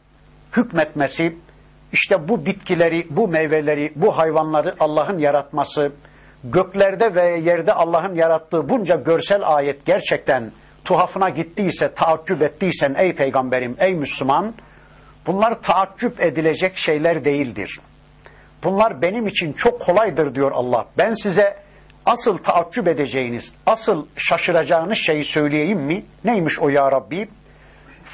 hükmetmesi, 0.57 1.37
işte 1.93 2.29
bu 2.29 2.47
bitkileri, 2.47 3.07
bu 3.11 3.29
meyveleri, 3.29 3.93
bu 3.97 4.19
hayvanları 4.19 4.75
Allah'ın 4.81 5.19
yaratması, 5.19 5.93
göklerde 6.45 7.15
ve 7.15 7.39
yerde 7.39 7.73
Allah'ın 7.73 8.15
yarattığı 8.15 8.69
bunca 8.69 8.97
görsel 8.97 9.57
ayet 9.57 9.87
gerçekten 9.87 10.53
tuhafına 10.85 11.29
gittiyse, 11.29 11.95
taaccüp 11.95 12.43
ettiysen 12.43 12.95
ey 12.99 13.15
peygamberim, 13.15 13.77
ey 13.79 13.95
Müslüman, 13.95 14.55
bunlar 15.27 15.63
taaccüp 15.63 16.21
edilecek 16.21 16.77
şeyler 16.77 17.25
değildir. 17.25 17.81
Bunlar 18.65 19.03
benim 19.03 19.27
için 19.27 19.53
çok 19.53 19.81
kolaydır 19.81 20.35
diyor 20.35 20.53
Allah. 20.55 20.87
Ben 20.99 21.13
size 21.13 21.66
asıl 22.07 22.39
taaccüp 22.39 22.89
edeceğiniz, 22.89 23.53
asıl 23.67 24.07
şaşıracağınız 24.17 24.99
şeyi 24.99 25.25
söyleyeyim 25.25 25.81
mi? 25.81 26.05
Neymiş 26.25 26.61
o 26.61 26.69
ya 26.69 26.93
Rabbi? 26.93 27.29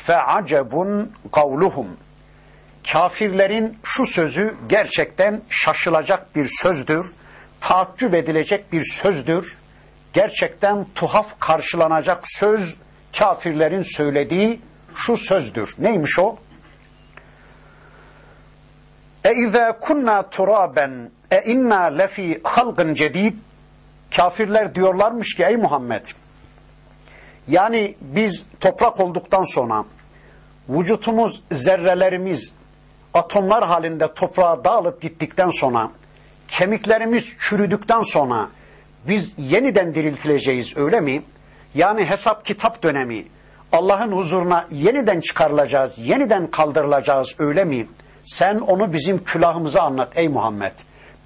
Fe'acebun 0.06 1.12
kavluhum. 1.32 1.86
Kafirlerin 2.92 3.78
şu 3.82 4.06
sözü 4.06 4.54
gerçekten 4.68 5.42
şaşılacak 5.50 6.36
bir 6.36 6.48
sözdür. 6.62 7.12
Taaccüp 7.60 8.14
edilecek 8.14 8.72
bir 8.72 8.82
sözdür. 8.82 9.58
Gerçekten 10.12 10.86
tuhaf 10.94 11.40
karşılanacak 11.40 12.22
söz 12.24 12.76
kafirlerin 13.18 13.82
söylediği 13.82 14.60
şu 14.94 15.16
sözdür. 15.16 15.74
Neymiş 15.78 16.18
o? 16.18 16.36
E 19.24 19.32
izâ 19.34 19.78
kunnâ 19.80 20.30
turaben 20.30 21.10
e 21.30 21.42
inna 21.42 21.82
lefî 21.82 22.40
halgın 22.44 22.94
cedid 22.94 23.34
Kafirler 24.16 24.74
diyorlarmış 24.74 25.34
ki 25.34 25.44
ey 25.44 25.56
Muhammed 25.56 26.06
yani 27.48 27.94
biz 28.00 28.46
toprak 28.60 29.00
olduktan 29.00 29.44
sonra 29.44 29.84
vücutumuz, 30.68 31.42
zerrelerimiz 31.52 32.54
atomlar 33.14 33.64
halinde 33.64 34.14
toprağa 34.14 34.64
dağılıp 34.64 35.02
gittikten 35.02 35.50
sonra 35.50 35.90
kemiklerimiz 36.48 37.36
çürüdükten 37.38 38.00
sonra 38.00 38.48
biz 39.08 39.32
yeniden 39.38 39.94
diriltileceğiz 39.94 40.76
öyle 40.76 41.00
mi? 41.00 41.22
Yani 41.74 42.04
hesap 42.04 42.44
kitap 42.44 42.82
dönemi 42.82 43.24
Allah'ın 43.72 44.12
huzuruna 44.12 44.66
yeniden 44.70 45.20
çıkarılacağız, 45.20 45.92
yeniden 45.98 46.46
kaldırılacağız 46.46 47.34
öyle 47.38 47.64
mi? 47.64 47.86
Sen 48.24 48.58
onu 48.58 48.92
bizim 48.92 49.24
külahımıza 49.24 49.82
anlat 49.82 50.12
ey 50.14 50.28
Muhammed. 50.28 50.72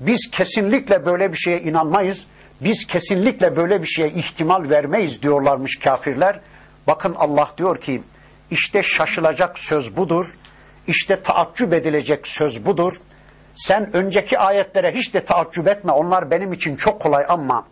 Biz 0.00 0.30
kesinlikle 0.32 1.06
böyle 1.06 1.32
bir 1.32 1.36
şeye 1.36 1.60
inanmayız. 1.60 2.26
Biz 2.60 2.86
kesinlikle 2.86 3.56
böyle 3.56 3.82
bir 3.82 3.86
şeye 3.86 4.08
ihtimal 4.08 4.70
vermeyiz 4.70 5.22
diyorlarmış 5.22 5.78
kafirler. 5.78 6.40
Bakın 6.86 7.14
Allah 7.18 7.50
diyor 7.58 7.80
ki 7.80 8.02
işte 8.50 8.82
şaşılacak 8.82 9.58
söz 9.58 9.96
budur. 9.96 10.34
İşte 10.86 11.22
taaccüp 11.22 11.72
edilecek 11.72 12.28
söz 12.28 12.66
budur. 12.66 13.00
Sen 13.56 13.96
önceki 13.96 14.38
ayetlere 14.38 14.94
hiç 14.94 15.14
de 15.14 15.24
taaccüp 15.24 15.68
etme. 15.68 15.92
Onlar 15.92 16.30
benim 16.30 16.52
için 16.52 16.76
çok 16.76 17.00
kolay 17.00 17.24
ama 17.28 17.66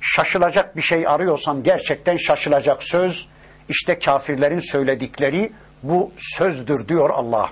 şaşılacak 0.00 0.76
bir 0.76 0.82
şey 0.82 1.06
arıyorsan 1.06 1.62
gerçekten 1.62 2.16
şaşılacak 2.16 2.82
söz 2.82 3.28
işte 3.68 3.98
kafirlerin 3.98 4.60
söyledikleri 4.60 5.52
bu 5.82 6.12
sözdür 6.16 6.88
diyor 6.88 7.10
Allah. 7.10 7.50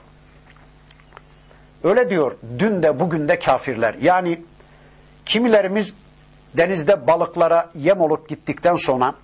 Öyle 1.84 2.10
diyor 2.10 2.36
dün 2.58 2.82
de 2.82 3.00
bugün 3.00 3.28
de 3.28 3.38
kafirler. 3.38 3.94
Yani 4.00 4.40
kimilerimiz 5.26 5.94
denizde 6.56 7.06
balıklara 7.06 7.70
yem 7.74 8.00
olup 8.00 8.28
gittikten 8.28 8.74
sonra, 8.74 9.14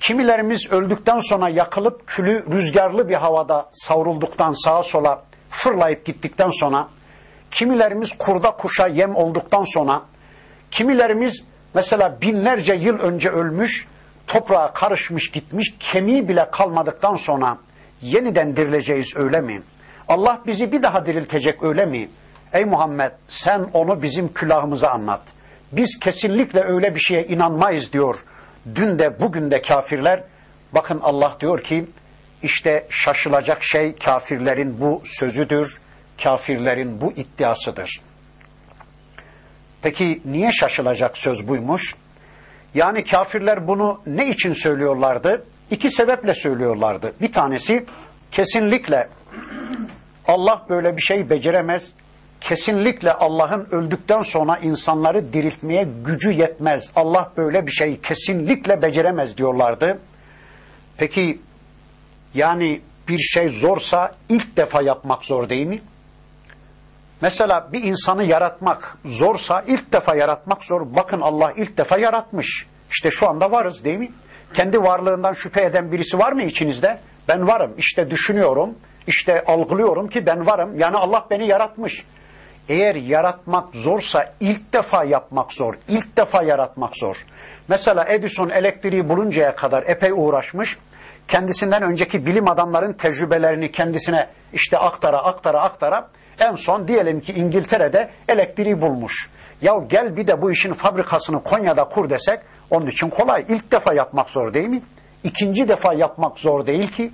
kimilerimiz 0.00 0.66
öldükten 0.70 1.18
sonra 1.18 1.48
yakılıp 1.48 2.06
külü 2.06 2.44
rüzgarlı 2.52 3.08
bir 3.08 3.14
havada 3.14 3.68
savrulduktan 3.72 4.64
sağa 4.64 4.82
sola 4.82 5.22
fırlayıp 5.50 6.04
gittikten 6.04 6.50
sonra, 6.50 6.88
kimilerimiz 7.50 8.18
kurda 8.18 8.50
kuşa 8.50 8.86
yem 8.86 9.16
olduktan 9.16 9.64
sonra, 9.74 10.02
kimilerimiz 10.70 11.44
mesela 11.74 12.20
binlerce 12.22 12.74
yıl 12.74 12.98
önce 12.98 13.28
ölmüş, 13.28 13.86
toprağa 14.26 14.72
karışmış 14.72 15.30
gitmiş, 15.30 15.74
kemiği 15.80 16.28
bile 16.28 16.50
kalmadıktan 16.50 17.14
sonra 17.14 17.58
yeniden 18.02 18.56
dirileceğiz 18.56 19.16
öyle 19.16 19.40
mi? 19.40 19.62
Allah 20.08 20.40
bizi 20.46 20.72
bir 20.72 20.82
daha 20.82 21.06
diriltecek 21.06 21.62
öyle 21.62 21.86
mi? 21.86 22.08
Ey 22.52 22.64
Muhammed 22.64 23.12
sen 23.28 23.66
onu 23.72 24.02
bizim 24.02 24.32
külahımıza 24.32 24.90
anlat. 24.90 25.22
Biz 25.72 25.98
kesinlikle 26.00 26.60
öyle 26.60 26.94
bir 26.94 27.00
şeye 27.00 27.26
inanmayız 27.26 27.92
diyor. 27.92 28.18
Dün 28.74 28.98
de 28.98 29.20
bugün 29.20 29.50
de 29.50 29.62
kafirler. 29.62 30.24
Bakın 30.72 31.00
Allah 31.02 31.36
diyor 31.40 31.64
ki 31.64 31.86
işte 32.42 32.86
şaşılacak 32.90 33.62
şey 33.62 33.96
kafirlerin 33.96 34.80
bu 34.80 35.02
sözüdür. 35.04 35.80
Kafirlerin 36.22 37.00
bu 37.00 37.12
iddiasıdır. 37.12 38.00
Peki 39.82 40.22
niye 40.24 40.52
şaşılacak 40.52 41.18
söz 41.18 41.48
buymuş? 41.48 41.94
Yani 42.74 43.04
kafirler 43.04 43.68
bunu 43.68 44.00
ne 44.06 44.28
için 44.28 44.52
söylüyorlardı? 44.52 45.44
İki 45.70 45.90
sebeple 45.90 46.34
söylüyorlardı. 46.34 47.12
Bir 47.20 47.32
tanesi 47.32 47.86
kesinlikle 48.30 49.08
Allah 50.26 50.66
böyle 50.68 50.96
bir 50.96 51.02
şey 51.02 51.30
beceremez. 51.30 51.92
Kesinlikle 52.40 53.12
Allah'ın 53.12 53.68
öldükten 53.70 54.22
sonra 54.22 54.56
insanları 54.56 55.32
diriltmeye 55.32 55.88
gücü 56.04 56.32
yetmez. 56.32 56.92
Allah 56.96 57.32
böyle 57.36 57.66
bir 57.66 57.72
şey 57.72 58.00
kesinlikle 58.00 58.82
beceremez 58.82 59.36
diyorlardı. 59.36 59.98
Peki 60.96 61.40
yani 62.34 62.80
bir 63.08 63.18
şey 63.18 63.48
zorsa 63.48 64.14
ilk 64.28 64.56
defa 64.56 64.82
yapmak 64.82 65.24
zor 65.24 65.48
değil 65.48 65.66
mi? 65.66 65.82
Mesela 67.20 67.72
bir 67.72 67.82
insanı 67.82 68.24
yaratmak 68.24 68.98
zorsa 69.04 69.64
ilk 69.66 69.92
defa 69.92 70.16
yaratmak 70.16 70.64
zor. 70.64 70.86
Bakın 70.96 71.20
Allah 71.20 71.52
ilk 71.56 71.76
defa 71.78 71.98
yaratmış. 71.98 72.66
İşte 72.90 73.10
şu 73.10 73.28
anda 73.28 73.50
varız 73.50 73.84
değil 73.84 73.98
mi? 73.98 74.12
Kendi 74.54 74.82
varlığından 74.82 75.32
şüphe 75.32 75.64
eden 75.64 75.92
birisi 75.92 76.18
var 76.18 76.32
mı 76.32 76.42
içinizde? 76.42 77.00
Ben 77.28 77.46
varım. 77.46 77.74
İşte 77.78 78.10
düşünüyorum. 78.10 78.74
İşte 79.06 79.44
algılıyorum 79.44 80.08
ki 80.08 80.26
ben 80.26 80.46
varım. 80.46 80.78
Yani 80.78 80.96
Allah 80.96 81.26
beni 81.30 81.48
yaratmış. 81.48 82.04
Eğer 82.68 82.94
yaratmak 82.94 83.74
zorsa 83.74 84.32
ilk 84.40 84.72
defa 84.72 85.04
yapmak 85.04 85.52
zor. 85.52 85.74
İlk 85.88 86.16
defa 86.16 86.42
yaratmak 86.42 86.96
zor. 86.96 87.26
Mesela 87.68 88.04
Edison 88.08 88.48
elektriği 88.48 89.08
buluncaya 89.08 89.56
kadar 89.56 89.84
epey 89.86 90.10
uğraşmış. 90.12 90.78
Kendisinden 91.28 91.82
önceki 91.82 92.26
bilim 92.26 92.48
adamların 92.48 92.92
tecrübelerini 92.92 93.72
kendisine 93.72 94.28
işte 94.52 94.78
aktara 94.78 95.16
aktara 95.18 95.60
aktara 95.60 96.08
en 96.38 96.54
son 96.54 96.88
diyelim 96.88 97.20
ki 97.20 97.32
İngiltere'de 97.32 98.10
elektriği 98.28 98.80
bulmuş. 98.80 99.30
Ya 99.62 99.74
gel 99.88 100.16
bir 100.16 100.26
de 100.26 100.42
bu 100.42 100.50
işin 100.50 100.72
fabrikasını 100.72 101.42
Konya'da 101.42 101.84
kur 101.84 102.10
desek 102.10 102.40
onun 102.70 102.86
için 102.86 103.10
kolay. 103.10 103.44
İlk 103.48 103.72
defa 103.72 103.94
yapmak 103.94 104.30
zor 104.30 104.54
değil 104.54 104.68
mi? 104.68 104.82
İkinci 105.24 105.68
defa 105.68 105.94
yapmak 105.94 106.38
zor 106.38 106.66
değil 106.66 106.88
ki. 106.88 107.10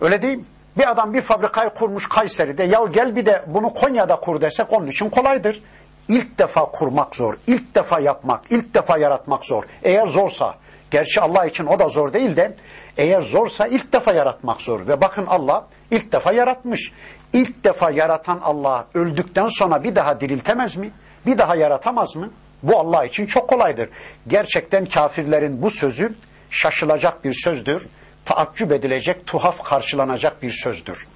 Öyle 0.00 0.22
değil 0.22 0.36
mi? 0.36 0.44
Bir 0.78 0.90
adam 0.90 1.14
bir 1.14 1.20
fabrikayı 1.20 1.70
kurmuş 1.70 2.08
Kayseri'de. 2.08 2.62
Ya 2.62 2.84
gel 2.92 3.16
bir 3.16 3.26
de 3.26 3.44
bunu 3.46 3.74
Konya'da 3.74 4.16
kur 4.16 4.40
desek 4.40 4.72
onun 4.72 4.86
için 4.86 5.10
kolaydır. 5.10 5.62
İlk 6.08 6.38
defa 6.38 6.64
kurmak 6.64 7.16
zor. 7.16 7.34
ilk 7.46 7.74
defa 7.74 8.00
yapmak, 8.00 8.40
ilk 8.50 8.74
defa 8.74 8.98
yaratmak 8.98 9.44
zor. 9.44 9.64
Eğer 9.82 10.06
zorsa, 10.06 10.54
gerçi 10.90 11.20
Allah 11.20 11.46
için 11.46 11.66
o 11.66 11.78
da 11.78 11.88
zor 11.88 12.12
değil 12.12 12.36
de 12.36 12.56
eğer 12.96 13.22
zorsa 13.22 13.66
ilk 13.66 13.92
defa 13.92 14.12
yaratmak 14.12 14.60
zor. 14.60 14.88
Ve 14.88 15.00
bakın 15.00 15.26
Allah 15.26 15.66
ilk 15.90 16.12
defa 16.12 16.32
yaratmış. 16.32 16.92
İlk 17.32 17.64
defa 17.64 17.90
yaratan 17.90 18.40
Allah 18.42 18.86
öldükten 18.94 19.46
sonra 19.46 19.84
bir 19.84 19.96
daha 19.96 20.20
diriltemez 20.20 20.76
mi? 20.76 20.90
Bir 21.26 21.38
daha 21.38 21.56
yaratamaz 21.56 22.16
mı? 22.16 22.30
Bu 22.62 22.78
Allah 22.78 23.04
için 23.04 23.26
çok 23.26 23.48
kolaydır. 23.48 23.88
Gerçekten 24.28 24.86
kafirlerin 24.86 25.62
bu 25.62 25.70
sözü 25.70 26.14
şaşılacak 26.50 27.24
bir 27.24 27.34
sözdür. 27.44 27.88
Taaccüp 28.24 28.72
edilecek, 28.72 29.26
tuhaf 29.26 29.64
karşılanacak 29.64 30.42
bir 30.42 30.50
sözdür. 30.50 31.08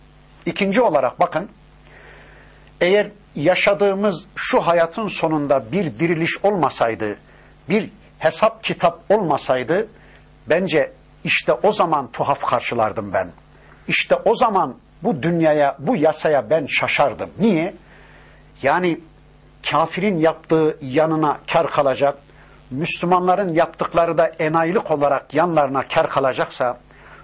İkinci 0.46 0.80
olarak 0.80 1.20
bakın, 1.20 1.48
eğer 2.80 3.10
yaşadığımız 3.34 4.24
şu 4.36 4.60
hayatın 4.60 5.06
sonunda 5.06 5.72
bir 5.72 5.98
diriliş 5.98 6.44
olmasaydı, 6.44 7.18
bir 7.68 7.90
hesap 8.18 8.64
kitap 8.64 9.00
olmasaydı, 9.08 9.88
bence 10.48 10.92
işte 11.24 11.52
o 11.52 11.72
zaman 11.72 12.12
tuhaf 12.12 12.40
karşılardım 12.40 13.12
ben. 13.12 13.32
İşte 13.88 14.14
o 14.14 14.34
zaman 14.34 14.76
bu 15.02 15.22
dünyaya, 15.22 15.76
bu 15.78 15.96
yasaya 15.96 16.50
ben 16.50 16.66
şaşardım. 16.66 17.30
Niye? 17.38 17.74
Yani 18.62 19.00
kafirin 19.70 20.18
yaptığı 20.18 20.78
yanına 20.82 21.38
kar 21.52 21.70
kalacak, 21.70 22.18
Müslümanların 22.70 23.54
yaptıkları 23.54 24.18
da 24.18 24.26
enayilik 24.26 24.90
olarak 24.90 25.34
yanlarına 25.34 25.82
kar 25.82 26.10
kalacaksa, 26.10 26.78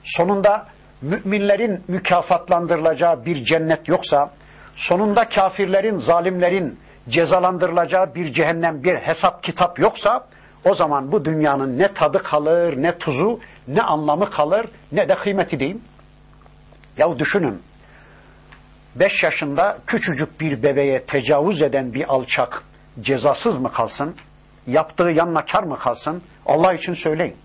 sonunda 0.04 0.66
müminlerin 1.02 1.84
mükafatlandırılacağı 1.88 3.24
bir 3.24 3.44
cennet 3.44 3.88
yoksa, 3.88 4.30
sonunda 4.76 5.28
kafirlerin, 5.28 5.96
zalimlerin 5.96 6.78
cezalandırılacağı 7.08 8.14
bir 8.14 8.32
cehennem, 8.32 8.84
bir 8.84 8.94
hesap 8.94 9.42
kitap 9.42 9.78
yoksa, 9.78 10.26
o 10.64 10.74
zaman 10.74 11.12
bu 11.12 11.24
dünyanın 11.24 11.78
ne 11.78 11.92
tadı 11.92 12.22
kalır, 12.22 12.82
ne 12.82 12.98
tuzu, 12.98 13.40
ne 13.68 13.82
anlamı 13.82 14.30
kalır, 14.30 14.66
ne 14.92 15.08
de 15.08 15.14
kıymeti 15.14 15.58
diyeyim. 15.58 15.82
Ya 16.98 17.18
düşünün, 17.18 17.62
beş 18.94 19.22
yaşında 19.22 19.78
küçücük 19.86 20.40
bir 20.40 20.62
bebeğe 20.62 21.04
tecavüz 21.04 21.62
eden 21.62 21.94
bir 21.94 22.14
alçak 22.14 22.62
cezasız 23.00 23.58
mı 23.58 23.72
kalsın? 23.72 24.14
Yaptığı 24.66 25.10
yanına 25.10 25.44
kar 25.44 25.62
mı 25.62 25.78
kalsın? 25.78 26.22
Allah 26.46 26.72
için 26.72 26.92
söyleyin. 26.92 27.36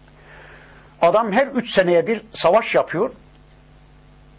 Adam 1.02 1.32
her 1.32 1.48
üç 1.48 1.70
seneye 1.70 2.08
bir 2.08 2.22
savaş 2.32 2.76
yapıyor. 2.76 3.12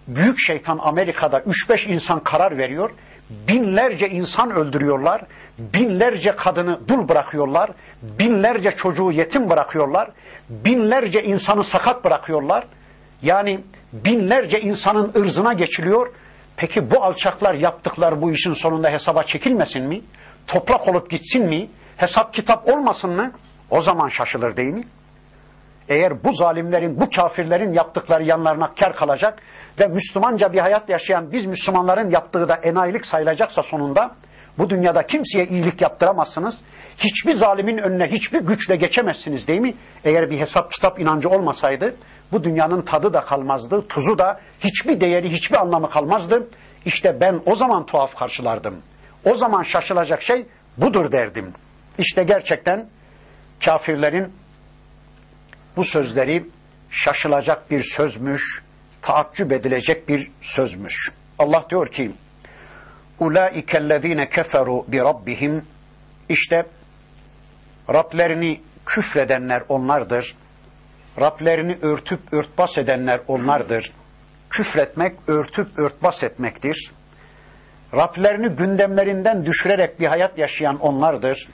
Büyük 0.07 0.39
şeytan 0.39 0.79
Amerika'da 0.83 1.41
üç 1.41 1.71
beş 1.71 1.87
insan 1.87 2.21
karar 2.21 2.59
veriyor. 2.59 2.91
Binlerce 3.31 4.09
insan 4.09 4.51
öldürüyorlar. 4.51 5.23
Binlerce 5.59 6.37
kadını 6.37 6.89
dul 6.89 7.09
bırakıyorlar. 7.09 7.71
Binlerce 8.03 8.71
çocuğu 8.71 9.13
yetim 9.13 9.51
bırakıyorlar. 9.51 10.11
Binlerce 10.49 11.23
insanı 11.25 11.65
sakat 11.65 12.05
bırakıyorlar. 12.05 12.67
Yani 13.23 13.61
binlerce 13.93 14.61
insanın 14.61 15.13
ırzına 15.17 15.53
geçiliyor. 15.53 16.13
Peki 16.57 16.91
bu 16.91 17.05
alçaklar 17.05 17.55
yaptıkları 17.55 18.23
bu 18.23 18.33
işin 18.33 18.53
sonunda 18.53 18.91
hesaba 18.91 19.23
çekilmesin 19.23 19.83
mi? 19.83 20.01
Toprak 20.47 20.89
olup 20.89 21.11
gitsin 21.11 21.45
mi? 21.47 21.69
Hesap 21.97 22.35
kitap 22.35 22.69
olmasın 22.69 23.11
mı? 23.11 23.33
O 23.71 23.81
zaman 23.81 24.09
şaşılır 24.09 24.57
değil 24.57 24.75
mi? 24.75 24.85
Eğer 25.91 26.25
bu 26.25 26.33
zalimlerin, 26.33 27.01
bu 27.01 27.11
kafirlerin 27.11 27.73
yaptıkları 27.73 28.25
yanlarına 28.25 28.75
kar 28.75 28.97
kalacak 28.97 29.43
ve 29.81 29.87
Müslümanca 29.87 30.53
bir 30.53 30.59
hayat 30.59 30.89
yaşayan 30.89 31.33
biz 31.33 31.47
Müslümanların 31.47 32.11
yaptığı 32.11 32.49
da 32.49 32.55
enayilik 32.55 33.07
sayılacaksa 33.07 33.63
sonunda 33.63 34.15
bu 34.59 34.71
dünyada 34.71 35.07
kimseye 35.07 35.47
iyilik 35.47 35.81
yaptıramazsınız. 35.81 36.63
Hiçbir 36.99 37.33
zalimin 37.33 37.79
önüne 37.79 38.07
hiçbir 38.07 38.41
güçle 38.41 38.77
geçemezsiniz 38.77 39.49
değil 39.49 39.61
mi? 39.61 39.75
Eğer 40.05 40.31
bir 40.31 40.39
hesap 40.39 40.73
kitap 40.73 41.01
inancı 41.01 41.29
olmasaydı 41.29 41.95
bu 42.33 42.45
dünyanın 42.45 42.83
tadı 42.83 43.13
da 43.13 43.21
kalmazdı, 43.21 43.89
tuzu 43.89 44.19
da 44.19 44.41
hiçbir 44.61 45.01
değeri, 45.01 45.33
hiçbir 45.33 45.57
anlamı 45.57 45.91
kalmazdı. 45.91 46.49
İşte 46.85 47.21
ben 47.21 47.41
o 47.47 47.55
zaman 47.55 47.87
tuhaf 47.87 48.15
karşılardım. 48.15 48.75
O 49.25 49.35
zaman 49.35 49.63
şaşılacak 49.63 50.23
şey 50.23 50.47
budur 50.77 51.13
derdim. 51.13 51.53
İşte 51.99 52.25
gerçekten 52.25 52.87
kafirlerin 53.65 54.33
bu 55.80 55.84
sözleri 55.84 56.46
şaşılacak 56.90 57.72
bir 57.72 57.84
sözmüş, 57.84 58.64
taaccüp 59.02 59.52
edilecek 59.52 60.10
bir 60.10 60.32
sözmüş. 60.42 61.12
Allah 61.40 61.66
diyor 61.70 61.92
ki, 61.92 62.12
اُولَٰئِكَ 63.20 63.66
الَّذ۪ينَ 63.66 64.28
كَفَرُوا 64.28 64.86
بِرَبِّهِمْ 64.92 65.62
İşte 66.30 66.66
Rablerini 67.94 68.62
küfredenler 68.86 69.64
onlardır. 69.70 70.36
Rablerini 71.20 71.78
örtüp 71.82 72.34
örtbas 72.34 72.78
edenler 72.78 73.20
onlardır. 73.28 73.92
Küfretmek, 74.50 75.16
örtüp 75.28 75.80
örtbas 75.80 76.24
etmektir. 76.24 76.92
Rablerini 77.94 78.48
gündemlerinden 78.48 79.46
düşürerek 79.46 80.00
bir 80.00 80.08
hayat 80.08 80.38
yaşayan 80.38 80.80
onlardır. 80.80 81.48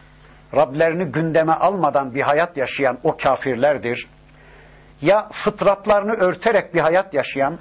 Rablerini 0.56 1.06
gündeme 1.06 1.54
almadan 1.54 2.16
bir 2.16 2.22
hayat 2.22 2.58
yaşayan 2.58 3.00
o 3.04 3.18
kafirlerdir. 3.18 4.08
Ya 5.03 5.29
fıtratlarını 5.33 6.13
örterek 6.13 6.75
bir 6.75 6.81
hayat 6.81 7.15
yaşayan, 7.15 7.59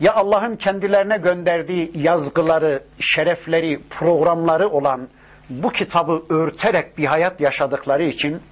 ya 0.00 0.14
Allah'ın 0.14 0.56
kendilerine 0.56 1.16
gönderdiği 1.16 1.92
yazgıları, 1.94 2.82
şerefleri, 3.00 3.80
programları 3.90 4.68
olan 4.68 5.08
bu 5.50 5.70
kitabı 5.70 6.22
örterek 6.28 6.98
bir 6.98 7.04
hayat 7.04 7.40
yaşadıkları 7.40 8.02
için, 8.02 8.42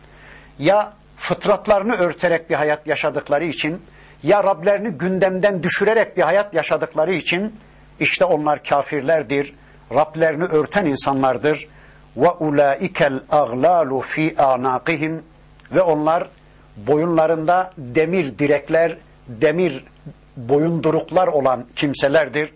ya 0.58 0.92
fıtratlarını 1.16 1.94
örterek 1.94 2.50
bir 2.50 2.54
hayat 2.54 2.86
yaşadıkları 2.86 3.44
için, 3.44 3.82
ya 4.22 4.44
Rablerini 4.44 4.88
gündemden 4.88 5.62
düşürerek 5.62 6.16
bir 6.16 6.22
hayat 6.22 6.54
yaşadıkları 6.54 7.14
için, 7.14 7.56
işte 8.00 8.24
onlar 8.24 8.64
kafirlerdir, 8.64 9.54
Rablerini 9.92 10.44
örten 10.44 10.86
insanlardır. 10.86 11.68
Ve 12.16 12.30
ulaikel 12.30 13.20
aglalu 13.30 14.00
fi 14.00 14.34
anaqihim 14.38 15.22
ve 15.72 15.82
onlar 15.82 16.28
boyunlarında 16.86 17.72
demir 17.78 18.38
direkler, 18.38 18.96
demir 19.28 19.84
boyunduruklar 20.36 21.28
olan 21.28 21.66
kimselerdir. 21.76 22.52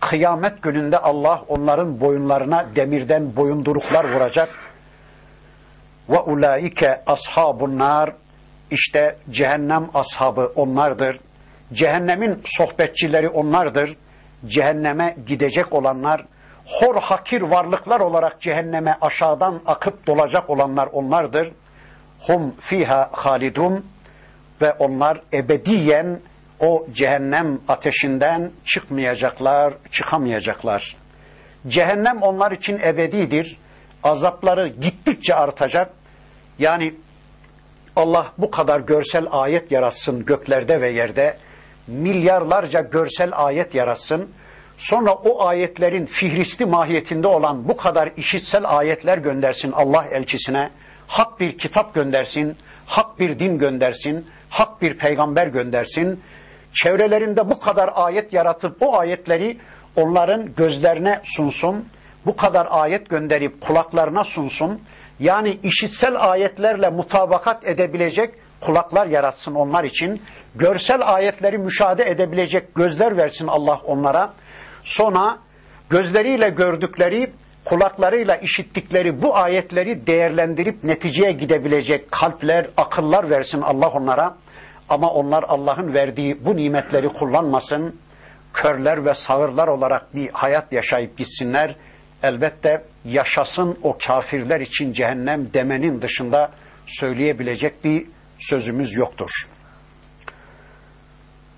Kıyamet 0.00 0.62
gününde 0.62 0.98
Allah 0.98 1.42
onların 1.48 2.00
boyunlarına 2.00 2.66
demirden 2.76 3.36
boyunduruklar 3.36 4.12
vuracak. 4.14 4.48
Ve 6.08 6.18
ulaike 6.18 7.02
ashabun 7.06 7.78
nar 7.78 8.12
işte 8.70 9.16
cehennem 9.30 9.90
ashabı 9.94 10.52
onlardır. 10.54 11.18
Cehennemin 11.72 12.42
sohbetçileri 12.44 13.28
onlardır. 13.28 13.96
Cehenneme 14.46 15.16
gidecek 15.26 15.72
olanlar 15.72 16.24
hor 16.66 16.96
hakir 17.02 17.42
varlıklar 17.42 18.00
olarak 18.00 18.40
cehenneme 18.40 18.96
aşağıdan 19.00 19.60
akıp 19.66 20.06
dolacak 20.06 20.50
olanlar 20.50 20.88
onlardır. 20.92 21.52
Hum 22.26 22.54
fiha 22.60 23.08
halidun 23.12 23.86
ve 24.60 24.72
onlar 24.72 25.20
ebediyen 25.32 26.20
o 26.60 26.86
cehennem 26.92 27.60
ateşinden 27.68 28.50
çıkmayacaklar, 28.64 29.74
çıkamayacaklar. 29.90 30.96
Cehennem 31.68 32.22
onlar 32.22 32.52
için 32.52 32.80
ebedidir. 32.84 33.58
Azapları 34.02 34.68
gittikçe 34.68 35.34
artacak. 35.34 35.90
Yani 36.58 36.94
Allah 37.96 38.32
bu 38.38 38.50
kadar 38.50 38.80
görsel 38.80 39.26
ayet 39.30 39.72
yaratsın 39.72 40.24
göklerde 40.24 40.80
ve 40.80 40.90
yerde. 40.90 41.38
Milyarlarca 41.86 42.80
görsel 42.80 43.30
ayet 43.34 43.74
yaratsın 43.74 44.30
Sonra 44.80 45.12
o 45.12 45.46
ayetlerin 45.46 46.06
fihristi 46.06 46.66
mahiyetinde 46.66 47.28
olan 47.28 47.68
bu 47.68 47.76
kadar 47.76 48.10
işitsel 48.16 48.62
ayetler 48.64 49.18
göndersin 49.18 49.72
Allah 49.72 50.04
elçisine. 50.10 50.70
Hak 51.10 51.40
bir 51.40 51.58
kitap 51.58 51.94
göndersin, 51.94 52.56
hak 52.86 53.18
bir 53.18 53.38
din 53.38 53.58
göndersin, 53.58 54.26
hak 54.48 54.82
bir 54.82 54.94
peygamber 54.94 55.46
göndersin. 55.46 56.20
Çevrelerinde 56.72 57.50
bu 57.50 57.60
kadar 57.60 57.90
ayet 57.94 58.32
yaratıp 58.32 58.82
o 58.82 58.98
ayetleri 58.98 59.58
onların 59.96 60.54
gözlerine 60.56 61.20
sunsun. 61.24 61.84
bu 62.26 62.36
kadar 62.36 62.68
ayet 62.70 63.08
gönderip 63.08 63.60
kulaklarına 63.60 64.24
sunsun. 64.24 64.80
Yani 65.20 65.58
işitsel 65.62 66.30
ayetlerle 66.30 66.90
mutabakat 66.90 67.66
edebilecek 67.66 68.34
kulaklar 68.60 69.06
yaratsın 69.06 69.54
onlar 69.54 69.84
için. 69.84 70.22
Görsel 70.54 71.14
ayetleri 71.14 71.58
müşahede 71.58 72.10
edebilecek 72.10 72.74
gözler 72.74 73.16
versin 73.16 73.46
Allah 73.46 73.80
onlara. 73.84 74.32
Sonra 74.84 75.38
gözleriyle 75.88 76.48
gördükleri, 76.50 77.30
kulaklarıyla 77.64 78.36
işittikleri 78.36 79.22
bu 79.22 79.36
ayetleri 79.36 80.06
değerlendirip 80.06 80.84
neticeye 80.84 81.32
gidebilecek 81.32 82.12
kalpler, 82.12 82.66
akıllar 82.76 83.30
versin 83.30 83.60
Allah 83.60 83.88
onlara. 83.88 84.36
Ama 84.88 85.10
onlar 85.10 85.44
Allah'ın 85.48 85.94
verdiği 85.94 86.44
bu 86.44 86.56
nimetleri 86.56 87.08
kullanmasın. 87.08 87.96
Körler 88.52 89.04
ve 89.04 89.14
sağırlar 89.14 89.68
olarak 89.68 90.14
bir 90.14 90.28
hayat 90.28 90.72
yaşayıp 90.72 91.18
gitsinler. 91.18 91.76
Elbette 92.22 92.84
yaşasın 93.04 93.78
o 93.82 93.98
kafirler 94.06 94.60
için 94.60 94.92
cehennem 94.92 95.54
demenin 95.54 96.02
dışında 96.02 96.50
söyleyebilecek 96.86 97.84
bir 97.84 98.06
sözümüz 98.38 98.94
yoktur. 98.94 99.30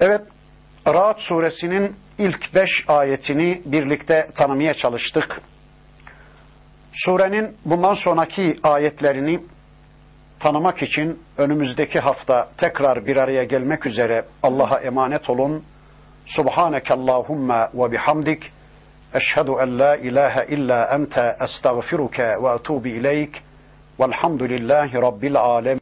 Evet, 0.01 0.21
Ra'd 0.87 1.19
suresinin 1.19 1.97
ilk 2.19 2.55
beş 2.55 2.85
ayetini 2.89 3.63
birlikte 3.65 4.29
tanımaya 4.35 4.75
çalıştık. 4.75 5.41
Surenin 6.93 7.57
bundan 7.65 7.95
sonraki 7.95 8.57
ayetlerini 8.63 9.41
tanımak 10.41 10.83
için 10.83 11.23
önümüzdeki 11.39 12.01
hafta 12.01 12.49
tekrar 12.57 13.07
bir 13.07 13.17
araya 13.17 13.45
gelmek 13.45 13.87
üzere 13.87 14.25
Allah'a 14.43 14.81
emanet 14.81 15.31
olun. 15.31 15.65
Subhaneke 16.27 16.95
Allahumma 16.95 17.71
ve 17.75 17.93
bihamdik. 17.93 18.43
Eşhedü 19.15 19.51
en 19.61 19.79
la 19.79 19.97
ilahe 19.97 20.47
illa 20.47 20.95
ente 20.95 21.37
estağfiruke 21.41 22.43
ve 22.43 22.49
etubu 22.49 22.89
ileyk. 22.89 23.43
Velhamdülillahi 24.01 24.95
Rabbil 24.95 25.37
alemin. 25.37 25.81